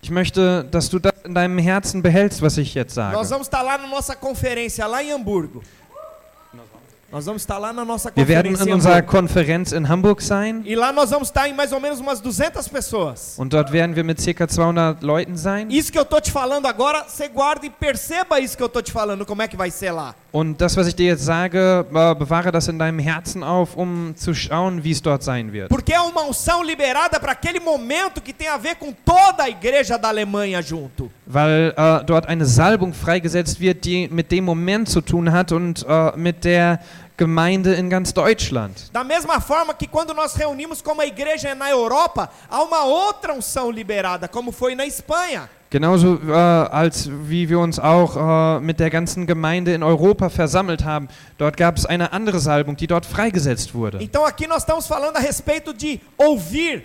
Ich 0.04 0.10
möchte, 0.10 0.64
dass 0.64 0.90
du 0.90 0.98
das 0.98 1.12
in 1.24 1.34
deinem 1.34 1.58
Herzen 1.58 2.02
behältst, 2.02 2.42
was 2.42 2.58
ich 2.58 2.74
jetzt 2.74 2.96
Nós 2.96 3.12
sage. 3.12 3.28
vamos 3.30 3.46
estar 3.46 3.62
lá 3.62 3.78
na 3.78 3.86
nossa 3.86 4.16
conferência, 4.16 4.86
lá 4.86 5.02
em 5.02 5.12
Hamburgo. 5.12 5.62
Nós 5.62 5.62
vamos 5.62 5.68
estar 5.92 6.50
lá 6.52 6.68
na 6.68 6.72
nossa 6.74 7.01
Wir 7.12 8.28
werden 8.28 8.54
in 8.54 8.72
unserer. 8.72 9.02
Konferenz 9.02 9.72
in 9.72 9.88
Hamburg 9.88 10.22
sein 10.22 10.62
E 10.64 10.74
lá 10.74 10.92
nós 10.92 11.10
vamos 11.10 11.28
estar 11.28 11.46
em 11.48 11.52
mais 11.52 11.72
ou 11.72 11.78
menos 11.80 12.00
umas 12.00 12.20
200 12.20 12.66
pessoas. 12.68 13.34
und 13.38 13.52
dort 13.52 13.70
werden 13.70 13.94
wir 13.94 14.02
mit 14.04 14.18
ca. 14.36 14.46
200 14.46 15.02
Leuten 15.02 15.36
sein. 15.36 15.68
Isso 15.70 15.92
que 15.92 15.98
eu 15.98 16.04
tô 16.04 16.20
te 16.20 16.30
falando 16.30 16.66
agora, 16.66 17.04
você 17.06 17.28
guarda 17.28 17.66
e 17.66 17.70
perceba 17.70 18.40
isso 18.40 18.56
que 18.56 18.62
eu 18.62 18.68
tô 18.68 18.80
te 18.80 18.90
falando, 18.90 19.26
como 19.26 19.42
é 19.42 19.48
que 19.48 19.56
vai 19.56 19.70
ser 19.70 19.90
lá. 19.92 20.14
Und 20.32 20.56
das, 20.58 20.74
was 20.78 20.86
ich 20.86 20.94
dir 20.94 21.08
jetzt 21.08 21.24
sage, 21.26 21.58
äh, 21.58 22.14
bewahre 22.14 22.50
das 22.50 22.66
in 22.66 22.78
deinem 22.78 22.98
Herzen 22.98 23.42
auf, 23.42 23.76
um 23.76 24.14
zu 24.16 24.34
schauen, 24.34 24.82
wie 24.82 24.92
es 24.92 25.02
dort 25.02 25.22
sein 25.22 25.52
wird. 25.52 25.68
Porque 25.68 25.92
é 25.92 26.00
uma 26.00 26.22
unção 26.22 26.62
liberada 26.62 27.20
para 27.20 27.32
aquele 27.32 27.60
momento 27.60 28.22
que 28.22 28.32
tem 28.32 28.48
a 28.48 28.56
ver 28.56 28.76
com 28.76 28.94
toda 29.04 29.42
a 29.42 29.50
igreja 29.50 29.98
da 29.98 30.08
Alemanha 30.08 30.62
junto. 30.62 31.10
weil 31.26 31.74
äh, 31.76 32.04
dort 32.04 32.26
eine 32.26 32.46
Salbung 32.46 32.94
freigesetzt 32.94 33.60
wird, 33.60 33.84
die 33.84 34.08
mit 34.08 34.30
dem 34.32 34.44
Moment 34.44 34.88
zu 34.88 35.02
tun 35.02 35.32
hat 35.32 35.52
und 35.52 35.84
äh, 35.86 36.12
mit 36.16 36.44
der 36.44 36.80
Gemeinde 37.16 37.74
in 37.74 37.88
ganz 37.90 38.12
Deutschland. 38.12 38.90
Da 38.92 39.04
mesma 39.04 39.40
forma 39.40 39.74
que 39.74 39.86
quando 39.86 40.14
nós 40.14 40.34
reunimos 40.34 40.80
como 40.80 41.00
a 41.00 41.06
igreja 41.06 41.54
na 41.54 41.70
Europa, 41.70 42.30
há 42.50 42.62
uma 42.62 42.84
outra 42.84 43.34
unção 43.34 43.70
liberada, 43.70 44.28
como 44.28 44.52
foi 44.52 44.74
na 44.74 44.86
Espanha. 44.86 45.48
Genauso 45.70 46.20
äh, 46.28 46.32
als 46.70 47.08
wie 47.08 47.48
wir 47.48 47.58
uns 47.58 47.78
auch 47.78 48.16
äh, 48.16 48.60
mit 48.60 48.78
der 48.78 48.90
ganzen 48.90 49.26
Gemeinde 49.26 49.72
in 49.72 49.82
Europa 49.82 50.28
versammelt 50.28 50.84
haben. 50.84 51.08
Dort 51.38 51.56
gab 51.56 51.78
es 51.78 51.86
eine 51.86 52.12
andere 52.12 52.40
Salbung, 52.40 52.76
die 52.76 52.86
dort 52.86 53.06
freigesetzt 53.06 53.74
wurde. 53.74 53.98
Então 54.02 54.26
aqui 54.26 54.46
nós 54.46 54.58
estamos 54.62 54.86
falando 54.86 55.16
a 55.16 55.20
respeito 55.20 55.72
de 55.72 55.98
ouvir 56.18 56.84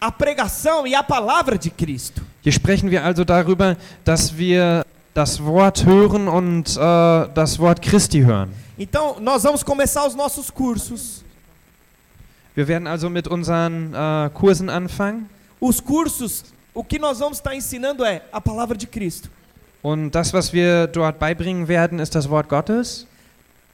a 0.00 0.10
pregação 0.10 0.86
e 0.86 0.94
a 0.94 1.02
palavra 1.02 1.56
de 1.56 1.70
Cristo. 1.70 2.22
Hier 2.42 2.52
sprechen 2.52 2.90
wir 2.90 3.04
also 3.04 3.24
darüber, 3.24 3.76
dass 4.04 4.36
wir 4.36 4.84
das 5.20 5.44
Wort 5.44 5.84
hören 5.84 6.28
und 6.28 6.78
äh, 6.78 7.28
das 7.34 7.58
Wort 7.58 7.82
Christi 7.82 8.20
hören. 8.20 8.48
Então 8.78 9.20
nós 9.20 9.42
vamos 9.42 9.62
começar 9.62 10.06
os 10.06 10.14
nossos 10.14 10.50
cursos. 10.50 11.22
Wir 12.54 12.66
werden 12.66 12.86
also 12.86 13.10
mit 13.10 13.28
unseren 13.28 13.92
äh, 13.92 14.30
Kursen 14.30 14.70
anfangen. 14.70 15.28
Os 15.60 15.78
cursos, 15.78 16.44
o 16.72 16.82
que 16.82 16.98
nós 16.98 17.18
vamos 17.18 17.36
estar 17.36 17.54
ensinando 17.54 18.02
é 18.02 18.22
a 18.32 18.40
palavra 18.40 18.78
de 18.78 18.86
Cristo. 18.86 19.28
Und 19.82 20.10
das, 20.10 20.32
was 20.32 20.54
wir 20.54 20.86
dort 20.86 21.18
beibringen 21.18 21.68
werden, 21.68 22.00
ist 22.00 22.14
das 22.14 22.26
Wort 22.26 22.48
Gottes. 22.48 23.06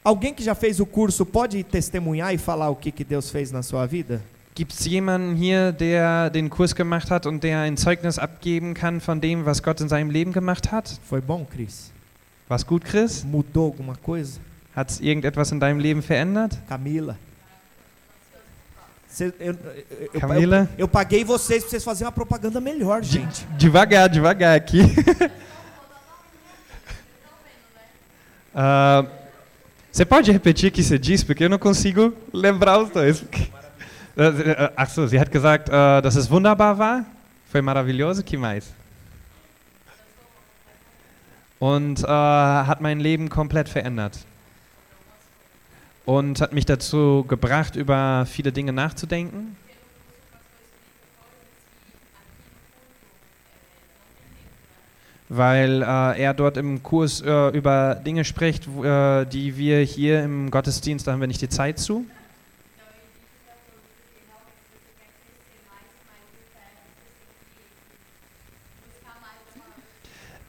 Alguém 0.03 0.33
que 0.33 0.43
já 0.43 0.53
fez 0.53 0.81
o 0.81 0.85
curso 0.85 1.25
pode 1.25 1.63
testemunhar 1.63 2.33
e 2.33 2.37
falar 2.37 2.69
o 2.69 2.75
que, 2.75 2.91
que 2.91 3.05
Deus 3.05 3.29
fez 3.29 3.51
na 3.53 3.63
sua 3.63 3.85
vida? 3.85 4.21
Gibt 4.57 4.73
es 4.73 4.85
jemanden 4.87 5.35
hier, 5.35 5.71
der 5.71 6.31
den 6.31 6.49
Kurs 6.49 6.73
gemacht 6.73 7.11
hat 7.11 7.27
und 7.27 7.43
der 7.43 7.59
ein 7.61 7.77
Zeugnis 7.77 8.17
abgeben 8.17 8.73
kann 8.73 9.01
von 9.01 9.21
dem, 9.21 9.45
was 9.45 9.61
Gott 9.61 9.79
in 9.81 9.87
seinem 9.87 10.09
Leben 10.09 10.31
gemacht 10.33 10.71
hat? 10.71 10.99
Foi 11.07 11.21
bom, 11.21 11.45
Cris? 11.47 11.91
War's 12.47 12.65
gut, 12.65 12.83
Chris? 12.83 13.23
Mudou 13.23 13.65
alguma 13.65 13.93
coisa? 13.97 14.39
Hat 14.75 14.89
es 14.89 14.99
irgendetwas 14.99 15.51
in 15.51 15.59
deinem 15.59 15.79
Leben 15.79 16.01
verändert? 16.01 16.57
Camila? 16.67 17.15
Cê- 19.07 19.31
eu, 19.39 19.55
eu- 20.11 20.19
Camila? 20.19 20.61
eu- 20.75 20.85
eu 20.85 20.87
paguei 20.87 21.23
vocês 21.23 21.61
para 21.61 21.69
vocês 21.69 21.83
fazerem 21.83 22.07
uma 22.07 22.11
propaganda 22.11 22.59
melhor, 22.59 23.03
gente. 23.03 23.45
Devagar, 23.59 24.09
devagar 24.09 24.55
aqui. 24.57 24.79
Ah, 28.59 29.05
Você 29.91 30.03
pode 30.03 30.31
repetir 30.31 30.69
o 30.69 30.71
que 30.71 30.81
você 30.83 30.97
disse, 30.97 31.23
porque 31.23 31.43
eu 31.43 31.49
não 31.49 31.59
consigo 31.59 32.11
lembrar 32.33 32.79
os 32.79 32.89
dois. 32.89 33.23
Äh, 34.17 34.69
Ach 34.75 34.89
so, 34.89 35.05
sie 35.05 35.19
hat 35.19 35.31
gesagt, 35.31 35.69
äh, 35.69 36.01
dass 36.01 36.15
es 36.15 36.29
wunderbar 36.29 36.77
war. 36.79 37.05
Foi 37.51 37.61
maravilhoso. 37.61 38.23
Que 38.23 38.37
mais? 38.37 38.65
Und 41.59 42.03
äh, 42.03 42.07
hat 42.07 42.81
mein 42.81 42.99
Leben 42.99 43.29
komplett 43.29 43.69
verändert. 43.69 44.17
Und 46.05 46.41
hat 46.41 46.53
mich 46.53 46.65
dazu 46.65 47.25
gebracht, 47.27 47.75
über 47.75 48.25
viele 48.25 48.51
Dinge 48.51 48.73
nachzudenken. 48.73 49.55
weil 55.29 55.81
äh, 55.81 56.21
er 56.21 56.33
dort 56.33 56.55
im 56.55 56.81
Kurs 56.83 57.21
äh, 57.21 57.49
über 57.49 57.95
Dinge 57.95 58.23
spricht, 58.23 58.65
äh, 58.65 59.25
die 59.25 59.57
wir 59.57 59.81
hier 59.81 60.23
im 60.23 60.49
Gottesdienst, 60.51 61.05
da 61.05 61.11
haben 61.11 61.19
wir 61.19 61.27
nicht 61.27 61.41
die 61.41 61.49
Zeit 61.49 61.79
zu. 61.79 62.05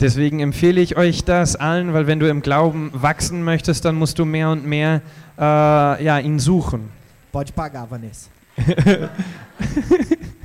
Deswegen 0.01 0.39
empfehle 0.39 0.81
ich 0.81 0.97
euch 0.97 1.25
das 1.25 1.57
allen, 1.57 1.93
weil 1.93 2.07
wenn 2.07 2.21
du 2.21 2.29
im 2.29 2.41
Glauben 2.41 2.91
wachsen 2.93 3.43
möchtest, 3.43 3.85
dann 3.85 3.97
musst 3.97 4.19
du 4.19 4.25
mehr 4.25 4.51
und 4.51 4.65
mehr 4.65 5.03
äh, 5.37 5.43
ja, 5.43 6.19
ihn 6.19 6.39
suchen. 6.39 6.89
Pode 7.33 7.53
pagar, 7.53 7.91
Vanessa. 7.91 8.31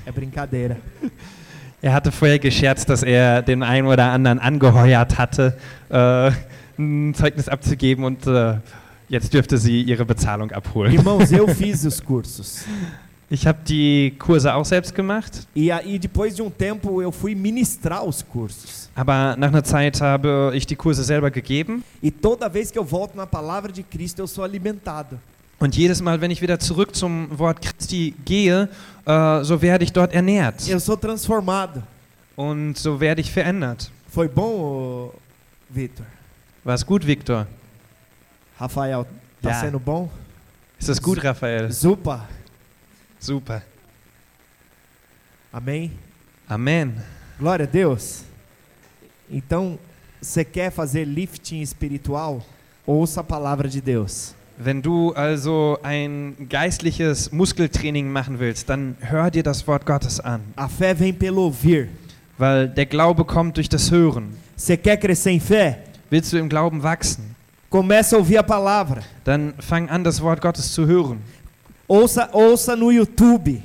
é 0.06 0.12
brincadeira. 0.12 0.76
Er 1.82 1.94
hatte 1.94 2.12
vorher 2.12 2.40
gescherzt, 2.40 2.90
dass 2.90 3.04
er 3.04 3.42
den 3.42 3.62
einen 3.62 3.88
oder 3.88 4.12
anderen 4.12 4.40
angeheuert 4.40 5.18
hatte, 5.18 5.58
äh, 5.90 6.32
ein 6.78 7.14
Zeugnis 7.14 7.50
abzugeben 7.50 8.06
und 8.06 8.26
äh, 8.26 8.56
jetzt 9.10 9.34
dürfte 9.34 9.58
sie 9.58 9.82
ihre 9.82 10.06
Bezahlung 10.06 10.52
abholen. 10.52 10.94
Irmãos, 10.94 11.32
eu 11.32 11.48
fiz 11.54 11.86
os 11.86 12.04
cursos. 12.04 12.66
Ich 13.30 13.48
habe 13.48 13.60
die 13.68 14.14
Kurse 14.20 14.54
auch 14.54 14.66
selbst 14.66 14.94
gemacht, 14.94 15.48
E 15.56 15.72
aí, 15.72 15.98
depois 15.98 16.36
de 16.36 16.42
um 16.44 16.50
tempo, 16.52 17.02
eu 17.02 17.12
fui 17.12 17.34
ministrar 17.34 18.04
os 18.06 18.22
cursos. 18.24 18.90
aber 18.96 19.36
nach 19.38 19.48
einer 19.48 19.64
Zeit 19.64 20.00
habe 20.02 20.52
ich 20.54 20.68
die 20.68 20.76
Kurse 20.76 21.04
selber 21.04 21.32
gegeben. 21.32 21.84
E 22.02 22.12
toda 22.12 22.48
vez 22.50 22.70
que 22.70 22.78
eu 22.78 22.84
volto 22.86 23.16
na 23.16 23.26
palavra 23.26 23.72
de 23.72 23.82
Cristo, 23.84 24.22
eu 24.22 24.28
sou 24.28 24.44
alimentado. 24.44 25.18
Und 25.60 25.76
jedes 25.76 26.02
Mal, 26.02 26.20
wenn 26.20 26.30
ich 26.32 26.42
wieder 26.42 26.60
zurück 26.60 26.94
zum 26.96 27.28
Wort 27.40 27.62
Christi 27.62 28.14
gehe, 28.26 28.68
äh, 29.06 29.44
so 29.44 29.62
werde 29.62 29.84
ich 29.86 29.94
dort 29.94 30.14
ernährt 30.14 30.68
Eu 30.70 30.80
sou 30.80 30.98
transformado. 30.98 31.82
und 32.36 32.78
so 32.78 33.00
werde 33.00 33.22
ich 33.22 33.32
verändert. 33.32 33.90
Foi 34.10 34.28
bom, 34.28 34.44
ô, 34.60 35.14
Vitor? 35.70 36.06
War's 36.64 36.86
gut, 36.86 37.06
Viktor? 37.08 37.48
Rafael, 38.60 39.06
tá 39.42 39.50
Ja. 39.50 39.60
sendo 39.62 39.80
bom? 39.80 40.10
Ist 40.78 40.90
das 40.90 41.02
gut, 41.02 41.24
Raphael? 41.24 41.72
Zupa. 41.72 42.28
Super. 43.24 43.64
Amém? 45.52 45.92
Amen. 46.50 46.94
Glória 47.40 47.64
a 47.66 47.70
Deus. 47.70 48.24
Então, 49.32 49.80
você 50.22 50.44
quer 50.44 50.72
fazer 50.72 51.06
lifting 51.06 51.62
espiritual? 51.62 52.42
Ouça 52.86 53.22
a 53.22 53.24
palavra 53.24 53.70
de 53.70 53.80
Deus. 53.80 54.36
Wenn 54.58 54.82
du 54.82 55.14
also 55.16 55.80
ein 55.84 56.36
geistliches 56.50 57.32
Muskeltraining 57.32 58.12
machen 58.12 58.40
willst, 58.40 58.68
dann 58.70 58.98
hör 59.00 59.32
dir 59.32 59.42
das 59.42 59.66
Wort 59.68 59.86
Gottes 59.86 60.20
an, 60.20 60.42
A 60.58 60.68
fé 60.68 60.94
vem 60.94 61.14
pelo 61.16 61.44
ouvir. 61.46 61.88
weil 62.38 62.68
der 62.68 62.86
Glaube 62.86 63.24
kommt 63.24 63.56
durch 63.56 63.70
das 63.70 63.90
Hören. 63.90 64.36
Você 64.58 64.76
quer 64.76 64.98
crescer 64.98 65.32
em 65.32 65.40
fé? 65.40 65.78
Willst 66.10 66.34
du 66.34 66.38
im 66.38 66.50
Glauben 66.50 66.84
wachsen, 66.84 67.36
Comece 67.70 68.14
a 68.14 68.18
ouvir 68.20 68.40
a 68.40 68.44
palavra. 68.44 69.02
dann 69.24 69.54
fang 69.60 69.90
an, 69.90 70.04
das 70.04 70.22
Wort 70.22 70.42
Gottes 70.42 70.74
zu 70.74 70.86
hören. 70.86 71.22
Ouça, 71.88 72.30
ouça 72.32 72.78
no 72.78 72.92
YouTube. 72.92 73.62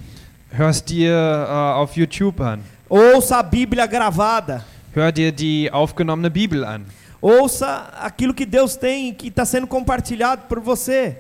Hörst 0.51 0.89
dir 0.89 1.13
äh, 1.13 1.73
auf 1.75 1.97
YouTube 1.97 2.43
an. 2.43 2.59
Ouça 2.91 3.39
a 3.39 3.43
Bíblia 3.45 3.87
gravada. 3.87 4.65
Hör 4.93 5.13
dir 5.13 5.31
die 5.31 5.71
aufgenommene 5.71 6.29
Bibel 6.29 6.65
an. 6.65 6.85
Ouça 7.23 7.89
aquilo 8.01 8.35
que 8.35 8.45
Deus 8.45 8.75
tem 8.75 9.15
que 9.15 9.29
está 9.29 9.45
sendo 9.45 9.69
compartilhado 9.69 10.43
por 10.49 10.59
você. 10.59 11.17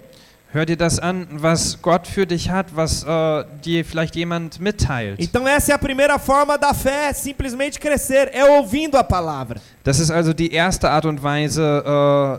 Hör 0.53 0.65
dir 0.65 0.77
das 0.77 0.99
an, 0.99 1.29
was 1.41 1.79
Gott 1.81 2.09
für 2.09 2.27
dich 2.27 2.51
hat, 2.51 2.75
was 2.75 3.05
äh, 3.05 3.45
dir 3.63 3.85
vielleicht 3.85 4.17
jemand 4.17 4.59
mitteilt. 4.59 5.21
Então 5.21 5.47
essa 5.47 5.71
é 5.71 5.75
a 5.77 5.79
primeira 5.79 6.19
forma 6.19 6.59
da 6.59 6.75
fé 6.75 7.13
simplesmente 7.13 7.79
crescer, 7.79 8.31
é 8.33 8.45
ouvindo 8.45 8.97
a 8.97 9.05
palavra. 9.05 9.61
Das 9.85 10.01
ist 10.01 10.11
also 10.11 10.33
die 10.33 10.53
erste 10.53 10.91
Art 10.91 11.05
und 11.05 11.23
Weise 11.23 11.85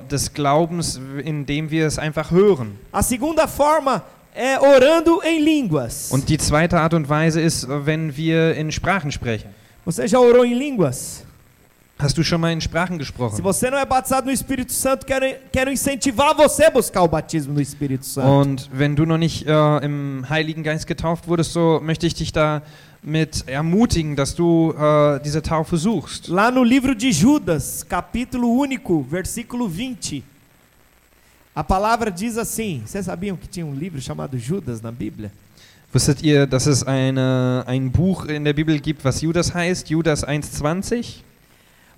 äh, 0.04 0.08
des 0.10 0.34
Glaubens, 0.34 1.00
indem 1.24 1.72
wir 1.72 1.88
es 1.88 1.98
einfach 1.98 2.32
hören. 2.32 2.78
A 2.92 3.02
segunda 3.02 3.48
forma 3.48 4.04
é 4.36 4.60
orando 4.60 5.22
em 5.24 5.42
línguas. 5.44 6.12
Und 6.12 6.30
die 6.30 6.38
zweite 6.38 6.80
Art 6.80 6.94
und 6.94 7.10
Weise 7.10 7.42
ist, 7.42 7.64
äh, 7.64 7.86
wenn 7.86 8.16
wir 8.16 8.56
in 8.56 8.72
Sprachen 8.72 9.12
sprechen. 9.12 9.50
Você 9.86 10.08
já 10.08 10.20
orou 10.20 10.44
em 10.44 10.54
línguas? 10.54 11.24
Hast 12.02 12.18
du 12.18 12.24
schon 12.24 12.40
mal 12.40 12.54
in 12.54 12.62
Sprachen 12.62 12.96
Se 12.96 13.00
gesprochen? 13.00 13.42
você 13.42 13.70
não 13.70 13.78
é 13.78 13.86
batizado 13.86 14.28
no 14.28 14.32
Espírito 14.32 14.72
Santo, 14.72 15.06
quero, 15.06 15.26
quero 15.52 15.70
incentivar 15.70 16.34
você 16.34 16.64
a 16.64 16.72
buscar 16.72 17.02
o 17.04 17.10
batismo 17.10 17.54
no 17.54 17.60
Espírito 17.60 18.06
Santo. 18.06 18.30
Und 18.30 18.70
wenn 18.72 18.96
du 18.96 19.06
noch 19.06 19.18
nicht 19.18 19.46
äh, 19.46 19.78
im 19.84 20.26
Heiligen 20.30 20.64
Geist 20.64 20.88
getauft 20.88 21.28
wurdest, 21.28 21.52
so 21.52 21.82
möchte 21.84 22.08
ich 22.08 22.14
dich 22.14 22.32
damit 22.32 22.64
ermutigen, 23.48 24.16
dass 24.16 24.34
du 24.34 24.74
äh, 24.80 25.20
diese 25.26 25.42
Taufe 25.42 25.76
suchst. 25.76 26.30
Lá 26.30 26.50
no 26.52 26.64
livro 26.64 26.96
de 26.96 27.12
Judas, 27.12 27.86
capítulo 27.86 28.48
único, 28.48 29.06
versículo 29.10 29.68
20. 29.68 30.24
A 31.60 31.64
palavra 31.66 32.10
diz 32.10 32.38
assim: 32.38 32.84
Vocês 32.86 33.06
sabiam 33.06 33.36
que 33.36 33.46
tinha 33.46 33.66
um 33.66 33.76
livro 33.76 34.00
chamado 34.00 34.40
Judas 34.40 34.82
na 34.82 34.94
Bíblia? 34.94 35.30
Wusstet 35.94 36.24
ihr, 36.24 36.48
dass 36.48 36.68
es 36.68 36.84
eine, 36.88 37.66
ein 37.68 37.90
Buch 37.90 38.30
in 38.30 38.46
der 38.46 38.54
Bibel 38.54 38.80
gibt, 38.80 39.04
was 39.04 39.20
Judas 39.20 39.54
heißt? 39.54 39.90
Judas 39.90 40.24
1,20? 40.24 41.18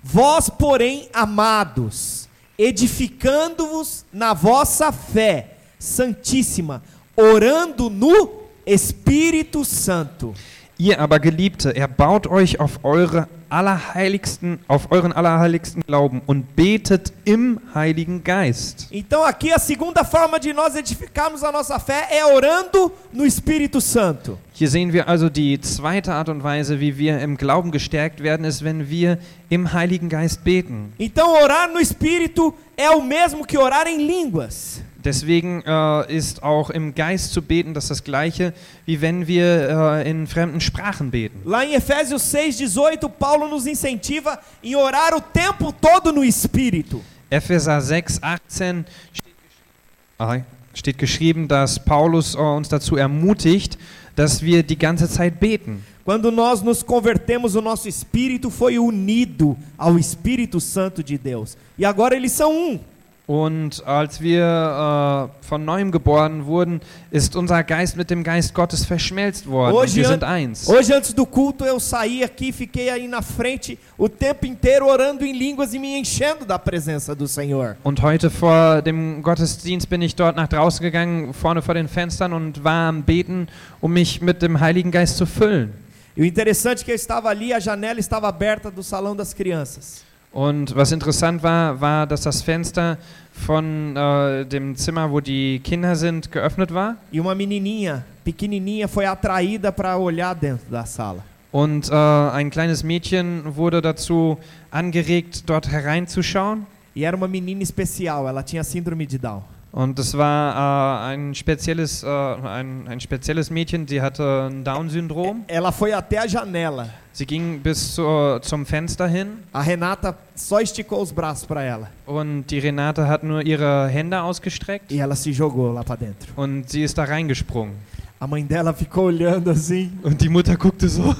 Vós, 0.02 0.50
porém, 0.50 1.08
amados, 1.12 2.28
edificando-vos 2.58 4.04
na 4.12 4.34
vossa 4.34 4.90
fé 4.90 5.58
santíssima, 5.78 6.82
orando 7.14 7.88
no 7.88 8.48
Espírito 8.66 9.64
Santo. 9.64 10.34
Ihr 10.82 10.98
aber 10.98 11.20
Geliebte, 11.20 11.76
erbaut 11.76 12.26
euch 12.26 12.58
auf 12.58 12.80
eure 12.82 13.28
allerheiligsten, 13.48 14.58
auf 14.66 14.90
euren 14.90 15.12
allerheiligsten 15.12 15.84
Glauben 15.86 16.22
und 16.26 16.56
betet 16.56 17.12
im 17.24 17.60
Heiligen 17.72 18.24
Geist. 18.24 18.88
Então 18.90 19.22
aqui 19.22 19.52
a 19.52 19.60
segunda 19.60 20.02
forma 20.02 20.40
de 20.40 20.52
nós 20.52 20.74
edificarmos 20.74 21.44
a 21.44 21.52
nossa 21.52 21.78
fé 21.78 22.08
é 22.10 22.26
orando 22.26 22.90
no 23.12 23.24
Espírito 23.24 23.80
Santo. 23.80 24.36
Hier 24.54 24.68
sehen 24.68 24.92
wir 24.92 25.08
also 25.08 25.28
die 25.30 25.60
zweite 25.60 26.14
Art 26.14 26.28
und 26.28 26.42
Weise, 26.42 26.80
wie 26.80 26.98
wir 26.98 27.20
im 27.20 27.36
Glauben 27.36 27.70
gestärkt 27.70 28.20
werden, 28.20 28.44
ist, 28.44 28.64
wenn 28.64 28.90
wir 28.90 29.18
im 29.50 29.72
Heiligen 29.72 30.08
Geist 30.08 30.42
beten. 30.42 30.92
Então 30.98 31.30
orar 31.44 31.68
no 31.72 31.78
Espírito 31.78 32.52
é 32.76 32.90
o 32.90 33.00
mesmo 33.00 33.44
que 33.44 33.56
orar 33.56 33.86
em 33.86 34.04
línguas. 34.04 34.82
Deswegen 35.04 35.62
äh, 35.66 36.14
ist 36.14 36.42
auch 36.42 36.70
im 36.70 36.94
Geist 36.94 37.32
zu 37.32 37.42
beten 37.42 37.74
das 37.74 37.88
das 37.88 38.04
gleiche, 38.04 38.52
wie 38.86 39.00
wenn 39.00 39.26
wir 39.26 40.02
äh, 40.04 40.10
in 40.10 40.26
fremden 40.26 40.60
Sprachen 40.60 41.10
beten. 41.10 41.40
Lá 41.44 41.64
em 41.64 41.74
Efésios 41.74 42.22
6:18, 42.32 43.08
Paulo 43.08 43.48
nos 43.48 43.66
incentiva 43.66 44.38
em 44.62 44.76
orar 44.76 45.14
o 45.14 45.20
tempo 45.20 45.72
todo 45.72 46.12
no 46.12 46.22
Espírito. 46.22 47.02
Epheser 47.30 47.80
6, 47.80 48.20
18 48.22 48.84
steht, 49.12 50.44
steht 50.74 50.98
geschrieben, 50.98 51.48
dass 51.48 51.82
Paulus 51.82 52.34
äh, 52.34 52.38
uns 52.38 52.68
dazu 52.68 52.96
ermutigt, 52.96 53.78
dass 54.14 54.42
wir 54.42 54.62
die 54.62 54.78
ganze 54.78 55.08
Zeit 55.08 55.40
beten. 55.40 55.84
Quando 56.04 56.30
nós 56.30 56.62
nos 56.62 56.82
convertemos, 56.82 57.54
o 57.54 57.62
nosso 57.62 57.88
espírito 57.88 58.50
foi 58.50 58.78
unido 58.78 59.56
ao 59.78 59.98
Espírito 59.98 60.60
Santo 60.60 61.02
de 61.02 61.16
Deus. 61.16 61.56
E 61.78 61.84
agora 61.84 62.16
eles 62.16 62.32
são 62.32 62.52
um. 62.52 62.80
Und 63.26 63.86
als 63.86 64.20
wir 64.20 65.30
äh, 65.42 65.46
von 65.46 65.64
neuem 65.64 65.92
geboren 65.92 66.44
wurden, 66.44 66.80
ist 67.12 67.36
unser 67.36 67.62
Geist 67.62 67.96
mit 67.96 68.10
dem 68.10 68.24
Geist 68.24 68.52
Gottes 68.52 68.84
verschmelzt 68.84 69.46
worden. 69.46 69.76
Hoje, 69.76 69.94
wir 69.94 70.08
sind 70.08 70.24
eins. 70.24 70.68
hoje 70.68 70.92
antes 70.92 71.14
do 71.14 71.24
culto, 71.24 71.64
eu 71.64 71.78
saí 71.78 72.24
aqui, 72.24 72.52
fiquei 72.52 72.90
aí 72.90 73.06
na 73.06 73.22
frente 73.22 73.78
o 73.96 74.08
tempo 74.08 74.44
inteiro 74.44 74.86
orando 74.88 75.24
em 75.24 75.32
línguas 75.32 75.72
e 75.72 75.78
me 75.78 75.96
enchendo 75.96 76.44
da 76.44 76.58
presença 76.58 77.14
do 77.14 77.28
Senhor. 77.28 77.76
Und 77.84 78.02
heute 78.02 78.28
vor 78.28 78.82
dem 78.82 79.22
Gottesdienst 79.22 79.88
bin 79.88 80.02
ich 80.02 80.16
dort 80.16 80.34
nach 80.34 80.48
draußen 80.48 80.82
gegangen, 80.82 81.32
vorne 81.32 81.62
vor 81.62 81.74
den 81.74 81.86
Fenstern 81.86 82.32
und 82.32 82.64
war 82.64 82.88
am 82.88 83.04
Beten, 83.04 83.46
um 83.80 83.92
mich 83.92 84.20
mit 84.20 84.42
dem 84.42 84.58
Heiligen 84.58 84.90
Geist 84.90 85.16
zu 85.16 85.26
füllen. 85.26 85.72
E 86.16 86.22
o 86.22 86.24
interessante 86.24 86.82
é 86.82 86.84
que 86.84 86.90
eu 86.90 86.96
estava 86.96 87.28
ali, 87.28 87.54
a 87.54 87.60
janela 87.60 88.00
estava 88.00 88.28
aberta 88.28 88.68
do 88.68 88.82
salão 88.82 89.14
das 89.14 89.32
crianças. 89.32 90.02
Und 90.32 90.74
was 90.74 90.92
interessant 90.92 91.42
war, 91.42 91.80
war, 91.80 92.06
dass 92.06 92.22
das 92.22 92.40
Fenster 92.40 92.96
von 93.32 93.94
äh, 93.96 94.46
dem 94.46 94.76
Zimmer, 94.76 95.10
wo 95.10 95.20
die 95.20 95.60
Kinder 95.60 95.94
sind, 95.94 96.32
geöffnet 96.32 96.72
war. 96.72 96.96
E 97.12 97.20
uma 97.20 97.34
menininha, 97.34 98.02
pequenininha, 98.24 98.88
foi 98.88 99.04
atraída 99.04 99.70
para 99.70 99.98
olhar 99.98 100.34
dentro 100.34 100.70
da 100.70 100.86
sala. 100.86 101.22
Und 101.50 101.90
äh, 101.90 101.94
ein 101.94 102.50
kleines 102.50 102.82
Mädchen 102.82 103.42
wurde 103.56 103.82
dazu 103.82 104.38
angeregt, 104.70 105.48
dort 105.50 105.68
hereinzuschauen. 105.70 106.66
E 106.94 107.04
era 107.04 107.16
uma 107.16 107.28
menina 107.28 107.62
especial, 107.62 108.26
ela 108.26 108.42
tinha 108.42 108.64
síndrome 108.64 109.06
de 109.06 109.18
Down. 109.18 109.42
Und 109.72 109.98
es 109.98 110.16
war 110.18 111.06
äh, 111.08 111.14
ein, 111.14 111.34
spezielles, 111.34 112.02
äh, 112.02 112.06
ein, 112.06 112.86
ein 112.88 113.00
spezielles 113.00 113.48
Mädchen, 113.50 113.86
die 113.86 114.02
hatte 114.02 114.48
ein 114.50 114.64
Down-Syndrom. 114.64 115.44
Ela 115.48 115.72
foi 115.72 115.94
até 115.94 116.18
a 116.18 116.26
janela. 116.26 116.90
Sie 117.14 117.24
ging 117.26 117.58
bis 117.60 117.94
zur, 117.94 118.40
zum 118.42 118.64
Fenster 118.66 119.06
hin 119.06 119.38
A 119.52 119.60
Renata 119.62 120.14
só 120.34 120.60
esticou 120.60 121.00
os 121.02 121.10
braços 121.12 121.46
para 121.46 121.62
ela. 121.62 121.90
und 122.06 122.44
die 122.50 122.58
Renate 122.58 123.06
hat 123.06 123.22
nur 123.22 123.42
ihre 123.46 123.86
Hände 123.88 124.18
ausgestreckt 124.20 124.90
E 124.90 124.98
ela 124.98 125.14
se 125.14 125.30
jogou 125.32 125.72
lá 125.72 125.82
para 125.84 125.96
dentro. 125.96 126.32
und 126.36 126.68
sie 126.70 126.82
ist 126.82 126.96
da 126.96 127.04
reingesprungen. 127.04 127.74
A 128.20 128.26
mãe 128.26 128.44
dela 128.46 128.72
ficou 128.72 129.04
olhando 129.06 129.50
assim, 129.50 129.92
Und 130.02 130.20
die 130.22 130.28
Mutter 130.30 130.56
guckte 130.56 130.88
so, 130.88 131.14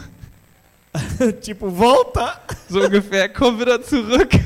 tipo, 1.42 1.70
volta! 1.70 2.40
so 2.68 2.80
ungefähr, 2.84 3.28
komm 3.30 3.58
wieder 3.58 3.82
zurück. 3.82 4.38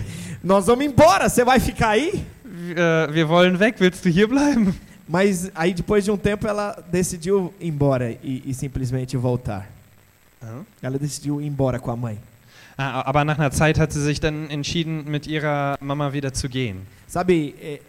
Nós 0.42 0.66
vamos 0.66 0.84
embora, 0.84 1.28
você 1.28 1.44
vai 1.44 1.58
ficar 1.60 1.90
aí? 1.90 2.24
Wir, 2.66 3.08
wir 3.12 3.28
wollen 3.28 3.58
weg, 3.60 3.76
willst 3.78 4.04
du 4.04 4.08
hier 4.08 4.28
bleiben? 4.28 4.74
Mas 5.06 5.50
aí 5.54 5.72
depois 5.72 6.04
de 6.04 6.10
um 6.10 6.16
tempo 6.16 6.48
ela 6.48 6.82
decidiu 6.90 7.54
ir 7.60 7.68
embora 7.68 8.10
e, 8.10 8.42
e 8.44 8.52
simplesmente 8.52 9.16
voltar. 9.16 9.68
Ela 10.82 10.98
decidiu 10.98 11.40
ir 11.40 11.46
embora 11.46 11.78
com 11.78 11.90
a 11.90 11.96
mãe. 11.96 12.18
Ah, 12.76 13.08
aber 13.08 13.24
nach 13.24 13.38
einer 13.38 13.50
Zeit 13.50 13.78
hat 13.78 13.92
sie 13.92 14.02
sich 14.02 14.20
dann 14.20 14.50
entschieden, 14.50 15.04
mit 15.06 15.26
ihrer 15.26 15.76
Mama 15.80 16.12
wieder 16.12 16.32
zu 16.34 16.48
gehen. 16.48 16.86
Sabe, 17.06 17.54
é, 17.60 17.74
é, 17.74 17.80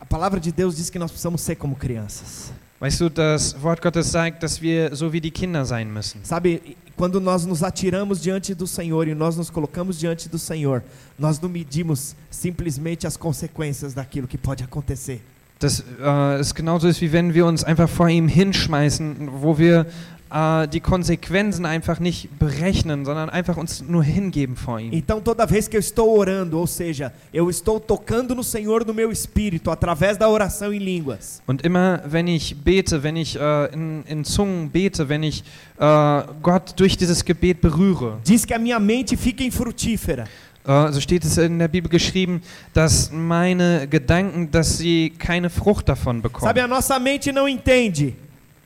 a 0.00 0.04
palavra 0.04 0.40
de 0.40 0.50
Deus 0.50 0.74
diz 0.76 0.90
que 0.90 0.98
nós 0.98 1.10
precisamos 1.10 1.40
ser 1.42 1.54
como 1.54 1.76
crianças. 1.76 2.52
Weißt 2.80 3.00
du, 3.00 3.08
das 3.08 3.54
Wort 3.62 3.80
Gottes 3.80 4.10
sagt, 4.10 4.42
dass 4.42 4.60
wir 4.60 4.94
so 4.96 5.12
wie 5.12 5.20
die 5.20 5.30
Kinder 5.30 5.64
sein 5.64 5.92
müssen. 5.92 6.24
Sabe, 6.24 6.60
quando 6.96 7.20
nós 7.20 7.44
nos 7.44 7.62
atiramos 7.62 8.20
diante 8.20 8.54
do 8.54 8.66
Senhor 8.66 9.08
e 9.08 9.14
nós 9.14 9.36
nos 9.36 9.50
colocamos 9.50 9.98
diante 9.98 10.28
do 10.28 10.38
Senhor, 10.38 10.82
nós 11.18 11.40
não 11.40 11.48
medimos 11.48 12.14
simplesmente 12.30 13.06
as 13.06 13.16
consequências 13.16 13.94
daquilo 13.94 14.28
que 14.28 14.38
pode 14.38 14.62
acontecer. 14.62 15.20
Dass 15.60 15.80
äh, 15.80 16.40
es 16.40 16.52
genauso 16.52 16.88
ist, 16.88 17.00
wie 17.00 17.12
wenn 17.12 17.32
wir 17.32 17.46
uns 17.46 17.64
einfach 17.64 17.88
vor 17.88 18.08
ihm 18.08 18.28
hinschmeißen, 18.28 19.28
wo 19.40 19.56
wir 19.56 19.86
äh, 20.30 20.66
die 20.68 20.80
Konsequenzen 20.80 21.66
einfach 21.66 22.00
nicht 22.00 22.28
berechnen, 22.38 23.04
sondern 23.04 23.30
einfach 23.30 23.56
uns 23.56 23.82
nur 23.82 24.02
hingeben 24.02 24.56
vor 24.56 24.80
ihm. 24.80 24.92
Então, 24.92 25.20
toda 25.20 25.46
vez 25.46 25.68
que 25.68 25.76
eu 25.76 25.80
estou 25.80 26.18
orando, 26.18 26.58
ou 26.58 26.66
seja, 26.66 27.12
eu 27.32 27.48
estou 27.50 27.78
tocando 27.78 28.34
no 28.34 28.42
Senhor 28.42 28.84
no 28.84 28.94
meu 28.94 29.10
espírito 29.12 29.70
através 29.70 30.16
da 30.16 30.28
oração 30.28 30.72
em 30.72 30.78
línguas, 30.78 31.42
Und 31.46 31.64
immer, 31.64 32.00
wenn 32.06 32.28
ich 32.28 32.56
bete, 32.56 33.02
wenn 33.02 33.16
ich 33.16 33.36
äh, 33.36 33.72
in, 33.72 34.04
in 34.08 34.24
Zungen 34.24 34.70
bete, 34.70 35.08
wenn 35.08 35.22
ich 35.22 35.44
äh, 35.78 36.22
Gott 36.42 36.74
durch 36.76 36.96
dieses 36.96 37.24
Gebet 37.24 37.60
berühre, 37.60 38.18
diz 38.24 38.44
que 38.44 38.54
a 38.54 38.58
minha 38.58 38.78
mente 38.78 39.16
fica 39.16 39.44
infrutífera. 39.44 40.24
äh, 40.66 40.92
so 40.92 41.00
steht 41.00 41.24
es 41.24 41.36
in 41.36 41.58
der 41.58 41.68
Bibel 41.68 41.90
geschrieben, 41.90 42.42
dass 42.72 43.10
meine 43.12 43.86
Gedanken, 43.86 44.50
dass 44.50 44.78
sie 44.78 45.10
keine 45.10 45.50
Frucht 45.50 45.88
davon 45.88 46.22
bekommen. 46.22 46.46
Sabe, 46.46 46.62
a 46.62 46.66
nossa 46.66 46.98
mente 46.98 47.32
não 47.32 47.46
entende, 47.46 48.14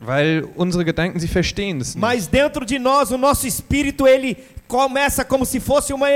Weil 0.01 0.45
unsere 0.57 0.85
Gedanken, 0.85 1.19
sie 1.21 1.27
verstehen 1.29 1.81
es 1.81 1.95
nicht. 1.95 2.01
mas 2.01 2.27
dentro 2.29 2.65
de 2.65 2.79
nós, 2.79 3.11
o 3.11 3.19
nosso 3.19 3.47
espírito, 3.47 4.07
ele 4.07 4.37
começa 4.69 5.25
como 5.25 5.45
se 5.45 5.59
fosse 5.61 5.93
uma 5.93 6.09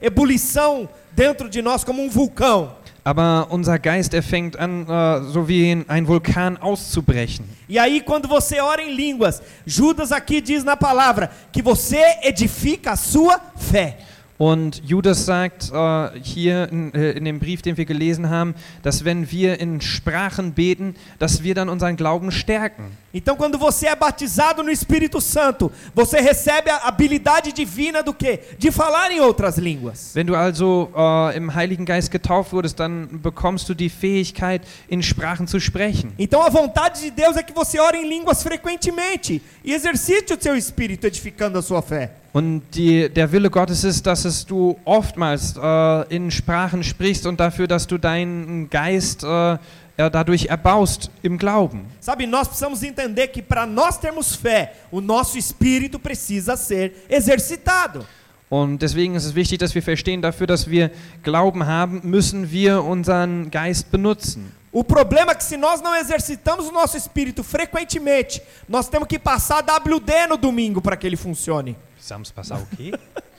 ebulição 0.00 0.88
dentro 1.12 1.48
de 1.48 1.62
nós, 1.62 1.84
como 1.84 2.02
um 2.02 2.08
vulcão. 2.10 2.72
Aber 3.02 3.46
unser 3.50 3.78
Geist, 3.78 4.12
er 4.12 4.22
fängt 4.22 4.56
an, 4.60 4.84
äh, 4.86 5.32
so 5.32 5.48
wie 5.48 5.70
ein- 5.72 5.84
ein 5.88 6.06
Vulkan 6.06 6.58
auszubrechen. 6.60 7.46
E 7.66 7.78
aí, 7.78 8.02
quando 8.02 8.28
você 8.28 8.60
ora 8.60 8.82
em 8.82 8.94
línguas, 8.94 9.40
Judas 9.64 10.12
aqui 10.12 10.40
diz 10.42 10.62
na 10.64 10.76
palavra 10.76 11.30
que 11.50 11.62
você 11.62 11.98
edifica 12.22 12.92
a 12.92 12.96
sua 12.96 13.40
fé. 13.56 13.98
Und 14.40 14.80
Judas 14.86 15.26
sagt 15.26 15.70
äh, 15.70 16.18
hier 16.22 16.66
in, 16.72 16.94
äh, 16.94 17.10
in 17.10 17.26
dem 17.26 17.38
Brief, 17.38 17.60
den 17.60 17.76
wir 17.76 17.84
gelesen 17.84 18.30
haben, 18.30 18.54
dass 18.82 19.04
wenn 19.04 19.30
wir 19.30 19.60
in 19.60 19.82
Sprachen 19.82 20.54
beten, 20.54 20.94
dass 21.18 21.42
wir 21.42 21.54
dann 21.54 21.68
unseren 21.68 21.94
Glauben 21.94 22.32
stärken. 22.32 22.84
Então, 23.12 23.36
quando 23.36 23.58
você 23.58 23.88
é 23.88 23.94
batizado 23.94 24.62
no 24.62 24.70
Espírito 24.70 25.20
Santo, 25.20 25.70
você 25.94 26.22
recebe 26.22 26.70
a 26.70 26.88
habilidade 26.88 27.52
divina 27.52 28.02
do 28.02 28.14
quê? 28.14 28.40
De 28.56 28.72
falar 28.72 29.10
em 29.10 29.20
outras 29.20 29.58
línguas. 29.58 30.14
Wenn 30.14 30.26
du 30.26 30.34
also 30.34 30.90
äh, 30.96 31.36
im 31.36 31.54
Heiligen 31.54 31.84
Geist 31.84 32.10
getauft 32.10 32.54
wurdest, 32.54 32.80
dann 32.80 33.20
bekommst 33.20 33.68
du 33.68 33.74
die 33.74 33.90
Fähigkeit, 33.90 34.62
in 34.88 35.02
Sprachen 35.02 35.48
zu 35.48 35.60
sprechen. 35.60 36.14
Então, 36.18 36.40
a 36.40 36.48
vontade 36.48 37.02
de 37.02 37.10
Deus 37.10 37.36
é 37.36 37.42
que 37.42 37.52
você 37.52 37.78
ore 37.78 37.98
em 37.98 38.08
línguas 38.08 38.42
frequentemente 38.42 39.42
e 39.62 39.74
exercite 39.74 40.32
o 40.32 40.42
seu 40.42 40.56
espírito 40.56 41.06
edificando 41.06 41.58
a 41.58 41.62
sua 41.62 41.82
fé. 41.82 42.19
Und 42.32 42.62
die, 42.74 43.08
der 43.08 43.32
Wille 43.32 43.50
Gottes 43.50 43.82
ist, 43.82 44.06
dass 44.06 44.24
es 44.24 44.46
du 44.46 44.78
oftmals 44.84 45.56
äh, 45.60 46.14
in 46.14 46.30
Sprachen 46.30 46.84
sprichst 46.84 47.26
und 47.26 47.40
dafür, 47.40 47.66
dass 47.66 47.88
du 47.88 47.98
deinen 47.98 48.70
Geist 48.70 49.24
äh, 49.24 49.58
dadurch 49.96 50.46
erbaust 50.46 51.10
im 51.22 51.36
Glauben. 51.36 51.86
Sabe, 51.98 52.26
nós 52.26 52.48
precisamos 52.48 52.82
entender 52.82 53.26
que 53.26 53.42
para 53.42 53.66
nós 53.66 53.98
termos 53.98 54.34
fé, 54.34 54.72
o 54.90 55.00
nosso 55.00 55.36
espírito 55.36 55.98
precisa 55.98 56.56
ser 56.56 56.92
exercitado. 57.08 58.06
Und 58.48 58.82
deswegen 58.82 59.14
ist 59.14 59.24
es 59.24 59.34
wichtig, 59.34 59.58
dass 59.58 59.74
wir 59.74 59.82
verstehen, 59.82 60.22
dafür, 60.22 60.46
dass 60.46 60.68
wir 60.68 60.90
Glauben 61.22 61.66
haben, 61.66 62.00
müssen 62.04 62.50
wir 62.50 62.82
unseren 62.82 63.50
Geist 63.50 63.90
benutzen. 63.92 64.52
O 64.72 64.84
problema 64.84 65.32
é 65.32 65.34
que 65.34 65.42
se 65.42 65.56
nós 65.56 65.80
não 65.80 65.96
exercitamos 65.96 66.68
o 66.68 66.72
nosso 66.72 66.96
espírito 66.96 67.42
frequentemente, 67.42 68.40
nós 68.68 68.88
temos 68.88 69.08
que 69.08 69.18
passar 69.18 69.62
WD 69.62 70.28
no 70.28 70.36
domingo 70.36 70.80
para 70.80 70.96
que 70.96 71.06
ele 71.06 71.16
funcione. 71.16 71.76
Samstag 71.98 72.52
okay? 72.72 72.92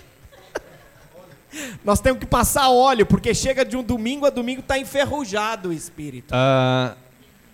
Nós 1.83 1.99
temos 1.99 2.19
que 2.19 2.25
passar 2.25 2.69
óleo, 2.69 3.05
porque 3.05 3.33
chega 3.33 3.65
de 3.65 3.75
um 3.75 3.83
domingo 3.83 4.25
a 4.25 4.29
domingo 4.29 4.61
está 4.61 4.77
enferrujado 4.77 5.69
o 5.69 5.73
espírito. 5.73 6.33
äh, 6.33 6.95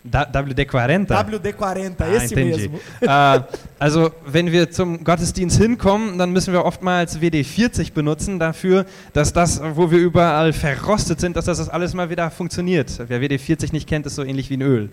da, 0.09 0.23
WD-40? 0.41 1.07
WD-40, 1.07 1.93
Ah, 1.99 2.07
esse 2.15 2.33
entendi. 2.35 2.69
mesmo. 2.69 2.79
äh, 3.01 3.41
also, 3.79 4.11
wenn 4.25 4.51
wir 4.51 4.69
zum 4.71 5.03
Gottesdienst 5.03 5.57
hinkommen, 5.57 6.17
dann 6.17 6.31
müssen 6.31 6.53
wir 6.53 6.63
oftmals 6.65 7.19
WD-40 7.19 7.93
benutzen 7.93 8.39
dafür, 8.39 8.85
dass 9.13 9.31
das, 9.33 9.61
wo 9.75 9.89
wir 9.91 9.99
überall 9.99 10.53
verrostet 10.53 11.19
sind, 11.19 11.35
dass 11.35 11.45
das 11.45 11.69
alles 11.69 11.93
mal 11.93 12.09
wieder 12.09 12.29
funktioniert. 12.31 12.91
Wer 13.07 13.21
WD-40 13.21 13.71
nicht 13.73 13.87
kennt, 13.87 14.05
ist 14.05 14.15
so 14.15 14.23
ähnlich 14.23 14.49
wie 14.49 14.57
ein 14.57 14.61
Öl. 14.61 14.89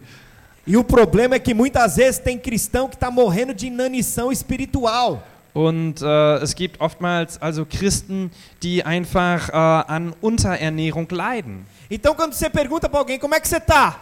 E 0.66 0.76
o 0.78 0.82
problema 0.84 1.34
é 1.34 1.38
que 1.38 1.52
muitas 1.52 1.96
vezes 1.96 2.18
tem 2.18 2.38
cristão 2.38 2.88
que 2.88 2.96
está 2.96 3.10
morrendo 3.10 3.52
de 3.52 3.66
inanição 3.66 4.32
espiritual. 4.32 5.22
Und 5.52 6.02
äh, 6.02 6.36
es 6.42 6.54
gibt 6.54 6.80
oftmals 6.80 7.40
also 7.40 7.64
Christen, 7.64 8.30
die 8.62 8.82
einfach 8.84 9.50
äh, 9.50 9.52
an 9.92 10.12
Unterernährung 10.20 11.06
leiden. 11.10 11.64
Então, 11.90 12.14
quando 12.14 12.32
você 12.32 12.48
pergunta 12.50 12.88
para 12.88 12.98
alguém 12.98 13.18
como 13.20 13.34
é 13.34 13.40
que 13.40 13.46
você 13.46 13.60
tá, 13.60 14.00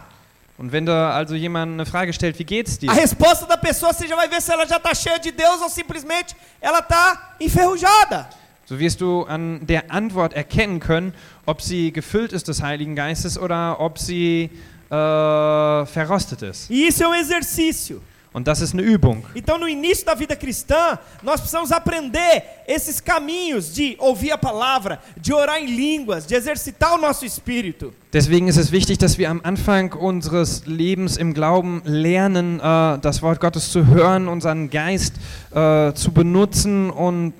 Und 0.57 0.71
wenn 0.71 0.85
da 0.85 1.11
also 1.11 1.33
jemand 1.33 1.73
eine 1.73 1.85
Frage 1.85 2.13
stellt, 2.13 2.37
wie 2.37 2.43
geht's 2.43 2.77
dir? 2.77 2.89
a 2.91 2.93
resposta 2.93 3.45
da 3.47 3.57
pessoa 3.57 3.91
você 3.91 4.07
já 4.07 4.15
vai 4.15 4.29
ver 4.29 4.39
se 4.41 4.51
ela 4.51 4.67
já 4.67 4.77
está 4.77 4.93
cheia 4.93 5.19
de 5.19 5.31
Deus 5.31 5.61
ou 5.61 5.69
simplesmente 5.69 6.35
ela 6.61 6.79
está 6.79 7.35
enferrujada. 7.39 8.29
So 8.65 8.79
wirst 8.79 9.01
du 9.01 9.23
an 9.25 9.65
der 9.65 9.91
Antwort 9.91 10.33
erkennen 10.33 10.79
können, 10.79 11.13
ob 11.45 11.61
sie 11.61 11.91
gefüllt 11.91 12.31
ist 12.31 12.47
des 12.47 12.61
Heiligen 12.61 12.95
Geistes 12.95 13.37
oder 13.37 13.79
ob 13.79 13.99
sie 13.99 14.51
äh, 14.89 15.85
verrostet 15.85 16.43
ist. 16.43 16.69
E 16.69 16.87
isso 16.87 17.03
é 17.03 17.07
um 17.07 17.13
exercício. 17.13 18.01
Und 18.33 18.47
das 18.47 18.61
ist 18.61 18.73
eine 18.73 18.81
Übung. 18.81 19.23
Então, 19.35 19.59
no 19.59 19.67
início 19.67 20.03
da 20.05 20.15
vida 20.15 20.35
cristã, 20.35 20.97
nós 21.21 21.39
precisamos 21.39 21.71
aprender 21.71 22.43
esses 22.67 22.99
caminhos 22.99 23.71
de 23.73 23.95
ouvir 23.99 24.31
a 24.31 24.37
palavra, 24.39 24.99
de 25.15 25.31
orar 25.31 25.59
em 25.61 25.67
línguas, 25.67 26.25
de 26.25 26.33
exercitar 26.33 26.95
o 26.95 26.97
nosso 26.97 27.25
espírito. 27.25 27.93
Deswegen 28.11 28.47
ist 28.47 28.57
es 28.57 28.71
wichtig, 28.71 28.97
dass 28.97 29.19
wir 29.19 29.29
am 29.29 29.39
Anfang 29.43 29.93
unseres 29.93 30.63
Lebens 30.65 31.17
im 31.17 31.33
Glauben 31.35 31.83
lernen, 31.85 32.59
äh, 32.59 32.97
das 32.99 33.21
Wort 33.21 33.39
Gottes 33.39 33.71
zu 33.71 33.85
hören, 33.85 34.27
unseren 34.27 34.67
Geist 34.69 35.13
äh, 35.51 35.93
zu 35.93 36.11
benutzen 36.11 36.89
und 36.89 37.33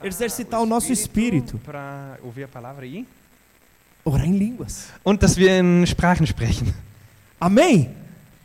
es- 0.00 0.06
Exercitar 0.06 0.60
o 0.62 0.66
nosso 0.66 0.92
espírito. 0.92 1.58
Pra 1.64 2.16
ouvir 2.22 2.44
a 2.44 2.48
palavra 2.48 2.84
aí. 2.84 3.06
Orar 4.04 4.26
em 4.26 4.36
línguas. 4.38 4.86
Und 5.02 5.22
dass 5.22 5.36
wir 5.36 5.58
in 5.58 5.86
Sprachen 5.86 6.26
sprechen. 6.26 6.72
Amém? 7.40 7.88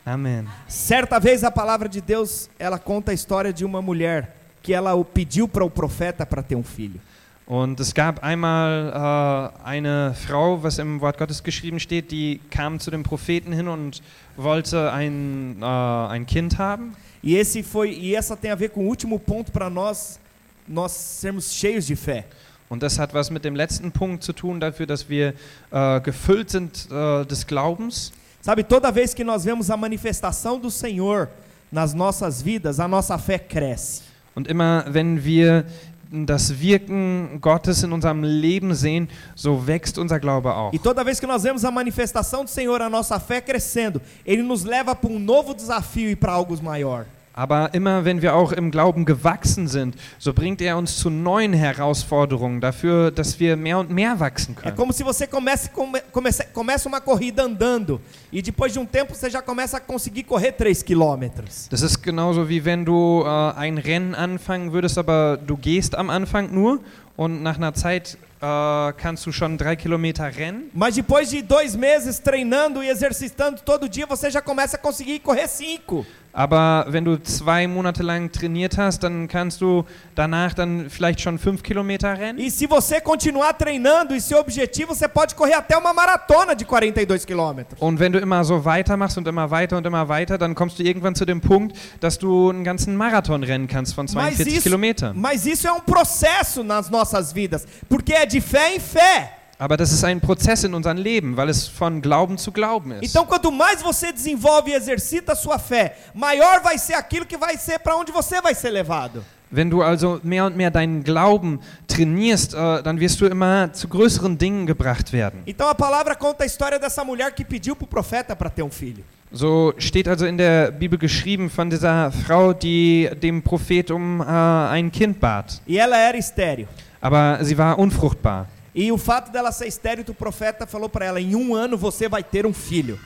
Amen. 0.06 0.47
Certa 0.68 1.20
vez 1.20 1.43
a 1.43 1.52
palavra 1.52 1.88
de 1.88 2.02
Deus, 2.02 2.50
ela 2.58 2.80
conta 2.80 3.12
a 3.12 3.14
história 3.14 3.54
de 3.54 3.64
uma 3.64 3.82
mulher 3.82 4.36
que 4.62 4.74
ela 4.74 4.93
o 4.93 5.06
pediu 5.06 5.47
para 5.47 5.64
o 5.64 5.70
profeta 5.70 6.26
para 6.26 6.41
ter 6.41 6.56
um 6.56 6.64
filho. 6.64 7.00
Und 7.45 7.80
es 7.80 7.95
gab 7.95 8.24
einmal 8.24 8.93
äh, 8.93 9.68
eine 9.68 10.14
Frau, 10.14 10.62
was 10.62 10.78
im 10.78 11.02
Wort 11.02 11.18
Gottes 11.18 11.41
geschrieben 11.41 11.80
steht, 11.80 12.12
die 12.12 12.39
kam 12.52 12.80
zu 12.80 12.91
dem 12.91 13.02
Propheten 13.02 13.52
hin 13.52 13.68
und 13.68 14.04
wollte 14.38 14.91
ein, 14.91 15.58
äh, 15.60 15.66
ein 15.66 16.28
Kind 16.28 16.60
haben. 16.60 16.95
E 17.24 17.36
esse 17.36 17.64
foi 17.64 17.91
e 17.91 18.14
essa 18.14 18.38
tem 18.38 18.52
a 18.52 18.56
ver 18.56 18.70
com 18.70 18.82
o 18.82 18.88
último 18.88 19.18
ponto 19.20 19.52
para 19.52 19.68
nós 19.68 20.20
nós 20.68 20.91
sermos 20.91 21.52
cheios 21.52 21.88
de 21.88 21.95
fé. 21.95 22.26
Und 22.70 22.84
das 22.84 23.00
hat 23.00 23.16
was 23.16 23.32
mit 23.32 23.43
dem 23.43 23.56
letzten 23.56 23.91
Punkt 23.91 24.24
zu 24.24 24.32
tun, 24.32 24.60
dafür, 24.60 24.86
dass 24.86 25.10
wir 25.10 25.34
äh, 25.72 26.02
gefüllt 26.02 26.52
sind 26.52 26.88
äh, 26.91 27.26
des 27.26 27.47
Glaubens. 27.47 28.12
Sabe, 28.42 28.64
toda 28.64 28.92
vez 28.92 29.14
que 29.14 29.24
nós 29.24 29.44
vemos 29.44 29.70
a 29.70 29.76
manifestação 29.76 30.60
do 30.60 30.72
Senhor 30.72 31.30
nas 31.72 31.94
nossas 31.94 32.42
vidas, 32.42 32.80
a 32.80 32.88
nossa 32.88 33.18
fé 33.18 33.38
cresce. 33.38 34.04
Und 34.36 34.50
immer 34.50 34.86
wenn 34.88 35.22
wir 35.24 35.66
das 36.12 36.50
Wirken 36.60 37.40
Gottes 37.42 37.84
in 37.84 37.92
unserem 37.92 38.24
Leben 38.24 38.74
sehen, 38.74 39.10
so 39.36 39.68
wächst 39.68 39.98
unser 39.98 40.20
Glaube 40.20 40.54
auch. 40.54 40.74
E 40.74 40.80
toda 40.80 41.04
vez 41.04 41.20
que 41.20 41.28
nós 41.28 41.44
vemos 41.44 41.64
a 41.66 41.72
manifestação 41.72 42.44
do 42.44 42.50
Senhor, 42.50 42.82
a 42.82 42.90
nossa 42.90 43.20
fé 43.20 43.42
crescendo, 43.42 44.02
ele 44.26 44.42
nos 44.42 44.64
leva 44.64 44.96
para 44.96 45.10
um 45.10 45.20
novo 45.20 45.54
desafio 45.54 46.10
e 46.10 46.16
para 46.16 46.32
algo 46.32 46.58
maior. 46.64 47.06
Aber 47.40 47.74
immer 47.74 48.04
wenn 48.04 48.22
wir 48.22 48.36
auch 48.36 48.52
im 48.52 48.70
Glauben 48.70 49.06
gewachsen 49.06 49.70
sind, 49.70 49.96
so 50.18 50.34
bringt 50.34 50.62
er 50.62 50.78
uns 50.78 50.98
zu 50.98 51.10
neuen 51.10 51.54
Herausforderungen 51.54 52.60
dafür, 52.60 53.12
dass 53.12 53.40
wir 53.40 53.56
mehr 53.56 53.80
und 53.80 53.90
mehr 53.90 54.20
wachsen 54.20 54.56
É 54.58 54.62
können. 54.64 54.76
como 54.76 54.92
se 54.92 55.06
você 55.06 55.26
comece, 55.26 55.70
come, 55.70 56.02
comece, 56.12 56.44
começa 56.54 56.90
uma 56.90 57.00
corrida 57.00 57.44
andando 57.44 58.02
e 58.30 58.42
depois 58.42 58.74
de 58.74 58.80
um 58.80 58.86
tempo 58.86 59.16
você 59.16 59.30
já 59.30 59.42
começa 59.42 59.78
a 59.78 59.80
conseguir 59.80 60.24
correr 60.24 60.52
3 60.52 60.84
quilômetros. 60.84 61.70
Das 61.70 61.82
ist 61.82 62.04
genauso 62.04 62.50
wie 62.50 62.66
wenn 62.66 62.84
du 62.84 63.24
äh, 63.26 63.54
ein 63.58 63.78
Rennen 63.78 64.16
anfangen 64.16 64.74
würdest, 64.74 64.98
aber 64.98 65.38
du 65.38 65.56
gehst 65.56 65.96
am 65.96 66.10
Anfang 66.10 66.54
nur 66.54 66.82
und 67.20 67.43
nach 67.43 67.57
einer 67.57 67.74
Zeit 67.74 68.17
äh, 68.39 68.93
kannst 68.93 69.26
du 69.26 69.34
schon 69.34 69.57
drei 69.57 69.76
Kilometer 69.76 70.24
rennen. 70.24 70.72
Mas 70.74 70.95
depois 70.95 71.30
de 71.30 71.41
dois 71.41 71.76
meses 71.76 72.22
treinando 72.22 72.82
e 72.82 72.89
exercitando 72.89 73.61
todo 73.61 73.89
dia, 73.89 74.05
você 74.07 74.32
já 74.32 74.41
começa 74.41 74.78
a 74.78 74.80
conseguir 74.80 75.20
correr 75.20 75.49
5. 75.49 76.05
Aber 76.32 76.86
wenn 76.89 77.03
du 77.03 77.17
zwei 77.24 77.67
Monate 77.67 78.03
lang 78.03 78.32
trainiert 78.32 78.78
hast, 78.78 79.03
dann 79.03 79.28
kannst 79.28 79.61
du 79.61 79.84
danach 80.13 80.53
dann 80.53 80.88
vielleicht 80.89 81.22
schon 81.22 81.39
fünf 81.39 81.63
Kilometer 81.63 82.17
rennen. 82.17 82.39
E 82.39 82.51
se 82.51 82.67
você 82.67 83.01
continuar 83.01 83.53
treinando 83.53 84.15
e 84.15 84.22
seu 84.22 84.39
objetivo, 84.39 84.93
você 84.93 85.07
pode 85.07 85.34
correr 85.34 85.55
até 85.55 85.76
uma 85.76 85.91
maratona 85.91 86.53
de 86.55 86.65
42 86.65 87.26
quilômetros. 87.26 87.82
Und 87.82 87.99
wenn 87.99 88.11
du 88.11 88.20
immer 88.20 88.43
so 88.43 88.63
weitermachst 88.63 89.17
und 89.17 89.28
immer 89.28 89.49
weiter 89.49 89.76
und 89.78 89.88
immer 89.88 90.07
weiter, 90.07 90.38
dann 90.38 90.53
kommst 90.53 90.78
du 90.78 90.84
irgendwann 90.84 91.15
zu 91.15 91.26
dem 91.26 91.41
Punkt, 91.41 91.76
dass 91.99 92.20
du 92.20 92.51
einen 92.51 92.63
ganzen 92.63 92.95
Marathon 92.95 93.43
rennen 93.43 93.67
kannst 93.67 93.95
von 93.95 94.05
Mas 94.05 94.13
42 94.13 94.53
isso, 94.53 94.63
Kilometern. 94.63 95.20
mas 95.20 95.47
isso 95.47 95.67
é 95.67 95.72
um 95.72 95.82
processo 95.82 96.63
nas 96.63 96.91
nossas 96.91 97.09
vidas, 97.34 97.66
porque 97.88 98.14
é 98.14 98.26
de 98.26 98.41
fé 98.41 98.76
em 98.76 98.80
fé. 98.80 99.39
Aber 99.62 99.76
das 99.76 99.91
ist 99.91 100.05
ein 100.05 100.22
Prozess 100.22 100.64
in 100.64 100.74
unserem 100.74 100.97
Leben, 100.97 101.36
weil 101.36 101.49
es 101.49 101.68
von 101.68 102.01
Glauben 102.01 102.38
zu 102.38 102.49
Glauben 102.51 102.93
ist. 102.93 103.10
Então, 103.10 103.26
quanto 103.26 103.51
mais 103.51 103.82
você 103.82 104.14
desenvolve 104.14 104.72
e 104.72 104.74
exercita 104.74 105.34
a 105.34 105.36
sua 105.36 105.60
fé, 105.60 105.97
maior 106.14 106.62
vai 106.64 106.78
ser 106.78 106.93
aquilo 106.93 107.26
que 107.26 107.36
vai 107.36 107.57
ser 107.57 107.78
para 107.80 107.93
onde 107.97 108.10
você 108.10 108.41
vai 108.41 108.55
ser 108.55 108.70
levado. 108.70 109.22
Wenn 109.51 109.70
du 109.70 109.82
also 109.82 110.22
mehr 110.24 110.45
und 110.45 110.55
mehr 110.55 110.72
deinen 110.72 111.03
Glauben 111.03 111.60
trainierst, 111.88 112.53
äh, 112.53 112.84
dann 112.84 112.99
wirst 112.99 113.20
du 113.20 113.26
immer 113.26 113.74
zu 113.74 113.89
größeren 113.89 114.38
Dingen 114.38 114.66
gebracht 114.66 115.12
werden. 115.12 115.41
Então, 115.45 115.68
a 115.68 115.76
palavra 115.76 116.16
conta 116.16 116.43
a 116.43 116.45
história 116.45 116.80
dessa 116.80 117.03
mulher 117.03 117.32
que 117.34 117.43
pediu 117.43 117.76
para 117.76 117.84
o 117.84 117.88
profeta 117.88 118.36
para 118.36 118.49
ter 118.49 118.64
um 118.64 118.72
filho. 118.72 119.03
So 119.32 119.74
steht 119.78 120.07
also 120.07 120.26
in 120.26 120.38
der 120.38 120.72
Bibel 120.72 120.97
geschrieben 120.97 121.49
von 121.49 121.70
dieser 121.70 122.12
Frau, 122.12 122.53
die 122.53 123.10
dem 123.22 123.43
Prophet 123.43 123.91
um 123.91 124.22
äh, 124.22 124.26
ein 124.26 124.91
Kind 124.91 125.20
bat. 125.20 125.62
E 125.68 125.78
ela 125.78 125.97
era 125.97 126.18
estéril. 126.18 126.68
Aber 127.02 127.43
sie 127.43 127.58
war 127.58 127.80
unfruchtbar. 127.80 128.47
E 128.74 128.91
o 128.91 128.97
fato 128.97 129.32
dela 129.32 129.52
ser 129.52 129.68
estéril, 129.68 130.06
o 130.08 130.14
profeta 130.14 130.68
falou 130.68 130.89
para 130.89 131.06
ela: 131.06 131.20
em 131.20 131.36
um 131.36 131.56
ano 131.56 131.78
você 131.78 132.08
vai 132.08 132.24
ter 132.24 132.45
um 132.45 132.54
filho. 132.54 133.00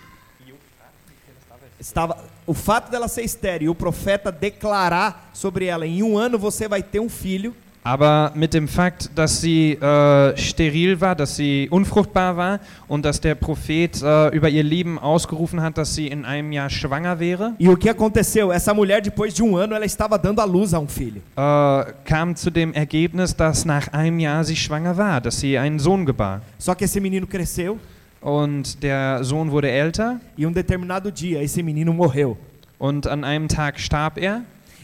Estava, 1.79 2.17
o 2.47 2.53
fato 2.53 2.89
dela 2.89 3.07
ser 3.07 3.23
estéril, 3.23 3.71
o 3.71 3.75
profeta 3.75 4.31
declarar 4.31 5.29
sobre 5.33 5.65
ela: 5.65 5.85
em 5.85 6.01
um 6.01 6.17
ano 6.17 6.37
você 6.39 6.67
vai 6.67 6.81
ter 6.81 6.99
um 6.99 7.09
filho. 7.09 7.55
Aber 7.85 8.31
mit 8.33 8.53
dem 8.53 8.67
Fakt, 8.69 9.09
dass 9.13 9.41
sie 9.41 9.73
äh, 9.73 10.37
steril 10.37 11.01
war, 11.01 11.15
dass 11.15 11.35
sie 11.35 11.67
unfruchtbar 11.69 12.37
war 12.37 12.59
und 12.87 13.03
dass 13.03 13.19
der 13.19 13.35
Prophet 13.35 14.01
äh, 14.01 14.29
über 14.29 14.47
ihr 14.49 14.63
Leben 14.63 14.97
ausgerufen 14.97 15.61
hat, 15.61 15.77
dass 15.77 15.93
sie 15.93 16.07
in 16.07 16.23
einem 16.23 16.53
Jahr 16.53 16.69
schwanger 16.69 17.19
wäre, 17.19 17.53
E 17.59 17.67
o 17.67 17.75
que 17.75 17.89
aconteceu? 17.89 18.51
Essa 18.51 18.73
mulher, 18.73 19.01
depois 19.01 19.33
de 19.33 19.43
um 19.43 19.55
ano, 19.57 19.75
ela 19.75 19.85
estava 19.85 20.17
dando 20.17 20.39
à 20.41 20.45
luz 20.45 20.73
a 20.73 20.79
um 20.79 20.87
filho. 20.87 21.21
äh, 21.35 21.85
kam 22.05 22.35
zu 22.37 22.49
dem 22.49 22.73
Ergebnis, 22.73 23.35
dass 23.35 23.65
nach 23.65 23.89
einem 23.91 24.17
Jahr 24.19 24.43
sie 24.45 24.55
schwanger 24.55 24.95
war, 24.97 25.19
dass 25.19 25.41
sie 25.41 25.57
einen 25.57 25.79
Sohn 25.79 26.05
gebar. 26.05 26.41
Só 26.57 26.73
que 26.75 26.85
esse 26.85 27.01
menino 27.01 27.27
cresceu 27.27 27.75
Und 28.21 28.81
der 28.81 29.21
Sohn 29.25 29.51
wurde 29.51 29.69
älter 29.69 30.21
e 30.37 30.45
um 30.45 30.53
determinado 30.53 31.11
dia 31.11 31.41
esse 31.43 31.61
menino 31.61 31.91
morreu. 31.91 32.35
und 32.79 33.07
an 33.07 33.25
einem 33.25 33.49
Tag 33.49 33.77
starb 33.79 34.17
er. 34.17 34.43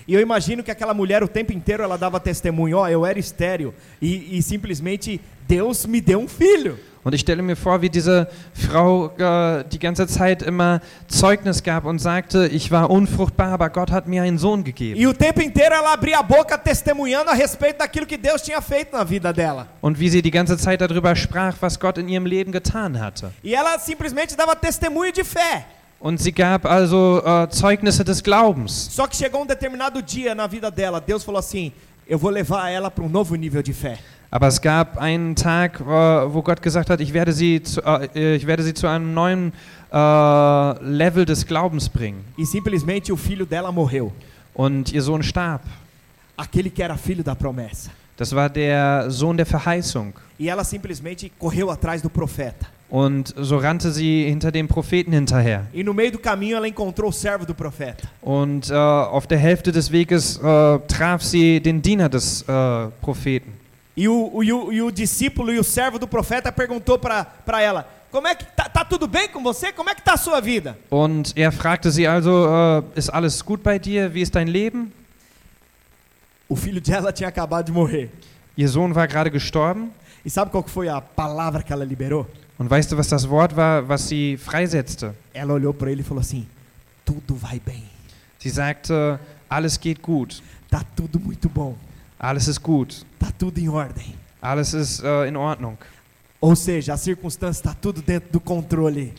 E 0.09 0.13
eu 0.15 0.19
imagino 0.19 0.63
que 0.63 0.71
aquela 0.71 0.91
mulher 0.91 1.23
o 1.23 1.27
tempo 1.27 1.53
inteiro 1.53 1.83
ela 1.83 1.95
dava 1.95 2.19
testemunho, 2.19 2.79
ó, 2.79 2.89
eu 2.89 3.05
era 3.05 3.19
estéril 3.19 3.75
e, 4.01 4.39
e 4.39 4.41
simplesmente 4.41 5.21
Deus 5.47 5.85
me 5.85 6.01
deu 6.01 6.19
um 6.19 6.27
filho. 6.27 6.79
Und 7.03 7.13
ich 7.13 7.21
stelle 7.21 7.43
mir 7.43 7.55
vor, 7.55 7.83
wie 7.83 7.91
diese 7.91 8.27
Frau 8.51 9.11
äh, 9.19 9.63
die 9.71 9.77
ganze 9.77 10.07
Zeit 10.07 10.41
immer 10.41 10.81
Zeugnis 11.07 11.61
gab 11.61 11.85
und 11.85 11.99
sagte, 11.99 12.47
ich 12.47 12.71
war 12.71 12.89
unfruchtbar, 12.89 13.49
aber 13.49 13.69
Gott 13.69 13.91
hat 13.91 14.07
mir 14.07 14.23
einen 14.23 14.39
Sohn 14.39 14.63
gegeben. 14.63 14.99
E 14.99 15.05
o 15.05 15.13
tempo 15.13 15.41
inteiro 15.41 15.75
ela 15.75 15.93
abria 15.93 16.17
a 16.17 16.23
boca 16.23 16.57
testemunhando 16.57 17.29
a 17.29 17.35
respeito 17.35 17.77
daquilo 17.77 18.07
que 18.07 18.17
Deus 18.17 18.41
tinha 18.41 18.61
feito 18.61 18.91
na 18.91 19.03
vida 19.03 19.31
dela. 19.31 19.67
Und 19.79 19.99
wie 19.99 20.09
sie 20.09 20.23
die 20.23 20.31
ganze 20.31 20.57
Zeit 20.57 20.81
darüber 20.81 21.15
sprach, 21.15 21.55
was 21.61 21.79
Gott 21.79 21.99
in 21.99 22.09
ihrem 22.09 22.25
Leben 22.25 22.51
getan 22.51 22.99
hatte. 22.99 23.31
E 23.43 23.53
ela 23.53 23.77
simplesmente 23.77 24.35
dava 24.35 24.55
testemunho 24.55 25.11
de 25.11 25.23
fé. 25.23 25.65
Und 25.99 26.21
sie 26.21 26.31
gab 26.31 26.65
also 26.65 27.21
äh, 27.25 27.49
Zeugnisse 27.49 28.05
des 28.05 28.23
Glaubens. 28.23 28.89
Só 28.91 29.05
que 29.05 29.15
chegou 29.15 29.41
um 29.41 29.45
determinado 29.45 30.01
dia 30.01 30.33
na 30.33 30.47
vida 30.47 30.71
dela, 30.71 31.01
Deus 31.01 31.23
falou 31.23 31.39
assim: 31.39 31.73
Eu 32.07 32.17
vou 32.17 32.31
levar 32.31 32.69
ela 32.69 32.89
para 32.89 33.03
um 33.03 33.09
novo 33.09 33.35
nível 33.35 33.61
de 33.61 33.73
fé. 33.73 33.99
Aber 34.31 34.47
es 34.47 34.61
gab 34.61 34.97
einen 34.99 35.35
Tag, 35.35 35.81
äh, 35.81 35.83
wo 35.85 36.41
Gott 36.41 36.61
gesagt 36.61 36.89
hat, 36.89 37.01
ich 37.01 37.13
werde 37.13 37.33
sie 37.33 37.61
zu, 37.61 37.81
äh, 37.81 38.35
ich 38.35 38.45
werde 38.45 38.63
sie 38.63 38.73
zu 38.73 38.87
einem 38.87 39.13
neuen 39.13 39.51
äh, 39.91 40.83
Level 40.83 41.25
des 41.25 41.45
Glaubens 41.45 41.89
bringen. 41.89 42.23
E 42.37 42.45
simplesmente 42.45 43.11
o 43.11 43.17
filho 43.17 43.45
dela 43.45 43.71
morreu. 43.71 44.11
Und 44.53 44.93
ihr 44.93 45.01
Sohn 45.01 45.23
starb. 45.23 45.61
Aquele 46.37 46.69
que 46.69 46.81
era 46.81 46.95
filho 46.95 47.23
da 47.23 47.35
promessa. 47.35 47.91
Das 48.15 48.33
war 48.33 48.49
der 48.49 49.09
Sohn 49.09 49.35
der 49.35 49.45
Verheißung. 49.45 50.13
E 50.39 50.47
ela 50.47 50.63
simplesmente 50.63 51.29
correu 51.37 51.69
atrás 51.69 52.01
do 52.01 52.09
profeta. 52.09 52.67
Und 52.89 53.35
so 53.37 53.57
rannte 53.57 53.91
sie 53.91 54.25
hinter 54.25 54.51
dem 54.51 54.67
Propheten 54.67 55.11
hinterher. 55.13 55.67
E 55.73 55.83
no 55.83 55.93
meio 55.93 56.11
do 56.11 56.19
caminho 56.19 56.57
ela 56.57 56.67
encontrou 56.67 57.09
o 57.09 57.13
servo 57.13 57.45
do 57.45 57.53
profeta. 57.53 58.07
Und 58.21 58.71
äh, 58.71 58.73
auf 58.73 59.27
der 59.27 59.37
Hälfte 59.37 59.71
des 59.71 59.91
Weges 59.91 60.37
äh, 60.37 60.79
traf 60.87 61.21
sie 61.21 61.59
den 61.59 61.81
Diener 61.83 62.09
des 62.09 62.41
äh, 62.41 62.45
Propheten. 62.99 63.53
E 63.95 64.07
o, 64.07 64.31
o, 64.33 64.43
e 64.43 64.51
o, 64.51 64.71
e 64.71 64.81
o 64.81 64.89
discípulo 64.91 65.53
e 65.53 65.59
o 65.59 65.63
servo 65.63 65.99
do 65.99 66.07
profeta 66.07 66.51
perguntou 66.51 66.97
para 66.97 67.61
ela: 67.61 67.87
Como 68.09 68.27
é 68.27 68.33
que 68.33 68.45
tá, 68.55 68.67
tá 68.67 68.83
tudo 68.83 69.07
bem 69.07 69.29
com 69.29 69.43
você? 69.43 69.71
Como 69.71 69.89
é 69.89 69.93
que 69.93 70.01
tá 70.01 70.13
a 70.13 70.17
sua 70.17 70.39
vida? 70.39 70.75
Und 70.89 71.33
er 71.35 71.51
fragte 71.51 71.91
sie 71.91 72.07
also, 72.07 72.47
äh, 72.47 72.99
ist 72.99 73.09
alles 73.13 73.45
gut 73.45 73.61
bei 73.61 73.77
dir? 73.77 74.11
Wie 74.15 74.21
ist 74.21 74.33
dein 74.33 74.47
Leben? 74.47 74.91
O 76.47 76.55
filho 76.55 76.81
dela 76.81 77.13
tinha 77.13 77.29
acabado 77.29 77.67
de 77.67 77.71
morrer. 77.71 78.09
Ihr 78.57 78.67
Sohn 78.67 78.95
war 78.95 79.07
gerade 79.07 79.29
gestorben. 79.29 79.91
E 80.25 80.29
sabe 80.29 80.49
qual 80.49 80.63
foi 80.67 80.89
a 80.89 80.99
palavra 80.99 81.61
que 81.61 81.71
ela 81.71 81.85
liberou? 81.85 82.25
Und 82.59 82.69
weißt 82.69 82.91
du, 82.91 82.97
was 82.97 83.07
das 83.07 83.27
Wort 83.29 83.55
war, 83.55 83.87
was 83.87 84.09
sie 84.09 84.37
freisetzte? 84.37 85.15
Ela 85.33 85.53
olhou 85.53 85.73
para 85.73 85.89
ele 85.89 86.01
e 86.01 86.03
falou 86.03 86.21
assim: 86.21 86.45
Tudo 87.05 87.33
vai 87.35 87.59
bem. 87.59 87.83
Sie 88.37 88.49
sagte, 88.49 89.17
alles 89.49 89.79
geht 89.79 90.01
gut. 90.01 90.43
Tá 90.69 90.83
tudo 90.95 91.19
muito 91.19 91.49
bom. 91.49 91.75
Alles 92.19 92.47
ist 92.47 92.61
gut. 92.61 93.05
Tá 93.17 93.31
tudo 93.37 93.59
em 93.59 93.69
ordem. 93.69 94.13
Alles 94.41 94.73
ist 94.73 95.01
äh, 95.03 95.27
in 95.27 95.35
Ordnung. 95.35 95.77
Ou 96.41 96.55
seja, 96.55 96.93
a 96.93 96.97
circunstância 96.97 97.59
está 97.61 97.73
tudo 97.73 98.01
dentro 98.01 98.29
do 98.31 98.39
controle. 98.39 99.13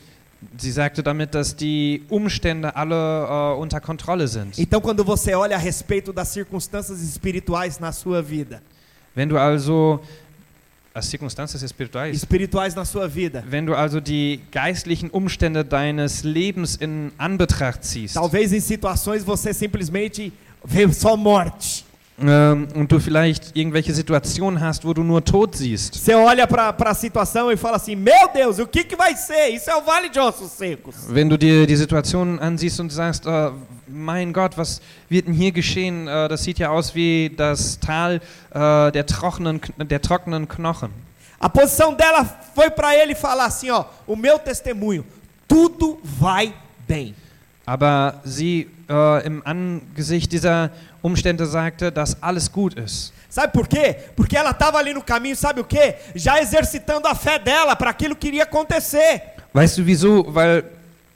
Sie 0.57 0.71
sagte 0.71 1.03
damit, 1.03 1.35
dass 1.35 1.55
die 1.55 2.03
Umstände 2.09 2.75
alle 2.75 2.95
äh, 2.95 3.61
unter 3.61 3.81
Kontrolle 3.81 4.27
sind. 4.27 4.59
Então, 4.59 4.81
quando 4.81 5.05
você 5.05 5.35
olha 5.35 5.57
a 5.57 5.59
respeito 5.59 6.13
das 6.13 6.29
circunstâncias 6.29 7.03
espirituais 7.03 7.79
na 7.79 7.93
sua 7.93 8.23
vida, 8.23 8.63
Wenn 9.15 9.29
du 9.29 9.37
also 9.37 10.01
as 10.95 11.07
circunstâncias 11.07 11.63
espirituais, 11.63 12.17
espirituais 12.17 12.75
na 12.75 12.85
sua 12.85 13.07
vida, 13.07 13.45
wenn 13.49 13.65
du 13.65 13.75
also 13.75 14.01
die 14.01 14.41
geistlichen 14.51 15.09
Umstände 15.11 15.65
deines 15.65 16.23
Lebens 16.25 16.77
in 16.77 17.13
Anbetracht 17.19 17.85
ziehst 17.85 18.15
talvez 18.15 18.53
em 18.53 18.61
situações 18.61 19.23
você 19.25 19.53
simplesmente 19.55 20.33
vê 20.65 20.93
só 20.93 21.17
morte. 21.17 21.85
ähm, 22.23 22.69
und 22.75 22.93
du 22.93 23.01
vielleicht 23.01 23.57
irgendwelche 23.57 23.95
Situationen 23.95 24.61
hast, 24.61 24.85
wo 24.85 24.93
du 24.93 25.03
nur 25.03 25.25
Tod 25.25 25.57
siehst, 25.57 25.95
Você 25.97 26.15
olha 26.15 26.47
para 26.47 26.75
a 26.91 26.95
situação 26.95 27.51
e 27.51 27.57
fala 27.57 27.77
assim: 27.77 27.97
Meu 27.97 28.29
Deus, 28.35 28.59
o 28.59 28.67
que, 28.67 28.85
que 28.85 28.95
vai 28.95 29.15
ser? 29.17 29.49
Isso 29.49 29.71
é 29.71 29.77
o 29.77 29.81
vale 29.83 30.11
de 30.11 30.19
ossos 30.19 30.51
secos. 30.51 30.97
wenn 31.09 31.29
du 31.31 31.39
dir 31.39 31.67
die 31.67 31.77
Situation 31.77 32.39
ansiehst 32.41 32.79
und 32.81 32.93
sagst, 32.93 33.25
äh, 33.27 33.53
mein 33.93 34.33
Gott, 34.33 34.57
was 34.57 34.81
wird 35.09 35.27
denn 35.27 35.35
hier 35.35 35.53
geschehen? 35.53 36.09
Äh, 36.09 36.29
das 36.29 36.45
sieht 36.45 36.59
ja 36.59 36.71
aus 36.71 36.95
wie 36.95 37.33
das 37.37 37.79
Tal 37.79 38.21
äh, 38.51 38.93
der, 38.93 39.07
trockenen, 39.07 39.61
der 39.79 40.01
trockenen 40.01 40.49
Knochen. 40.49 40.91
A 41.39 41.49
posição 41.49 41.95
dela 41.95 42.25
foi 42.55 42.71
para 42.71 42.95
ele 42.95 43.15
falar 43.15 43.47
assim: 43.47 43.71
Ó, 43.71 43.85
o 44.07 44.15
meu 44.15 44.39
testemunho, 44.39 45.05
tudo 45.49 45.99
vai 46.03 46.53
bem. 46.87 47.15
Aber 47.65 48.21
sie 48.25 48.69
äh, 48.89 49.27
im 49.27 49.43
Angesicht 49.45 50.33
dieser 50.33 50.71
Umstände 51.03 51.47
sagte, 51.47 51.91
dass 51.91 52.23
alles 52.23 52.51
gut 52.51 52.75
ist. 52.75 53.13
Sabe 53.29 53.53
por 53.53 53.69
quê? 53.69 53.97
Porque 54.17 54.37
ela 54.37 54.51
estava 54.51 54.79
ali 54.79 54.93
no 54.93 55.03
caminho, 55.03 55.37
sabe 55.37 55.61
o 55.61 55.65
quê? 55.65 55.95
Já 56.17 56.41
exercitando 56.41 57.07
a 57.07 57.15
fé 57.15 57.39
dela 57.39 57.77
para 57.77 57.91
aquilo 57.91 58.17
que 58.17 58.27
iria 58.27 58.43
acontecer. 58.43 59.23
Weißt 59.55 59.79
du 59.79 59.85
wieso? 59.85 60.25
Weil 60.29 60.65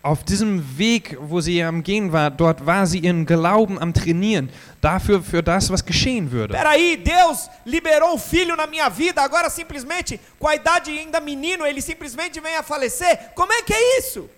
auf 0.04 0.22
diesem 0.22 0.62
Weg, 0.76 1.16
wo 1.18 1.40
sie 1.40 1.62
am 1.62 1.82
Gehen 1.82 2.12
war, 2.12 2.30
dort 2.30 2.66
war 2.66 2.86
sie 2.86 2.98
ihren 2.98 3.24
Glauben 3.24 3.78
am 3.78 3.94
Trainieren. 3.94 4.50
Dafür, 4.82 5.22
für 5.22 5.42
das, 5.42 5.70
was 5.70 5.82
geschehen 5.82 6.30
würde. 6.30 6.52
Peraí, 6.52 6.98
Deus 7.02 7.48
liberou 7.64 8.12
um 8.12 8.18
filho 8.18 8.54
na 8.54 8.66
minha 8.66 8.90
vida, 8.90 9.22
agora 9.22 9.48
simplesmente, 9.48 10.20
com 10.38 10.46
a 10.46 10.54
idade 10.56 10.90
ainda 10.90 11.20
menino, 11.20 11.64
ele 11.64 11.80
simplesmente 11.80 12.38
vem 12.38 12.54
a 12.54 12.62
falecer? 12.62 13.18
Como 13.34 13.50
é 13.50 13.62
que 13.62 13.72
é 13.72 13.98
isso? 13.98 14.28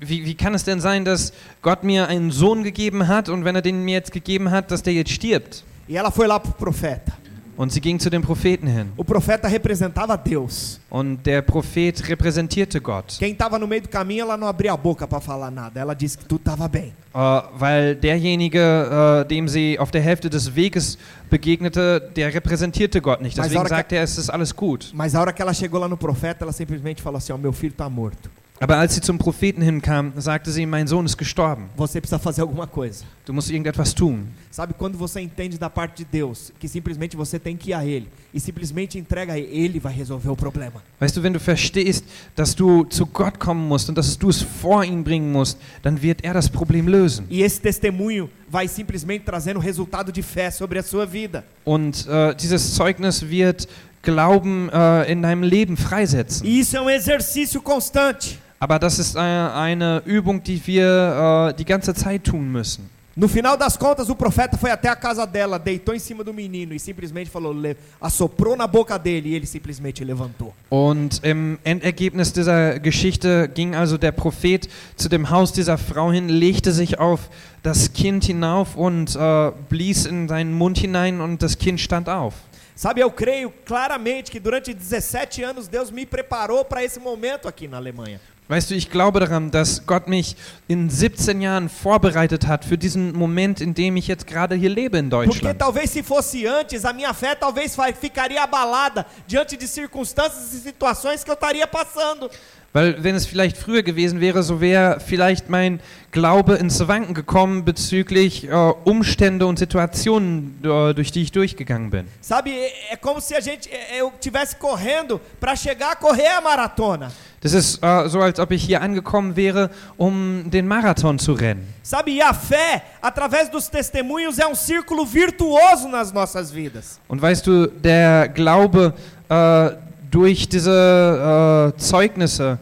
Wie, 0.00 0.24
wie 0.24 0.34
kann 0.34 0.56
es 0.56 0.64
denn 0.64 0.80
sein, 0.80 1.04
dass 1.04 1.32
Gott 1.62 1.84
mir 1.84 2.08
einen 2.08 2.32
Sohn 2.32 2.64
gegeben 2.64 3.06
hat 3.06 3.28
und 3.28 3.44
wenn 3.44 3.54
er 3.54 3.62
den 3.62 3.84
mir 3.84 3.94
jetzt 3.94 4.10
gegeben 4.10 4.50
hat, 4.50 4.72
dass 4.72 4.82
der 4.82 4.94
jetzt 4.94 5.12
stirbt? 5.12 5.62
E 5.88 5.96
ela 5.96 6.10
foi 6.10 6.26
lá 6.26 6.40
pro 6.40 6.50
profeta. 6.50 7.12
Und 7.58 7.72
sie 7.72 7.80
ging 7.80 7.98
zu 7.98 8.08
dem 8.08 8.22
Propheten 8.22 8.68
hin. 8.68 8.92
O 8.96 9.02
profeta 9.02 9.48
representava 9.48 10.16
Deus. 10.16 10.80
Und 10.88 11.26
der 11.26 11.42
Prophet 11.42 12.08
repräsentierte 12.08 12.80
Gott. 12.80 13.16
Quem 13.18 13.32
estava 13.32 13.58
no 13.58 13.66
meio 13.66 13.82
do 13.82 13.88
caminho, 13.88 14.22
ela 14.22 14.36
não 14.36 14.46
abria 14.46 14.72
a 14.72 14.76
boca 14.76 15.08
para 15.08 15.20
falar 15.20 15.50
nada. 15.50 15.80
Ela 15.80 15.92
disse 15.92 16.16
que 16.16 16.24
tudo 16.24 16.38
estava 16.38 16.68
bem. 16.68 16.92
Äh, 17.12 17.42
weil 17.58 17.96
derjenige, 17.96 18.60
äh, 18.60 19.24
dem 19.26 19.48
sie 19.48 19.76
auf 19.76 19.90
der 19.90 20.02
Hälfte 20.02 20.30
des 20.30 20.54
Weges 20.54 20.98
begegnete, 21.28 22.08
der 22.14 22.32
repräsentierte 22.32 23.00
Gott 23.00 23.20
nicht. 23.20 23.36
Deswegen 23.36 23.66
sagte 23.66 23.96
er, 23.96 24.04
es 24.04 24.16
ist 24.16 24.30
alles 24.30 24.54
gut. 24.54 24.92
Mas 24.94 25.16
a 25.16 25.20
hora 25.20 25.32
que 25.32 25.42
ela 25.42 25.52
chegou 25.52 25.80
lá 25.80 25.88
no 25.88 25.96
profeta, 25.96 26.44
ela 26.44 26.52
simplesmente 26.52 27.02
falou 27.02 27.18
assim: 27.18 27.32
Ó, 27.32 27.36
meu 27.36 27.52
filho 27.52 27.72
está 27.72 27.90
morto. 27.90 28.30
Aber 28.60 28.76
als 28.76 28.94
sie 28.94 29.00
zum 29.00 29.18
Propheten 29.18 29.62
hinkam, 29.62 30.12
sagte 30.16 30.50
sie, 30.50 30.66
mein 30.66 30.88
Sohn 30.88 31.06
ist 31.06 31.16
gestorben. 31.16 31.68
Você 31.76 32.00
precisa 32.00 32.18
fazer 32.18 32.42
alguma 32.42 32.66
coisa. 32.66 33.04
Du 33.24 33.32
musst 33.32 33.50
irgendetwas 33.50 33.94
tun. 33.94 34.26
Sabe 34.50 34.74
quando 34.74 34.98
você 34.98 35.20
entende 35.20 35.56
da 35.56 35.70
parte 35.70 35.98
de 35.98 36.04
Deus 36.04 36.52
que 36.58 36.66
simplesmente 36.66 37.16
você 37.16 37.38
tem 37.38 37.56
que 37.56 37.70
ir 37.70 37.74
a 37.74 37.84
Ele 37.84 38.08
e 38.34 38.40
simplesmente 38.40 38.98
entrega 38.98 39.34
a 39.34 39.38
Ele, 39.38 39.48
Ele 39.52 39.78
vai 39.78 39.92
resolver 39.92 40.30
o 40.30 40.34
problema. 40.36 40.82
Weißt 40.98 41.16
du, 41.16 41.22
wenn 41.22 41.32
du 41.32 41.38
verstehst, 41.38 42.04
dass 42.34 42.54
du 42.54 42.84
zu 42.84 43.06
Gott 43.06 43.38
kommen 43.38 43.68
musst 43.68 43.88
und 43.88 43.96
dass 43.96 44.18
du 44.18 44.28
es 44.28 44.42
vor 44.42 44.84
ihn 44.84 45.04
bringen 45.04 45.30
musst, 45.30 45.58
dann 45.82 46.02
wird 46.02 46.24
er 46.24 46.34
das 46.34 46.48
Problem 46.48 46.88
lösen. 46.88 47.26
E 47.30 47.44
esse 47.44 47.60
testemunho 47.60 48.28
vai 48.50 48.66
simplesmente 48.66 49.24
trazendo 49.24 49.60
resultado 49.60 50.10
de 50.10 50.22
fé 50.22 50.50
sobre 50.50 50.80
a 50.80 50.82
sua 50.82 51.06
vida. 51.06 51.44
Und 51.64 52.08
äh, 52.08 52.34
dieses 52.34 52.74
Zeugnis 52.74 53.28
wird 53.28 53.68
Glauben 54.02 54.70
äh, 54.70 55.12
in 55.12 55.22
deinem 55.22 55.42
Leben 55.42 55.76
freisetzen. 55.76 56.46
E 56.46 56.60
isso 56.60 56.76
é 56.76 56.80
um 56.80 56.88
exercício 56.88 57.60
constante. 57.60 58.38
Aber 58.60 58.78
das 58.78 58.98
ist 58.98 59.14
äh, 59.14 59.18
eine 59.18 60.02
Übung, 60.04 60.42
die 60.42 60.60
wir 60.66 61.50
äh, 61.50 61.54
die 61.54 61.64
ganze 61.64 61.94
Zeit 61.94 62.24
tun 62.24 62.50
müssen. 62.50 62.90
No 63.20 63.26
final 63.26 63.58
das 63.58 63.76
contas, 63.76 64.08
o 64.08 64.14
profeta 64.14 64.56
foi 64.56 64.70
até 64.70 64.88
a 64.88 64.94
casa 64.94 65.26
dela, 65.26 65.58
deitou 65.58 65.92
em 65.92 65.98
cima 65.98 66.22
do 66.22 66.32
menino 66.32 66.72
e 66.72 66.78
simplesmente 66.78 67.28
falou, 67.28 67.52
assoprou 68.00 68.54
na 68.56 68.68
boca 68.68 68.96
dele 68.96 69.30
e 69.30 69.34
ele 69.34 69.44
simplesmente 69.44 70.04
levantou. 70.04 70.54
Und 70.70 71.20
im 71.24 71.58
Endergebnis 71.64 72.32
dieser 72.32 72.78
Geschichte 72.78 73.50
ging 73.52 73.74
also 73.74 73.98
der 73.98 74.12
Prophet 74.12 74.68
zu 74.94 75.08
dem 75.08 75.30
Haus 75.30 75.52
dieser 75.52 75.78
Frau 75.78 76.12
hin, 76.12 76.28
legte 76.28 76.70
sich 76.70 77.00
auf 77.00 77.28
das 77.64 77.92
Kind 77.92 78.22
hinauf 78.22 78.76
und 78.76 79.16
äh, 79.16 79.50
blies 79.68 80.06
in 80.06 80.28
seinen 80.28 80.52
Mund 80.52 80.78
hinein 80.78 81.20
und 81.20 81.42
das 81.42 81.58
Kind 81.58 81.80
stand 81.80 82.08
auf. 82.08 82.34
Sabe, 82.76 83.00
eu 83.00 83.10
creio 83.10 83.52
claramente 83.64 84.30
que 84.30 84.38
durante 84.38 84.72
17 84.72 85.42
anos 85.42 85.66
Deus 85.66 85.90
me 85.90 86.06
preparou 86.06 86.64
para 86.64 86.84
esse 86.84 87.00
momento 87.00 87.48
aqui 87.48 87.66
na 87.66 87.78
Alemanha. 87.78 88.20
Weißt 88.48 88.70
du, 88.70 88.74
ich 88.74 88.90
glaube 88.90 89.20
daran, 89.20 89.50
dass 89.50 89.84
Gott 89.86 90.08
mich 90.08 90.34
in 90.68 90.88
17 90.88 91.42
Jahren 91.42 91.68
vorbereitet 91.68 92.46
hat 92.46 92.64
für 92.64 92.78
diesen 92.78 93.12
Moment, 93.12 93.60
in 93.60 93.74
dem 93.74 93.96
ich 93.96 94.08
jetzt 94.08 94.26
gerade 94.26 94.54
hier 94.54 94.70
lebe 94.70 94.96
in 94.96 95.10
Porque 95.10 95.26
Deutschland. 95.28 95.58
talvez 95.58 95.92
se 95.92 96.02
fosse 96.02 96.48
antes, 96.48 96.82
a 96.86 96.94
minha 96.94 97.12
fé 97.12 97.34
talvez 97.34 97.76
ficaria 98.00 98.42
abalada 98.42 99.04
diante 99.26 99.54
de 99.54 99.68
circunstâncias 99.68 100.54
e 100.54 100.60
situações 100.60 101.22
que 101.22 101.30
eu 101.30 101.34
estaria 101.34 101.66
passando. 101.66 102.30
Weil 102.74 103.02
wenn 103.02 103.14
es 103.14 103.26
vielleicht 103.26 103.56
früher 103.56 103.82
gewesen 103.82 104.20
wäre, 104.20 104.42
so 104.42 104.60
wäre 104.60 105.00
vielleicht 105.00 105.48
mein 105.48 105.80
Glaube 106.10 106.56
ins 106.56 106.86
Wanken 106.86 107.14
gekommen 107.14 107.64
bezüglich 107.64 108.46
äh, 108.46 108.50
Umstände 108.84 109.46
und 109.46 109.58
Situationen, 109.58 110.60
äh, 110.62 110.92
durch 110.92 111.10
die 111.10 111.22
ich 111.22 111.32
durchgegangen 111.32 111.90
bin. 111.90 112.06
Sabe, 112.20 112.50
é 112.50 112.96
como 113.00 113.20
se 113.20 113.34
a 113.36 113.40
gente, 113.40 113.70
eu 113.98 114.12
tivesse 114.20 114.56
correndo 114.56 115.18
para 115.40 115.56
chegar 115.56 115.92
a 115.92 115.96
correr 115.96 116.36
a 116.36 116.40
maratona. 116.42 117.10
Das 117.40 117.52
ist 117.52 117.82
äh, 117.82 118.08
so, 118.08 118.20
als 118.20 118.38
ob 118.38 118.50
ich 118.50 118.64
hier 118.64 118.82
angekommen 118.82 119.34
wäre, 119.34 119.70
um 119.96 120.50
den 120.50 120.66
Marathon 120.66 121.18
zu 121.18 121.32
rennen. 121.32 121.72
Sabe, 121.82 122.10
e 122.10 122.20
a 122.20 122.34
fé, 122.34 122.82
através 123.00 123.48
dos 123.48 123.68
testemunhos, 123.70 124.38
é 124.38 124.46
um 124.46 124.54
círculo 124.54 125.06
virtuoso 125.06 125.88
nas 125.88 126.12
nossas 126.12 126.52
vidas. 126.52 127.00
Und 127.08 127.22
weißt 127.22 127.46
du, 127.46 127.68
der 127.68 128.28
Glaube 128.28 128.92
äh, 129.28 129.70
durch 130.10 130.48
diese 130.48 131.72
äh, 131.74 131.78
Zeugnisse, 131.80 132.58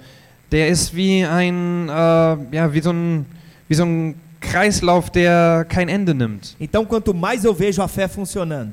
der 0.53 0.69
ist 0.69 0.95
wie 0.95 1.25
ein, 1.25 1.89
äh, 1.89 1.93
ja, 1.93 2.73
wie 2.73 2.81
so 2.81 2.91
ein, 2.91 3.27
wie 3.69 3.75
so 3.75 3.85
ein 3.85 4.15
Kreislauf, 4.41 5.11
der 5.11 5.67
kein 5.69 5.89
Ende 5.89 6.15
nimmt. 6.15 6.57
Então, 6.61 6.85
quanto 6.85 7.13
mais 7.13 7.45
eu 7.45 7.55
vejo 7.55 7.83
a 7.83 7.89
fé 7.89 8.09
funcionando, 8.09 8.73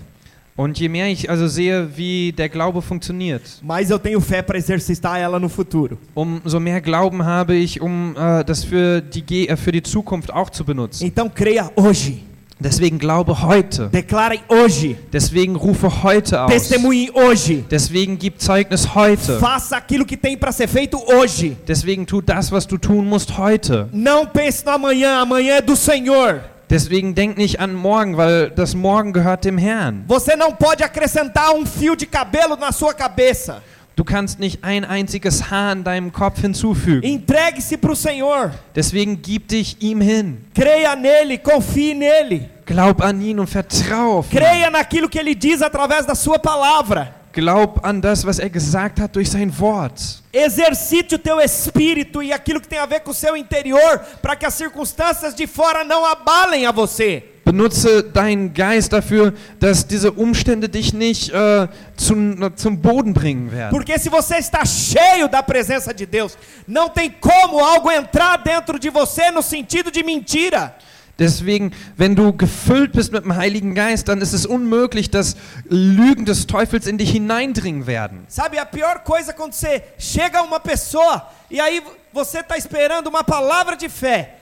Und 0.56 0.78
je 0.80 0.88
mehr 0.88 1.08
ich 1.08 1.28
also 1.32 1.48
sehe, 1.48 1.90
wie 1.96 2.32
der 2.32 2.48
Glaube 2.48 2.80
funktioniert, 2.84 3.42
mais 3.64 3.90
eu 3.90 3.98
tenho 3.98 4.22
fé 4.22 4.44
para 4.44 4.56
exercitar 4.58 5.20
ela 5.20 5.40
no 5.40 5.50
futuro. 5.50 5.98
umso 6.14 6.60
mehr 6.60 6.80
Glauben 6.80 7.26
habe 7.26 7.56
ich, 7.56 7.82
um 7.82 8.16
äh, 8.16 8.44
das 8.44 8.64
für 8.64 9.02
die, 9.02 9.24
Ge 9.24 9.48
äh, 9.48 9.58
für 9.58 9.72
die 9.72 9.82
Zukunft 9.82 10.32
auch 10.32 10.52
zu 10.52 10.64
benutzen. 10.64 11.06
Então, 11.08 11.28
creia 11.28 11.72
hoje. 11.76 12.20
Deswegen 12.64 12.98
glaube 12.98 13.42
heute. 13.42 13.90
Declare 13.90 14.40
hoje. 14.48 14.96
Deswegen 15.12 15.56
rufe 15.56 16.04
heute 16.04 16.40
aus. 16.40 16.52
Testemunhe 16.52 17.12
hoje. 17.14 17.66
Deswegen 17.70 18.18
gib 18.18 18.40
Zeugnis 18.40 18.96
heute. 18.96 19.38
Faça 19.40 19.76
aquilo 19.76 20.06
que 20.06 20.16
tem 20.16 20.38
para 20.38 20.52
ser 20.54 20.70
feito 20.70 20.98
hoje. 20.98 21.58
Deswegen 21.68 22.06
tu 22.06 22.22
das, 22.22 22.52
was 22.52 22.66
du 22.66 22.78
tun 22.78 23.06
musst 23.06 23.38
heute. 23.38 23.88
Não 23.92 24.26
pense 24.26 24.64
no 24.66 24.72
amanhã, 24.72 25.20
amanhã 25.20 25.56
é 25.56 25.62
do 25.62 25.76
Senhor. 25.76 26.42
Deswegen 26.70 27.14
denk 27.14 27.38
nicht 27.38 27.60
an 27.60 27.76
morgen, 27.76 28.16
weil 28.18 28.50
das 28.50 28.74
Morgen 28.74 29.12
gehört 29.12 29.44
dem 29.44 29.58
Herrn. 29.58 30.06
Você 30.08 30.36
não 30.36 30.54
pode 30.54 30.84
acrescentar 30.84 31.54
um 31.54 31.66
fio 31.66 31.96
de 31.96 32.06
cabelo 32.06 32.56
na 32.56 32.72
sua 32.72 32.94
cabeça. 32.94 33.62
Du 33.96 34.04
kannst 34.04 34.40
nicht 34.40 34.64
ein 34.64 34.86
einziges 34.86 35.52
Haar 35.52 35.74
in 35.74 35.84
deinem 35.84 36.12
Kopf 36.12 36.42
hinzufügen. 36.42 37.04
Entregue-se 37.04 37.78
para 37.78 37.92
o 37.92 37.96
Senhor. 37.96 38.52
Deswegen 38.76 39.22
gib 39.22 39.50
dich 39.50 39.78
ihm 39.82 40.02
hin. 40.02 40.38
Creia 40.56 40.96
nele, 40.96 41.38
confie 41.38 41.94
nele. 41.94 42.50
Glaub 42.66 43.02
an 43.02 43.22
ihn 43.22 43.40
und 43.40 43.48
vertrau 43.48 44.20
auf 44.20 44.32
ihn. 44.32 44.40
Creia 44.40 44.70
naquilo 44.70 45.10
que 45.10 45.20
ele 45.20 45.36
diz 45.36 45.62
através 45.62 46.06
da 46.06 46.16
sua 46.16 46.40
palavra. 46.40 47.24
Glaub 47.34 47.84
an 47.84 48.00
das, 48.00 48.24
was 48.24 48.38
er 48.38 48.50
gesagt 48.50 49.00
hat 49.00 49.16
durch 49.16 49.30
sein 49.30 49.52
Wort. 49.60 50.22
Exercite 50.32 51.16
o 51.16 51.20
teu 51.20 51.40
espírito 51.40 52.22
e 52.22 52.32
aquilo 52.32 52.62
que 52.62 52.68
tem 52.68 52.78
a 52.78 52.86
ver 52.86 53.00
com 53.00 53.10
o 53.10 53.14
seu 53.14 53.36
interior, 53.36 54.00
para 54.22 54.36
que 54.36 54.46
as 54.46 54.54
circunstâncias 54.54 55.34
de 55.34 55.48
fora 55.48 55.84
não 55.84 56.06
abalem 56.06 56.68
a 56.68 56.72
você. 56.72 57.24
Benutze 57.44 58.04
deinen 58.04 58.54
Geist 58.54 58.94
dafür, 58.94 59.34
dass 59.60 59.86
diese 59.86 60.12
Umstände 60.12 60.70
dich 60.70 60.94
nicht 60.94 61.30
äh, 61.34 61.68
zum, 61.98 62.56
zum 62.56 62.78
Boden 62.78 63.14
bringen 63.14 63.52
werden. 63.52 63.72
Porque 63.72 63.98
se 63.98 64.10
você 64.10 64.38
está 64.38 64.64
cheio 64.64 65.28
da 65.28 65.44
presença 65.44 65.94
de 65.94 66.06
Deus, 66.06 66.38
não 66.68 66.88
tem 66.88 67.10
como 67.10 67.60
algo 67.60 67.92
entrar 67.92 68.38
dentro 68.38 68.80
de 68.80 68.90
você 68.90 69.32
no 69.32 69.42
sentido 69.42 69.92
de 69.92 70.04
mentira. 70.04 70.76
Deswegen, 71.24 71.72
wenn 71.98 72.16
du 72.16 72.34
gefüllt 72.36 72.92
bist 72.92 73.12
mit 73.14 73.24
dem 73.24 73.36
Heiligen 73.36 73.74
Geist, 73.76 74.08
dann 74.10 74.22
ist 74.22 74.34
es 74.34 74.46
unmöglich, 74.46 75.10
dass 75.10 75.36
Lügen 75.70 76.26
des 76.26 76.48
Teufels 76.48 76.86
in 76.86 76.98
dich 76.98 77.12
hineindringen 77.12 77.88
werden. 77.88 78.26
Sabe, 78.28 78.60
a 78.62 78.66
pior 78.66 79.00
coisa 79.04 79.32
quando 79.34 79.54
você 79.54 79.82
chega 79.98 80.40
a 80.40 80.44
uma 80.44 80.60
pessoa 80.60 81.30
e 81.50 81.60
aí 81.62 81.82
você 82.12 82.40
está 82.40 82.58
esperando 82.58 83.08
uma 83.08 83.24
palavra 83.24 83.76
de 83.78 83.88
fé 83.90 84.36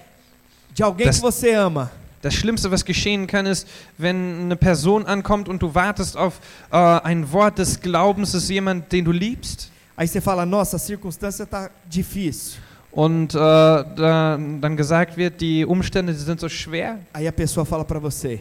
de 0.73 0.81
alguém 0.83 1.05
Das- 1.07 1.17
que 1.17 1.21
você 1.21 1.53
ama. 1.53 1.91
Das 2.23 2.33
Schlimmste, 2.35 2.69
was 2.69 2.83
geschehen 2.85 3.25
kann, 3.25 3.47
ist, 3.47 3.67
wenn 3.97 4.41
eine 4.43 4.55
Person 4.55 5.07
ankommt 5.07 5.49
und 5.49 5.59
du 5.61 5.73
wartest 5.73 6.15
auf 6.15 6.39
äh, 6.71 6.77
ein 6.77 7.31
Wort 7.31 7.57
des 7.57 7.79
Glaubens, 7.79 8.35
ist 8.35 8.47
jemand, 8.49 8.91
den 8.91 9.05
du 9.05 9.11
liebst. 9.11 9.69
Aí 9.97 10.07
você 10.07 10.21
fala: 10.21 10.45
Nossa, 10.45 10.75
a 10.77 10.79
circunstância 10.79 11.43
está 11.43 11.69
difícil. 11.89 12.59
Und 12.91 13.33
äh, 13.33 13.37
da, 13.37 14.37
dann 14.37 14.75
gesagt 14.75 15.15
wird, 15.15 15.39
die 15.39 15.65
Umstände 15.65 16.11
die 16.13 16.19
sind 16.19 16.39
so 16.41 16.49
schwer. 16.49 16.99
Aí 17.13 17.27
a 17.27 17.31
pessoa 17.31 17.65
fala 17.65 17.85
para 17.85 17.99
você: 17.99 18.39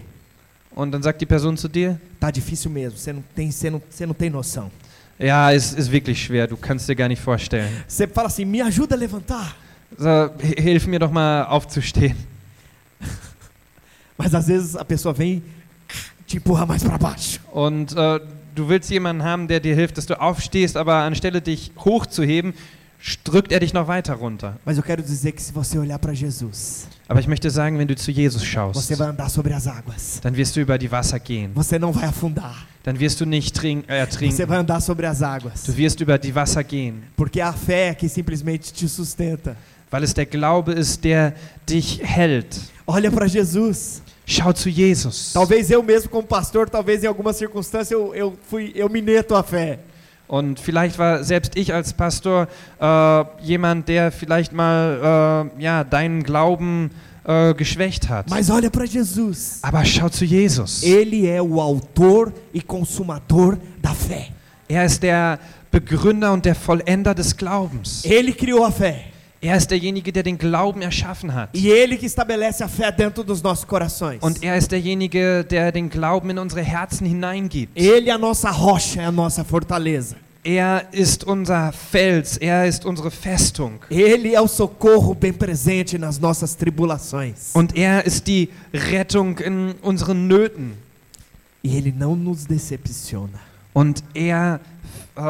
Und 0.74 0.90
dann 0.92 1.03
sagt 1.03 1.20
die 1.20 1.26
Person 1.26 1.57
zu 1.57 1.68
dir, 1.68 2.01
Tá 2.18 2.30
difícil 2.30 2.70
mesmo, 2.70 2.98
você 2.98 3.12
não 3.12 3.22
tem, 3.34 3.51
você 3.51 3.70
não, 3.70 3.80
você 3.88 4.07
não 4.07 4.14
tem 4.14 4.28
noção. 4.30 4.70
ja, 5.18 5.53
es 5.53 5.72
ist 5.74 5.90
wirklich 5.92 6.18
schwer, 6.20 6.48
du 6.48 6.57
kannst 6.57 6.88
dir 6.88 6.94
gar 6.96 7.09
nicht 7.09 7.22
vorstellen. 7.22 7.70
Você 7.86 8.07
fala 8.09 8.26
assim: 8.28 8.44
Me 8.44 8.61
ajuda 8.61 8.96
a 8.96 8.98
levantar. 8.98 9.57
So, 9.96 10.09
h- 10.09 10.32
hilf 10.59 10.86
mir 10.86 10.98
doch 10.98 11.11
mal 11.12 11.44
aufzustehen. 11.46 12.16
Mas 14.18 14.34
às 14.34 14.48
vezes 14.48 14.76
a 14.76 14.84
pessoa 14.84 15.14
vem 15.14 15.38
e 15.38 15.42
te 16.26 16.36
empurra 16.38 16.66
mais 16.66 16.82
para 16.82 16.98
baixo. 16.98 17.40
Und 17.53 17.92
äh, 17.96 18.20
du 18.55 18.68
willst 18.68 18.90
jemanden 18.90 19.22
haben, 19.22 19.48
der 19.48 19.61
dir 19.61 19.74
hilft, 19.74 19.96
dass 19.98 20.07
du 20.07 20.20
aufstehst, 20.20 20.76
aber 20.76 20.94
anstelle 20.96 21.40
dich 21.40 21.72
hochzuheben, 21.78 22.53
drückt 23.24 23.53
er 23.53 23.61
dich 23.61 23.72
noch 23.72 23.88
weiter 23.88 24.14
runter. 24.14 24.55
Mas 24.64 24.76
eu 24.76 24.82
quero 24.82 25.03
dizer 25.03 25.32
que 25.32 25.42
se 25.42 25.53
você 25.53 25.78
olhar 25.78 25.98
para 25.98 26.12
Jesus, 26.12 26.86
Aber 27.09 27.18
ich 27.20 27.26
möchte 27.26 27.51
sagen, 27.51 27.78
wenn 27.78 27.88
du 27.88 27.96
zu 27.96 28.11
Jesus 28.11 28.42
você 28.42 28.46
schaust, 28.46 28.96
vai 28.96 29.09
andar 29.09 29.30
sobre 29.30 29.55
as 29.55 29.66
águas. 29.66 30.20
dann 30.22 30.36
wirst 30.36 30.55
du 30.57 30.61
über 30.61 30.78
die 30.78 30.90
Wasser 30.90 31.18
gehen. 31.18 31.51
Você 31.55 31.78
não 31.78 31.92
vai 31.92 32.05
afundar. 32.05 32.66
Dann 32.82 32.98
wirst 32.98 33.20
du 33.20 33.26
nicht 33.26 33.55
trink, 33.55 33.84
äh, 33.88 33.92
Você 33.92 33.98
ertrinken. 34.01 34.46
vai 34.46 34.59
andar 34.59 34.80
sobre 34.80 35.07
as 35.07 35.22
águas. 35.22 35.62
Du 35.64 35.76
wirst 35.76 36.01
über 36.01 36.18
die 36.18 36.34
Wasser 36.34 36.62
gehen, 36.62 37.03
Porque 37.16 37.40
a 37.40 37.53
fé 37.53 37.88
é 37.90 37.94
que 37.94 38.09
simplesmente 38.09 38.72
te 38.72 38.86
sustenta. 38.88 39.57
weil 39.90 40.05
es 40.05 40.14
der 40.14 40.26
Glaube 40.26 40.72
ist, 40.72 41.03
der 41.03 41.34
dich 41.68 42.01
hält. 42.03 42.61
Olha 42.86 43.11
para 43.11 43.26
Jesus. 43.26 44.03
Schau 44.26 44.53
zu 44.53 44.68
Jesus. 44.68 45.32
Talvez 45.32 45.70
eu 45.70 45.82
mesmo 45.82 46.09
como 46.09 46.24
pastor, 46.26 46.68
talvez 46.70 47.03
em 47.03 47.07
alguma 47.09 47.32
circunstância 47.32 47.94
eu, 47.94 48.14
eu 48.14 48.38
fui 48.48 48.70
eu 48.76 48.88
minei 48.88 49.18
a 49.18 49.42
fé. 49.42 49.80
Und 50.30 50.60
vielleicht 50.60 50.96
war 50.96 51.24
selbst 51.24 51.56
ich 51.56 51.74
als 51.74 51.92
Pastor 51.92 52.46
äh, 52.80 53.24
jemand, 53.42 53.88
der 53.88 54.12
vielleicht 54.12 54.52
mal 54.52 55.50
äh, 55.58 55.60
ja, 55.60 55.82
deinen 55.82 56.22
Glauben 56.22 56.92
äh, 57.24 57.52
geschwächt 57.52 58.08
hat. 58.08 58.30
Mas 58.30 58.48
olha 58.48 58.70
para 58.70 58.84
Jesus. 58.84 59.58
Aber 59.62 59.84
schau 59.84 60.08
zu 60.08 60.24
Jesus. 60.24 60.84
Ele 60.84 61.26
é 61.26 61.42
o 61.42 61.60
autor 61.60 62.32
e 62.54 62.60
consumador 62.60 63.58
da 63.82 63.90
fé. 63.90 64.28
Er 64.68 64.84
ist 64.84 65.02
der 65.02 65.40
Begründer 65.72 66.32
und 66.32 66.44
der 66.44 66.54
Vollender 66.54 67.12
des 67.12 67.36
Glaubens. 67.36 68.04
Ele 68.04 68.32
criou 68.32 68.64
a 68.64 68.70
fé. 68.70 68.94
Er 69.43 69.57
ist 69.57 69.70
derjenige, 69.70 70.12
der 70.12 70.22
den 70.22 70.36
Glauben 70.36 70.82
erschaffen 70.82 71.32
hat. 71.32 71.49
E 71.55 71.70
ele 71.70 71.97
que 71.97 72.05
estabelece 72.05 72.62
a 72.62 72.68
fé 72.68 72.93
dentro 72.93 73.24
dos 73.24 73.43
nossos 73.43 73.66
corações. 73.66 74.22
Und 74.22 74.43
er 74.43 74.55
ist 74.57 74.70
derjenige, 74.70 75.45
der 75.45 75.72
den 75.72 75.88
Glauben 75.88 76.28
in 76.30 76.38
unsere 76.38 76.62
Herzen 76.62 77.07
hineingibt. 77.07 77.72
Ele 77.74 78.11
é 78.11 78.12
a 78.12 78.18
nossa 78.18 78.51
rocha, 78.51 79.01
é 79.01 79.07
a 79.07 79.12
nossa 79.12 79.43
fortaleza. 79.43 80.16
Er 80.45 80.88
ist 80.93 81.24
unser 81.24 81.72
Fels, 81.72 82.36
er 82.36 82.66
ist 82.66 82.84
unsere 82.84 83.11
Festung. 83.11 83.78
Ele 83.91 84.34
é 84.34 84.41
o 84.41 84.49
socorro 84.49 85.14
bem 85.14 85.32
presente 85.32 85.99
nas 85.99 86.18
nossas 86.18 86.55
tribulações. 86.55 87.51
Und 87.55 87.74
er 87.76 88.07
ist 88.07 88.26
die 88.26 88.51
Rettung 88.74 89.38
in 89.38 89.74
unseren 89.82 90.26
Nöten. 90.26 90.72
E 91.64 91.76
ele 91.76 91.93
não 91.93 92.14
nos 92.14 92.47
decepciona. 92.47 93.41
Und 93.72 94.03
er 94.14 94.61
äh, 95.16 95.22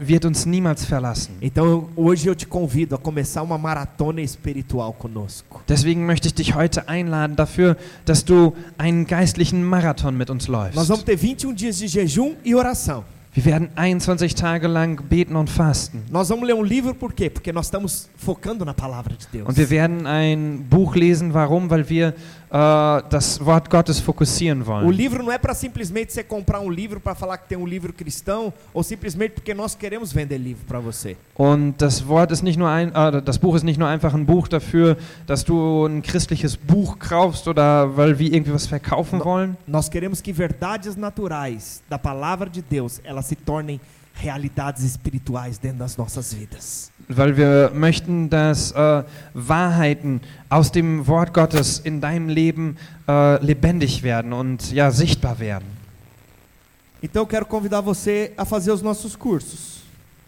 wird 0.00 0.24
uns 0.24 0.46
niemals 0.46 0.84
verlassen. 0.84 1.36
Então 1.40 1.88
hoje 1.96 2.28
eu 2.28 2.34
te 2.34 2.46
convido 2.46 2.94
a 2.94 2.98
começar 2.98 3.42
uma 3.42 3.58
maratona 3.58 4.20
espiritual 4.20 4.92
conosco. 4.92 5.60
Deswegen 5.68 6.06
möchte 6.06 6.28
ich 6.28 6.34
dich 6.34 6.54
heute 6.54 6.88
einladen 6.88 7.36
dafür, 7.36 7.76
dass 8.04 8.24
du 8.24 8.54
einen 8.78 9.06
geistlichen 9.06 9.62
Marathon 9.64 10.16
mit 10.16 10.30
uns 10.30 10.48
Nós 10.48 10.74
läufst. 10.74 10.88
vamos 10.88 11.04
ter 11.04 11.18
21 11.18 11.54
dias 11.54 11.78
de 11.78 11.86
jejum 11.86 12.34
e 12.44 12.54
oração. 12.54 13.04
Wir 13.36 13.44
werden 13.46 13.68
21 13.74 14.32
Tage 14.36 14.68
lang 14.68 15.08
beten 15.08 15.34
und 15.34 15.50
fasten. 15.50 16.04
Nós 16.08 16.28
vamos 16.28 16.46
ler 16.46 16.54
um 16.54 16.62
livro 16.62 16.94
por 16.94 17.12
quê? 17.12 17.28
Porque 17.28 17.52
nós 17.52 17.66
estamos 17.66 18.08
focando 18.16 18.64
na 18.64 18.72
palavra 18.72 19.16
de 19.16 19.26
Deus. 19.32 19.48
Und 19.48 19.56
wir 19.56 19.68
werden 19.70 20.06
ein 20.06 20.64
Buch 20.70 20.94
lesen. 20.94 21.34
Warum? 21.34 21.68
Weil 21.68 21.88
wir 21.90 22.14
äh, 22.54 23.02
das 23.10 23.44
Wort 23.44 23.68
Gottes 23.68 23.98
fokussieren 23.98 24.62
O 24.62 24.66
wollen. 24.66 24.90
livro 24.92 25.22
não 25.24 25.32
é 25.32 25.38
para 25.38 25.54
simplesmente 25.54 26.12
você 26.12 26.22
comprar 26.22 26.60
um 26.60 26.70
livro 26.70 27.00
para 27.00 27.14
falar 27.16 27.36
que 27.38 27.48
tem 27.48 27.58
um 27.58 27.66
livro 27.66 27.92
cristão 27.92 28.52
ou 28.72 28.82
simplesmente 28.84 29.32
porque 29.32 29.52
nós 29.52 29.74
queremos 29.74 30.12
vender 30.12 30.38
livro 30.38 30.64
para 30.66 30.78
você. 30.78 31.16
Und 31.36 31.74
das 31.78 32.06
Wort 32.06 32.30
ist 32.30 32.42
nicht 32.44 32.56
nur 32.56 32.68
ein, 32.68 32.92
äh, 32.94 33.20
das 33.20 33.38
Buch 33.38 33.56
ist 33.56 33.64
nicht 33.64 33.78
nur 33.78 33.88
einfach 33.88 34.14
ein 34.14 34.24
Buch 34.24 34.46
dafür, 34.46 34.96
dass 35.26 35.44
du 35.44 35.86
ein 35.86 36.00
christliches 36.02 36.56
Buch 36.56 36.96
kaufst 37.00 37.48
oder 37.48 37.96
weil 37.96 38.16
wir 38.20 38.32
irgendwie 38.32 38.52
was 38.54 38.66
verkaufen 38.68 39.18
No- 39.18 39.24
wollen, 39.24 39.56
Nós 39.66 39.90
queremos 39.90 40.22
que 40.22 40.32
verdades 40.32 40.96
naturais 40.96 41.82
da 41.88 41.98
palavra 41.98 42.48
de 42.48 42.62
Deus, 42.62 43.00
elas 43.02 43.26
se 43.26 43.34
tornem 43.34 43.80
realidades 44.14 44.84
espirituais 44.84 45.58
dentro 45.58 45.78
das 45.78 45.96
nossas 45.96 46.32
vidas. 46.32 46.92
Weil 47.08 47.36
wir 47.36 47.70
möchten, 47.74 48.30
dass 48.30 48.72
äh, 48.72 49.02
Wahrheiten 49.34 50.20
aus 50.48 50.72
dem 50.72 51.06
Wort 51.06 51.34
Gottes 51.34 51.78
in 51.78 52.00
deinem 52.00 52.28
Leben 52.28 52.76
äh, 53.08 53.44
lebendig 53.44 54.02
werden 54.02 54.32
und 54.32 54.72
ja 54.72 54.90
sichtbar 54.90 55.38
werden. 55.38 55.66
Então 57.02 57.26
quero 57.26 57.44
convidar 57.44 57.82
você 57.82 58.32
a 58.36 58.44
fazer 58.44 58.72
os 58.72 58.82
nossos 58.82 59.18
cursos. 59.18 59.82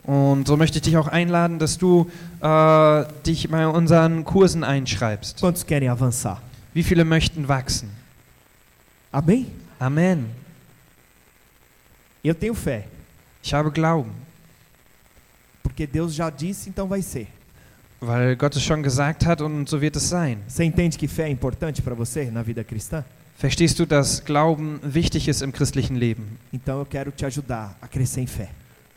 Und 0.05 0.47
so 0.47 0.57
möchte 0.57 0.79
ich 0.79 0.83
dich 0.83 0.97
auch 0.97 1.09
einladen, 1.09 1.59
dass 1.59 1.79
du 1.79 2.09
äh, 2.41 3.05
dich 3.27 3.49
bei 3.49 3.66
unseren 3.66 4.24
Kursen 4.24 4.62
einschreibst. 4.62 5.41
Quantos 5.41 5.66
querem 5.66 5.91
avançar? 5.91 6.39
Wie 6.74 6.83
viele 6.83 7.05
möchten 7.05 7.49
wachsen? 7.49 7.91
Amém? 9.11 9.47
Amen. 9.79 10.27
Eu 12.22 12.35
tenho 12.35 12.55
fé, 12.55 12.85
Ich 13.43 13.55
habe 13.55 13.70
Glauben, 13.70 14.11
porque 15.66 15.84
Deus 15.86 16.14
já 16.14 16.30
disse, 16.30 16.68
então 16.68 16.86
vai 16.86 17.02
ser. 17.02 17.26
weil 18.00 18.36
Gott 18.36 18.54
es 18.56 18.62
schon 18.62 18.82
gesagt 18.82 19.26
hat 19.26 19.40
und 19.40 19.68
so 19.68 19.80
wird 19.80 19.96
es 19.96 20.08
sein. 20.08 20.38
Você 20.46 20.62
entende 20.64 20.96
que 20.96 21.08
fé 21.08 21.24
é 21.24 21.30
importante 21.30 21.82
para 21.82 21.94
você 21.94 22.30
na 22.30 22.42
vida 22.42 22.62
cristã? 22.62 23.04
Verstehst 23.38 23.78
du, 23.78 23.86
dass 23.86 24.24
Glauben 24.24 24.78
wichtig 24.82 25.28
ist 25.28 25.42
im 25.42 25.50
christlichen 25.52 25.96
Leben? 25.96 26.38
Então 26.52 26.78
eu 26.78 26.86
quero 26.86 27.10
te 27.10 27.26
ajudar 27.26 27.74
a 27.80 27.88
crescer 27.88 28.20
em 28.20 28.26
fé. 28.26 28.48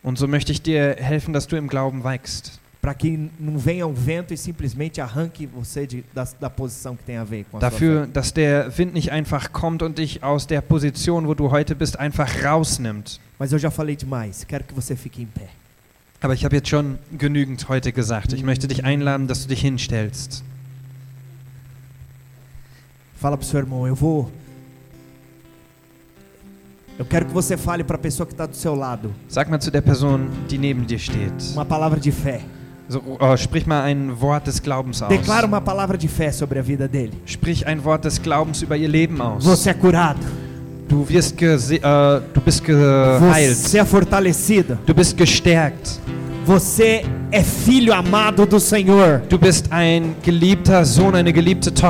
Und 0.02 0.18
so 0.18 0.28
möchte 0.28 0.52
ich 0.52 0.62
dir 0.62 0.96
helfen, 0.98 1.32
dass 1.32 1.46
du 1.46 1.56
im 1.56 1.66
Glauben 1.66 2.04
wächst. 2.04 2.58
Para 2.80 2.94
que 2.94 3.28
não 3.38 3.58
venha 3.58 3.86
um 3.86 3.92
vento 3.92 4.32
e 4.32 4.36
simplesmente 4.38 5.00
arranque 5.02 5.46
você 5.46 5.86
de, 5.86 6.02
da, 6.14 6.26
da 6.40 6.48
posição 6.48 6.96
que 6.96 7.02
tem 7.02 7.16
a 7.18 7.24
ver 7.24 7.44
com 7.50 7.56
a 7.58 7.60
sua 7.60 7.68
Dafür, 7.70 8.04
fé. 8.06 8.10
dass 8.12 8.32
der 8.32 8.70
Wind 8.78 8.94
nicht 8.94 9.10
einfach 9.10 9.50
kommt 9.52 9.82
und 9.82 9.98
dich 9.98 10.22
aus 10.22 10.46
der 10.46 10.62
Position, 10.62 11.26
wo 11.26 11.34
du 11.34 11.50
heute 11.50 11.74
bist, 11.74 11.98
einfach 11.98 12.42
rausnimmt. 12.44 13.18
Mas 13.38 13.52
eu 13.52 13.58
já 13.58 13.70
falei 13.70 13.96
demais. 13.96 14.44
Quero 14.44 14.64
que 14.64 14.74
você 14.74 14.94
fique 14.96 15.20
em 15.22 15.26
pé. 15.26 15.48
Aber 16.20 16.34
ich 16.34 16.44
habe 16.44 16.56
jetzt 16.56 16.68
schon 16.68 16.98
genügend 17.16 17.68
heute 17.68 17.92
gesagt. 17.92 18.32
Ich 18.32 18.42
möchte 18.42 18.68
dich 18.68 18.84
einladen, 18.84 19.26
dass 19.26 19.42
du 19.42 19.48
dich 19.48 19.62
hinstellst. 19.62 20.44
Fala 23.16 23.36
pro 23.36 23.44
seu 23.46 23.60
irmão, 23.60 23.86
eu 23.86 23.94
vou. 23.94 24.30
Eu 26.98 27.04
quero 27.06 27.24
que 27.24 27.32
você 27.32 27.56
fale 27.56 27.82
para 27.82 27.96
a 27.96 27.98
pessoa 27.98 28.26
que 28.26 28.34
está 28.34 28.44
do 28.44 28.54
seu 28.54 28.74
lado 28.74 29.10
Sag 29.26 29.48
mal 29.48 29.58
zu 29.58 29.70
der 29.70 29.80
Person, 29.80 30.28
die 30.50 30.58
neben 30.58 30.86
dir 30.86 30.98
steht. 30.98 31.32
uma 31.54 31.64
palavra 31.64 31.98
de 31.98 32.12
fé. 32.12 32.40
So, 32.90 33.02
oh, 33.18 33.36
sprich 33.36 33.66
mal 33.66 33.82
ein 33.84 34.20
Wort 34.20 34.46
des 34.46 34.60
Glaubens 34.60 35.00
aus. 35.00 35.08
Declara 35.08 35.46
uma 35.46 35.60
palavra 35.60 35.96
de 35.96 36.08
fé 36.08 36.32
sobre 36.32 36.58
a 36.58 36.62
vida 36.62 36.88
dele. 36.88 37.12
Sprich 37.24 37.66
ein 37.66 37.82
Wort 37.84 38.04
des 38.04 38.20
Glaubens 38.20 38.60
über 38.60 38.76
ihr 38.76 38.88
Leben 38.88 39.20
aus. 39.20 39.44
Você 39.44 39.70
é 39.70 39.74
curado. 39.74 40.20
Du 40.90 41.08
wirst 41.08 41.36
gese 41.36 41.76
äh, 41.76 42.20
du 42.34 42.40
bist 42.40 42.64
geheilt. 42.64 43.56
Você 43.56 43.78
é 43.78 43.84
fortalecido. 43.84 44.76
Du 44.84 44.92
bist 44.92 45.16
gestärkt. 45.16 46.00
Você 46.44 47.04
é 47.30 47.44
filho 47.44 47.94
amado 47.94 48.44
do 48.44 48.58
Senhor. 48.58 49.22
Du 49.28 49.38
bist 49.38 49.66
ein 49.70 50.16
geliebter 50.20 50.84
Sohn, 50.84 51.14
eine 51.14 51.32
geliebte 51.32 51.72
Tochter. 51.72 51.78